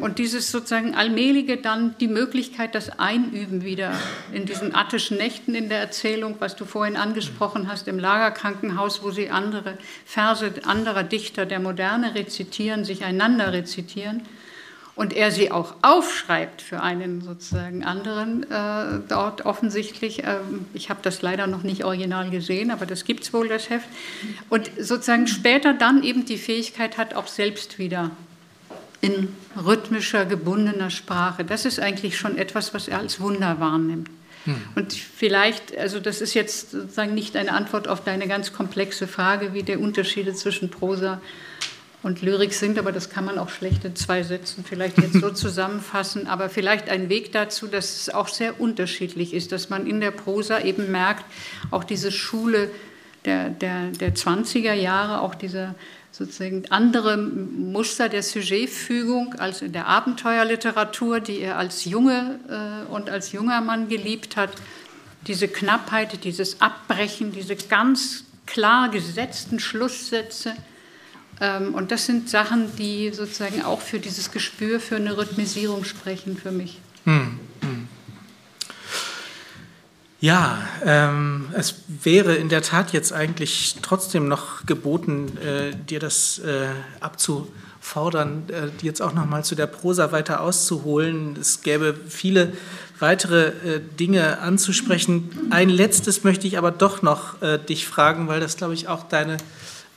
und 0.00 0.18
dieses 0.18 0.50
sozusagen 0.50 0.94
allmähliche 0.94 1.58
dann 1.58 1.94
die 2.00 2.08
Möglichkeit, 2.08 2.74
das 2.74 2.98
Einüben 2.98 3.64
wieder 3.64 3.92
in 4.32 4.46
diesen 4.46 4.74
attischen 4.74 5.18
Nächten 5.18 5.54
in 5.54 5.68
der 5.68 5.78
Erzählung, 5.78 6.36
was 6.38 6.56
du 6.56 6.64
vorhin 6.64 6.96
angesprochen 6.96 7.68
hast, 7.70 7.86
im 7.86 7.98
Lagerkrankenhaus, 7.98 9.02
wo 9.02 9.10
sie 9.10 9.28
andere 9.28 9.76
Verse 10.06 10.50
anderer 10.64 11.02
Dichter 11.02 11.44
der 11.44 11.60
Moderne 11.60 12.14
rezitieren, 12.14 12.86
sich 12.86 13.04
einander 13.04 13.52
rezitieren 13.52 14.22
und 14.98 15.12
er 15.12 15.30
sie 15.30 15.52
auch 15.52 15.76
aufschreibt 15.82 16.60
für 16.60 16.82
einen 16.82 17.20
sozusagen 17.20 17.84
anderen 17.84 18.42
äh, 18.50 19.00
dort 19.08 19.46
offensichtlich. 19.46 20.24
Äh, 20.24 20.38
ich 20.74 20.90
habe 20.90 20.98
das 21.02 21.22
leider 21.22 21.46
noch 21.46 21.62
nicht 21.62 21.84
original 21.84 22.30
gesehen, 22.30 22.72
aber 22.72 22.84
das 22.84 23.04
gibt 23.04 23.22
es 23.22 23.32
wohl, 23.32 23.46
das 23.46 23.70
Heft. 23.70 23.88
Und 24.48 24.68
sozusagen 24.76 25.28
später 25.28 25.72
dann 25.72 26.02
eben 26.02 26.24
die 26.24 26.36
Fähigkeit 26.36 26.98
hat, 26.98 27.14
auch 27.14 27.28
selbst 27.28 27.78
wieder 27.78 28.10
in 29.00 29.28
rhythmischer, 29.56 30.24
gebundener 30.24 30.90
Sprache. 30.90 31.44
Das 31.44 31.64
ist 31.64 31.80
eigentlich 31.80 32.18
schon 32.18 32.36
etwas, 32.36 32.74
was 32.74 32.88
er 32.88 32.98
als 32.98 33.20
Wunder 33.20 33.60
wahrnimmt. 33.60 34.08
Hm. 34.44 34.56
Und 34.74 34.92
vielleicht, 34.92 35.76
also 35.76 36.00
das 36.00 36.20
ist 36.20 36.34
jetzt 36.34 36.72
sozusagen 36.72 37.14
nicht 37.14 37.36
eine 37.36 37.52
Antwort 37.52 37.88
auf 37.88 38.02
deine 38.02 38.26
ganz 38.26 38.52
komplexe 38.52 39.06
Frage, 39.06 39.54
wie 39.54 39.62
der 39.62 39.80
Unterschiede 39.80 40.34
zwischen 40.34 40.70
Prosa 40.70 41.20
und 42.02 42.22
Lyrik 42.22 42.54
sind, 42.54 42.78
aber 42.78 42.92
das 42.92 43.10
kann 43.10 43.24
man 43.24 43.38
auch 43.38 43.48
schlecht 43.48 43.84
in 43.84 43.96
zwei 43.96 44.22
Sätzen 44.22 44.64
vielleicht 44.66 44.98
jetzt 44.98 45.14
so 45.14 45.30
zusammenfassen, 45.34 46.28
aber 46.28 46.48
vielleicht 46.48 46.88
ein 46.88 47.08
Weg 47.08 47.32
dazu, 47.32 47.66
dass 47.66 48.02
es 48.02 48.14
auch 48.14 48.28
sehr 48.28 48.60
unterschiedlich 48.60 49.34
ist, 49.34 49.50
dass 49.50 49.68
man 49.68 49.86
in 49.86 50.00
der 50.00 50.12
Prosa 50.12 50.60
eben 50.60 50.92
merkt, 50.92 51.24
auch 51.70 51.84
diese 51.84 52.12
Schule 52.12 52.70
der, 53.24 53.50
der, 53.50 53.88
der 53.88 54.14
20er 54.14 54.74
Jahre, 54.74 55.20
auch 55.20 55.34
dieser 55.34 55.74
sozusagen 56.18 56.64
andere 56.70 57.16
Muster 57.16 58.08
der 58.08 58.24
Sujetfügung 58.24 59.34
als 59.34 59.62
in 59.62 59.72
der 59.72 59.86
Abenteuerliteratur, 59.86 61.20
die 61.20 61.38
er 61.40 61.56
als 61.56 61.84
Junge 61.84 62.40
äh, 62.48 62.92
und 62.92 63.08
als 63.08 63.30
junger 63.30 63.60
Mann 63.60 63.88
geliebt 63.88 64.36
hat. 64.36 64.50
Diese 65.28 65.46
Knappheit, 65.46 66.24
dieses 66.24 66.60
Abbrechen, 66.60 67.32
diese 67.32 67.54
ganz 67.54 68.24
klar 68.46 68.88
gesetzten 68.88 69.60
Schlusssätze. 69.60 70.54
Ähm, 71.40 71.74
und 71.74 71.92
das 71.92 72.06
sind 72.06 72.28
Sachen, 72.28 72.74
die 72.76 73.12
sozusagen 73.12 73.62
auch 73.62 73.80
für 73.80 74.00
dieses 74.00 74.32
Gespür 74.32 74.80
für 74.80 74.96
eine 74.96 75.16
Rhythmisierung 75.16 75.84
sprechen 75.84 76.36
für 76.36 76.50
mich. 76.50 76.78
Hm. 77.04 77.38
Ja, 80.20 80.58
ähm, 80.84 81.50
es 81.54 81.76
wäre 81.86 82.34
in 82.34 82.48
der 82.48 82.62
Tat 82.62 82.92
jetzt 82.92 83.12
eigentlich 83.12 83.76
trotzdem 83.82 84.26
noch 84.26 84.66
geboten, 84.66 85.38
äh, 85.38 85.76
dir 85.76 86.00
das 86.00 86.40
äh, 86.40 86.66
abzufordern, 86.98 88.42
äh, 88.48 88.70
jetzt 88.82 89.00
auch 89.00 89.12
noch 89.12 89.26
mal 89.26 89.44
zu 89.44 89.54
der 89.54 89.68
Prosa 89.68 90.10
weiter 90.10 90.40
auszuholen. 90.40 91.36
Es 91.40 91.62
gäbe 91.62 91.94
viele 92.08 92.52
weitere 92.98 93.48
äh, 93.48 93.80
Dinge 94.00 94.40
anzusprechen. 94.40 95.30
Ein 95.50 95.68
letztes 95.68 96.24
möchte 96.24 96.48
ich 96.48 96.58
aber 96.58 96.72
doch 96.72 97.00
noch 97.00 97.40
äh, 97.40 97.58
dich 97.58 97.86
fragen, 97.86 98.26
weil 98.26 98.40
das, 98.40 98.56
glaube 98.56 98.74
ich, 98.74 98.88
auch 98.88 99.04
deine 99.04 99.36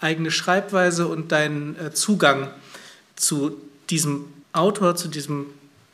eigene 0.01 0.29
Schreibweise 0.29 1.07
und 1.07 1.31
dein 1.31 1.75
äh, 1.79 1.93
Zugang 1.93 2.51
zu 3.15 3.57
diesem 3.89 4.25
Autor, 4.53 4.95
zu 4.95 5.07
diesem 5.07 5.47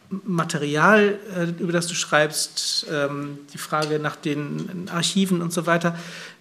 Material, 0.10 1.20
äh, 1.36 1.62
über 1.62 1.74
das 1.74 1.88
du 1.88 1.94
schreibst, 1.94 2.86
ähm, 2.92 3.40
die 3.54 3.58
Frage 3.58 4.00
nach 4.00 4.16
den 4.16 4.90
Archiven 4.92 5.42
und 5.42 5.52
so 5.52 5.66
weiter, 5.66 5.98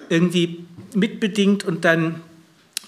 irgendwie 0.09 0.65
mitbedingt 0.95 1.65
und 1.65 1.85
dein, 1.85 2.21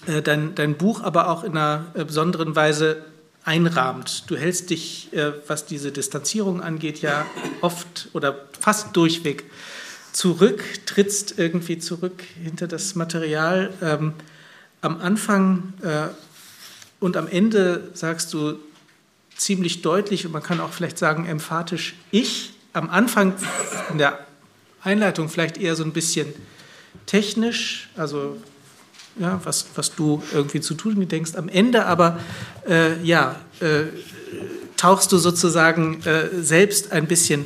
äh, 0.07 0.21
dein, 0.21 0.55
dein 0.55 0.77
Buch 0.77 1.01
aber 1.01 1.29
auch 1.29 1.43
in 1.43 1.51
einer 1.51 1.87
äh, 1.95 2.05
besonderen 2.05 2.55
Weise 2.55 3.03
einrahmt. 3.43 4.29
Du 4.29 4.35
hältst 4.35 4.69
dich, 4.69 5.09
was 5.47 5.65
diese 5.65 5.91
Distanzierung 5.91 6.61
angeht, 6.61 7.01
ja 7.01 7.25
oft 7.61 8.09
oder 8.11 8.35
fast 8.59 8.95
durchweg 8.95 9.45
zurück, 10.11 10.61
trittst 10.85 11.39
irgendwie 11.39 11.79
zurück 11.79 12.21
hinter 12.43 12.67
das 12.67 12.95
Material. 12.95 13.73
Ähm, 13.81 14.13
am 14.81 14.99
Anfang 14.99 15.73
und 16.99 17.17
am 17.17 17.27
Ende 17.27 17.89
sagst 17.93 18.33
du, 18.33 18.59
ziemlich 19.39 19.81
deutlich 19.81 20.25
und 20.25 20.31
man 20.31 20.43
kann 20.43 20.59
auch 20.59 20.71
vielleicht 20.71 20.97
sagen 20.97 21.25
emphatisch 21.25 21.95
ich. 22.11 22.53
Am 22.73 22.89
Anfang 22.89 23.33
in 23.91 23.97
der 23.97 24.19
Einleitung 24.83 25.29
vielleicht 25.29 25.57
eher 25.57 25.75
so 25.75 25.83
ein 25.83 25.91
bisschen 25.91 26.27
technisch, 27.05 27.89
also 27.95 28.37
ja, 29.17 29.41
was, 29.43 29.65
was 29.75 29.95
du 29.95 30.21
irgendwie 30.33 30.61
zu 30.61 30.75
tun 30.75 31.07
denkst. 31.07 31.35
Am 31.35 31.49
Ende 31.49 31.85
aber 31.85 32.19
äh, 32.67 33.01
ja, 33.03 33.41
äh, 33.59 33.85
tauchst 34.77 35.11
du 35.11 35.17
sozusagen 35.17 36.01
äh, 36.03 36.29
selbst 36.41 36.91
ein 36.91 37.07
bisschen 37.07 37.45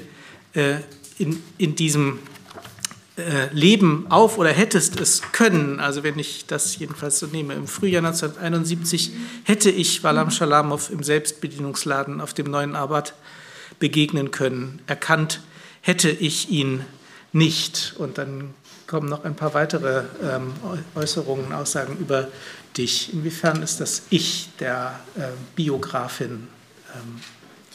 äh, 0.53 0.76
in, 1.18 1.41
in 1.57 1.76
diesem 1.76 2.20
leben 3.52 4.07
auf 4.10 4.40
oder 4.40 4.49
hättest 4.49 4.99
es 4.99 5.22
können, 5.34 5.80
also 5.80 6.02
wenn 6.03 6.18
ich 6.18 6.48
das 6.48 6.77
jedenfalls 6.80 7.19
so 7.19 7.27
nehme, 7.27 7.53
im 7.53 7.68
Frühjahr 7.68 8.03
1971 8.03 9.11
hätte 9.44 9.69
ich 9.69 10.03
Walam 10.03 10.31
Shalamov 10.31 10.90
im 10.90 11.03
Selbstbedienungsladen 11.03 12.22
auf 12.22 12.34
dem 12.34 12.49
neuen 12.49 12.76
Arbeit 12.76 13.14
begegnen 13.77 14.31
können. 14.31 14.80
Erkannt 14.88 15.41
hätte 15.81 16.10
ich 16.10 16.49
ihn 16.49 16.85
nicht. 17.34 17.94
Und 17.98 18.18
dann 18.18 18.53
kommen 18.88 19.10
noch 19.10 19.26
ein 19.26 19.35
paar 19.35 19.53
weitere 19.53 20.03
ähm, 20.23 20.53
Äußerungen, 20.95 21.52
Aussagen 21.53 21.98
über 21.98 22.30
dich. 22.77 23.14
Inwiefern 23.14 23.61
ist 23.61 23.80
das 23.80 24.03
Ich 24.10 24.49
der 24.60 24.99
äh, 25.15 25.27
Biografin? 25.56 26.48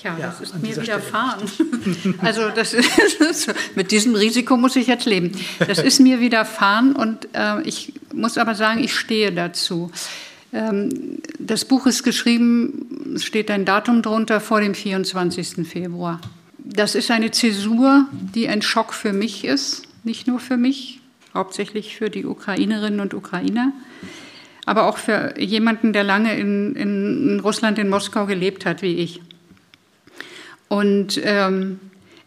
Tja, 0.01 0.17
ja, 0.17 0.27
das 0.29 0.41
ist 0.41 0.63
mir 0.63 0.77
widerfahren. 0.77 1.51
also 2.19 2.51
das 2.51 2.73
ist, 2.73 3.53
mit 3.75 3.91
diesem 3.91 4.15
Risiko 4.15 4.57
muss 4.57 4.77
ich 4.77 4.87
jetzt 4.87 5.07
leben. 5.07 5.33
Das 5.59 5.79
ist 5.79 5.99
mir 5.99 6.21
widerfahren 6.21 6.95
und 6.95 7.29
äh, 7.33 7.61
ich 7.63 7.95
muss 8.15 8.39
aber 8.39 8.55
sagen, 8.55 8.83
ich 8.83 8.95
stehe 8.95 9.33
dazu. 9.33 9.91
Ähm, 10.53 11.19
das 11.41 11.65
Buch 11.65 11.87
ist 11.87 12.05
geschrieben, 12.05 13.15
es 13.17 13.25
steht 13.25 13.51
ein 13.51 13.65
Datum 13.65 14.03
drunter 14.03 14.41
vor 14.41 14.61
dem 14.61 14.75
24. 14.75 15.67
Februar. 15.67 16.21
Das 16.59 16.95
ist 16.95 17.11
eine 17.11 17.33
Zäsur, 17.33 18.07
die 18.13 18.49
ein 18.49 18.63
Schock 18.63 18.95
für 18.95 19.13
mich 19.13 19.45
ist, 19.45 19.83
nicht 20.05 20.29
nur 20.29 20.39
für 20.39 20.57
mich, 20.57 21.01
hauptsächlich 21.35 21.97
für 21.97 22.09
die 22.09 22.25
Ukrainerinnen 22.25 23.01
und 23.01 23.15
Ukrainer, 23.15 23.73
aber 24.65 24.87
auch 24.87 24.99
für 24.99 25.35
jemanden, 25.41 25.93
der 25.93 26.05
lange 26.05 26.39
in, 26.39 26.77
in 26.77 27.41
Russland, 27.41 27.79
in 27.79 27.89
Moskau 27.89 28.27
gelebt 28.27 28.65
hat, 28.65 28.83
wie 28.83 28.97
ich. 28.97 29.21
Und 30.69 31.21
ähm, 31.25 31.81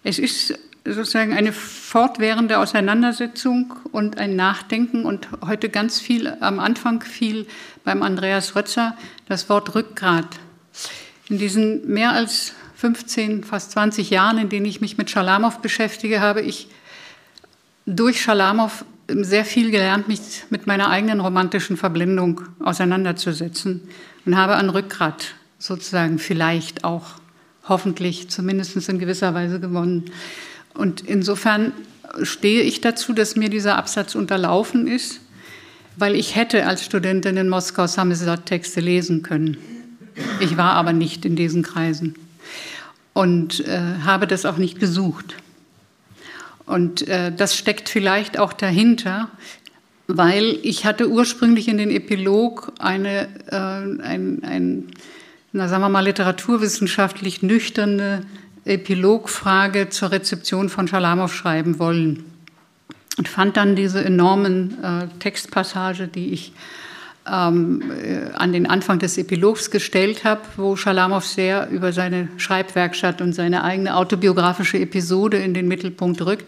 es 0.04 0.20
ist 0.20 0.58
sozusagen 0.84 1.34
eine 1.34 1.54
fortwährende 1.54 2.58
Auseinandersetzung 2.58 3.74
und 3.92 4.18
ein 4.18 4.36
Nachdenken 4.36 5.06
und 5.06 5.28
heute 5.46 5.70
ganz 5.70 6.00
viel, 6.00 6.36
am 6.40 6.60
Anfang 6.60 7.02
viel 7.02 7.46
beim 7.84 8.02
Andreas 8.02 8.56
Rötzer, 8.56 8.98
das 9.28 9.48
Wort 9.48 9.76
Rückgrat. 9.76 10.40
In 11.30 11.38
diesen 11.38 11.88
mehr 11.88 12.12
als 12.12 12.54
15, 12.76 13.44
fast 13.44 13.72
20 13.72 14.10
Jahren, 14.10 14.40
in 14.40 14.50
denen 14.50 14.66
ich 14.66 14.82
mich 14.82 14.98
mit 14.98 15.12
Schalamow 15.12 15.60
beschäftige, 15.60 16.20
habe 16.20 16.42
ich 16.42 16.68
durch 17.86 18.22
Schalamow 18.22 18.84
sehr 19.08 19.46
viel 19.46 19.70
gelernt, 19.70 20.08
mich 20.08 20.20
mit 20.50 20.66
meiner 20.66 20.90
eigenen 20.90 21.20
romantischen 21.20 21.78
Verblendung 21.78 22.42
auseinanderzusetzen 22.60 23.88
und 24.26 24.36
habe 24.36 24.56
an 24.56 24.70
Rückgrat 24.70 25.36
sozusagen 25.60 26.18
vielleicht 26.18 26.84
auch 26.84 27.21
hoffentlich 27.68 28.30
zumindest 28.30 28.90
in 28.90 29.00
gewisser 29.00 29.34
Weise 29.34 29.60
gewonnen. 29.60 30.06
Und 30.74 31.02
insofern 31.02 31.74
stehe 32.24 32.62
ich 32.62 32.82
dazu, 32.82 33.14
dass 33.14 33.36
mir 33.36 33.50
dieser 33.50 33.78
Absatz 33.78 34.16
unterlaufen 34.16 34.88
ist, 34.88 35.22
weil 35.98 36.16
ich 36.16 36.36
hätte 36.36 36.66
als 36.66 36.86
Studentin 36.86 37.38
in 37.38 37.50
Moskau 37.50 37.88
Samizdat-Texte 37.88 38.80
lesen 38.80 39.24
können. 39.24 39.58
Ich 40.40 40.58
war 40.58 40.74
aber 40.74 40.94
nicht 40.94 41.26
in 41.26 41.36
diesen 41.36 41.64
Kreisen 41.64 42.16
und 43.14 43.66
äh, 43.68 43.80
habe 44.04 44.28
das 44.28 44.46
auch 44.46 44.58
nicht 44.58 44.80
gesucht. 44.80 45.36
Und 46.66 47.08
äh, 47.08 47.32
das 47.36 47.58
steckt 47.58 47.90
vielleicht 47.90 48.40
auch 48.40 48.54
dahinter, 48.54 49.30
weil 50.08 50.58
ich 50.64 50.86
hatte 50.86 51.10
ursprünglich 51.10 51.68
in 51.68 51.78
den 51.78 51.90
Epilog 51.90 52.74
eine, 52.80 53.28
äh, 53.48 53.56
ein, 54.04 54.44
ein, 54.44 54.88
na, 55.54 55.68
sagen 55.68 55.84
wir 55.84 55.90
mal, 55.90 56.02
literaturwissenschaftlich 56.02 57.42
nüchterne 57.42 58.26
Epilogfrage 58.64 59.90
zur 59.90 60.12
Rezeption 60.12 60.70
von 60.70 60.88
Schalamow 60.88 61.34
schreiben 61.34 61.80
wollen. 61.80 62.26
Und 63.18 63.28
fand 63.28 63.58
dann 63.58 63.76
diese 63.76 64.04
enormen 64.04 64.82
äh, 64.84 65.08
Textpassage, 65.20 66.08
die 66.08 66.32
ich 66.32 66.54
ähm, 67.30 67.92
äh, 67.92 68.32
an 68.34 68.54
den 68.54 68.66
Anfang 68.68 69.00
des 69.00 69.18
Epilogs 69.18 69.70
gestellt 69.70 70.24
habe, 70.24 70.42
wo 70.56 70.76
Schalamow 70.76 71.24
sehr 71.24 71.70
über 71.70 71.92
seine 71.92 72.30
Schreibwerkstatt 72.38 73.22
und 73.22 73.34
seine 73.34 73.64
eigene 73.64 73.96
autobiografische 73.96 74.80
Episode 74.80 75.38
in 75.38 75.54
den 75.54 75.68
Mittelpunkt 75.68 76.22
rückt. 76.26 76.46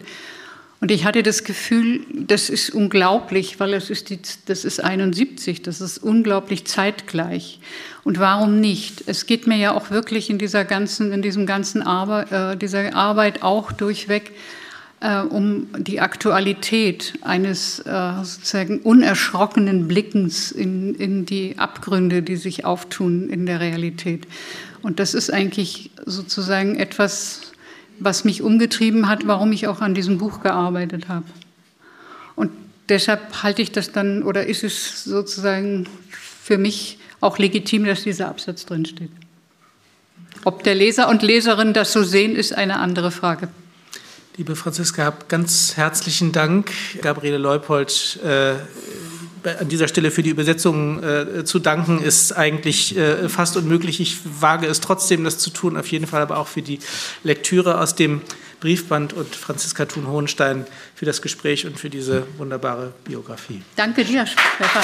Und 0.84 0.90
ich 0.90 1.06
hatte 1.06 1.22
das 1.22 1.44
Gefühl, 1.44 2.02
das 2.12 2.50
ist 2.50 2.68
unglaublich, 2.68 3.58
weil 3.58 3.72
es 3.72 3.88
ist 3.88 4.10
die, 4.10 4.18
das 4.44 4.66
ist 4.66 4.84
71, 4.84 5.62
das 5.62 5.80
ist 5.80 5.96
unglaublich 5.96 6.66
zeitgleich. 6.66 7.58
Und 8.04 8.18
warum 8.18 8.60
nicht? 8.60 9.02
Es 9.06 9.24
geht 9.24 9.46
mir 9.46 9.56
ja 9.56 9.72
auch 9.72 9.90
wirklich 9.90 10.28
in 10.28 10.36
dieser 10.36 10.66
ganzen, 10.66 11.10
in 11.10 11.22
diesem 11.22 11.46
ganzen 11.46 11.80
Arbeit, 11.80 12.32
äh, 12.32 12.58
dieser 12.58 12.94
Arbeit 12.94 13.42
auch 13.42 13.72
durchweg 13.72 14.32
äh, 15.00 15.20
um 15.20 15.68
die 15.78 16.02
Aktualität 16.02 17.14
eines 17.22 17.78
äh, 17.78 18.12
sozusagen 18.22 18.80
unerschrockenen 18.80 19.88
Blickens 19.88 20.52
in, 20.52 20.94
in 20.96 21.24
die 21.24 21.58
Abgründe, 21.58 22.22
die 22.22 22.36
sich 22.36 22.66
auftun 22.66 23.30
in 23.30 23.46
der 23.46 23.58
Realität. 23.58 24.26
Und 24.82 25.00
das 25.00 25.14
ist 25.14 25.32
eigentlich 25.32 25.92
sozusagen 26.04 26.76
etwas, 26.76 27.43
was 27.98 28.24
mich 28.24 28.42
umgetrieben 28.42 29.08
hat, 29.08 29.26
warum 29.26 29.52
ich 29.52 29.66
auch 29.66 29.80
an 29.80 29.94
diesem 29.94 30.18
Buch 30.18 30.40
gearbeitet 30.42 31.08
habe. 31.08 31.26
Und 32.34 32.50
deshalb 32.88 33.42
halte 33.42 33.62
ich 33.62 33.72
das 33.72 33.92
dann, 33.92 34.22
oder 34.22 34.46
ist 34.46 34.64
es 34.64 35.04
sozusagen 35.04 35.86
für 36.10 36.58
mich 36.58 36.98
auch 37.20 37.38
legitim, 37.38 37.84
dass 37.84 38.02
dieser 38.02 38.28
Absatz 38.28 38.66
drinsteht. 38.66 39.10
Ob 40.44 40.62
der 40.62 40.74
Leser 40.74 41.08
und 41.08 41.22
Leserin 41.22 41.72
das 41.72 41.92
so 41.92 42.02
sehen, 42.02 42.36
ist 42.36 42.52
eine 42.52 42.78
andere 42.78 43.10
Frage. 43.10 43.48
Liebe 44.36 44.56
Franziska, 44.56 45.14
ganz 45.28 45.76
herzlichen 45.76 46.32
Dank. 46.32 46.72
Gabriele 47.00 47.38
Leupold, 47.38 48.18
äh, 48.24 48.54
an 49.46 49.68
dieser 49.68 49.88
Stelle 49.88 50.10
für 50.10 50.22
die 50.22 50.30
Übersetzung 50.30 51.02
äh, 51.02 51.44
zu 51.44 51.58
danken, 51.58 52.02
ist 52.02 52.32
eigentlich 52.32 52.96
äh, 52.96 53.28
fast 53.28 53.56
unmöglich. 53.56 54.00
Ich 54.00 54.18
wage 54.24 54.66
es 54.66 54.80
trotzdem, 54.80 55.24
das 55.24 55.38
zu 55.38 55.50
tun, 55.50 55.76
auf 55.76 55.86
jeden 55.88 56.06
Fall 56.06 56.22
aber 56.22 56.38
auch 56.38 56.48
für 56.48 56.62
die 56.62 56.78
Lektüre 57.22 57.80
aus 57.80 57.94
dem 57.94 58.22
Briefband 58.60 59.12
und 59.12 59.36
Franziska 59.36 59.84
Thun-Hohenstein 59.84 60.66
für 60.94 61.04
das 61.04 61.20
Gespräch 61.20 61.66
und 61.66 61.78
für 61.78 61.90
diese 61.90 62.26
wunderbare 62.38 62.94
Biografie. 63.04 63.62
Danke 63.76 64.04
dir, 64.04 64.26
Stefan. 64.26 64.82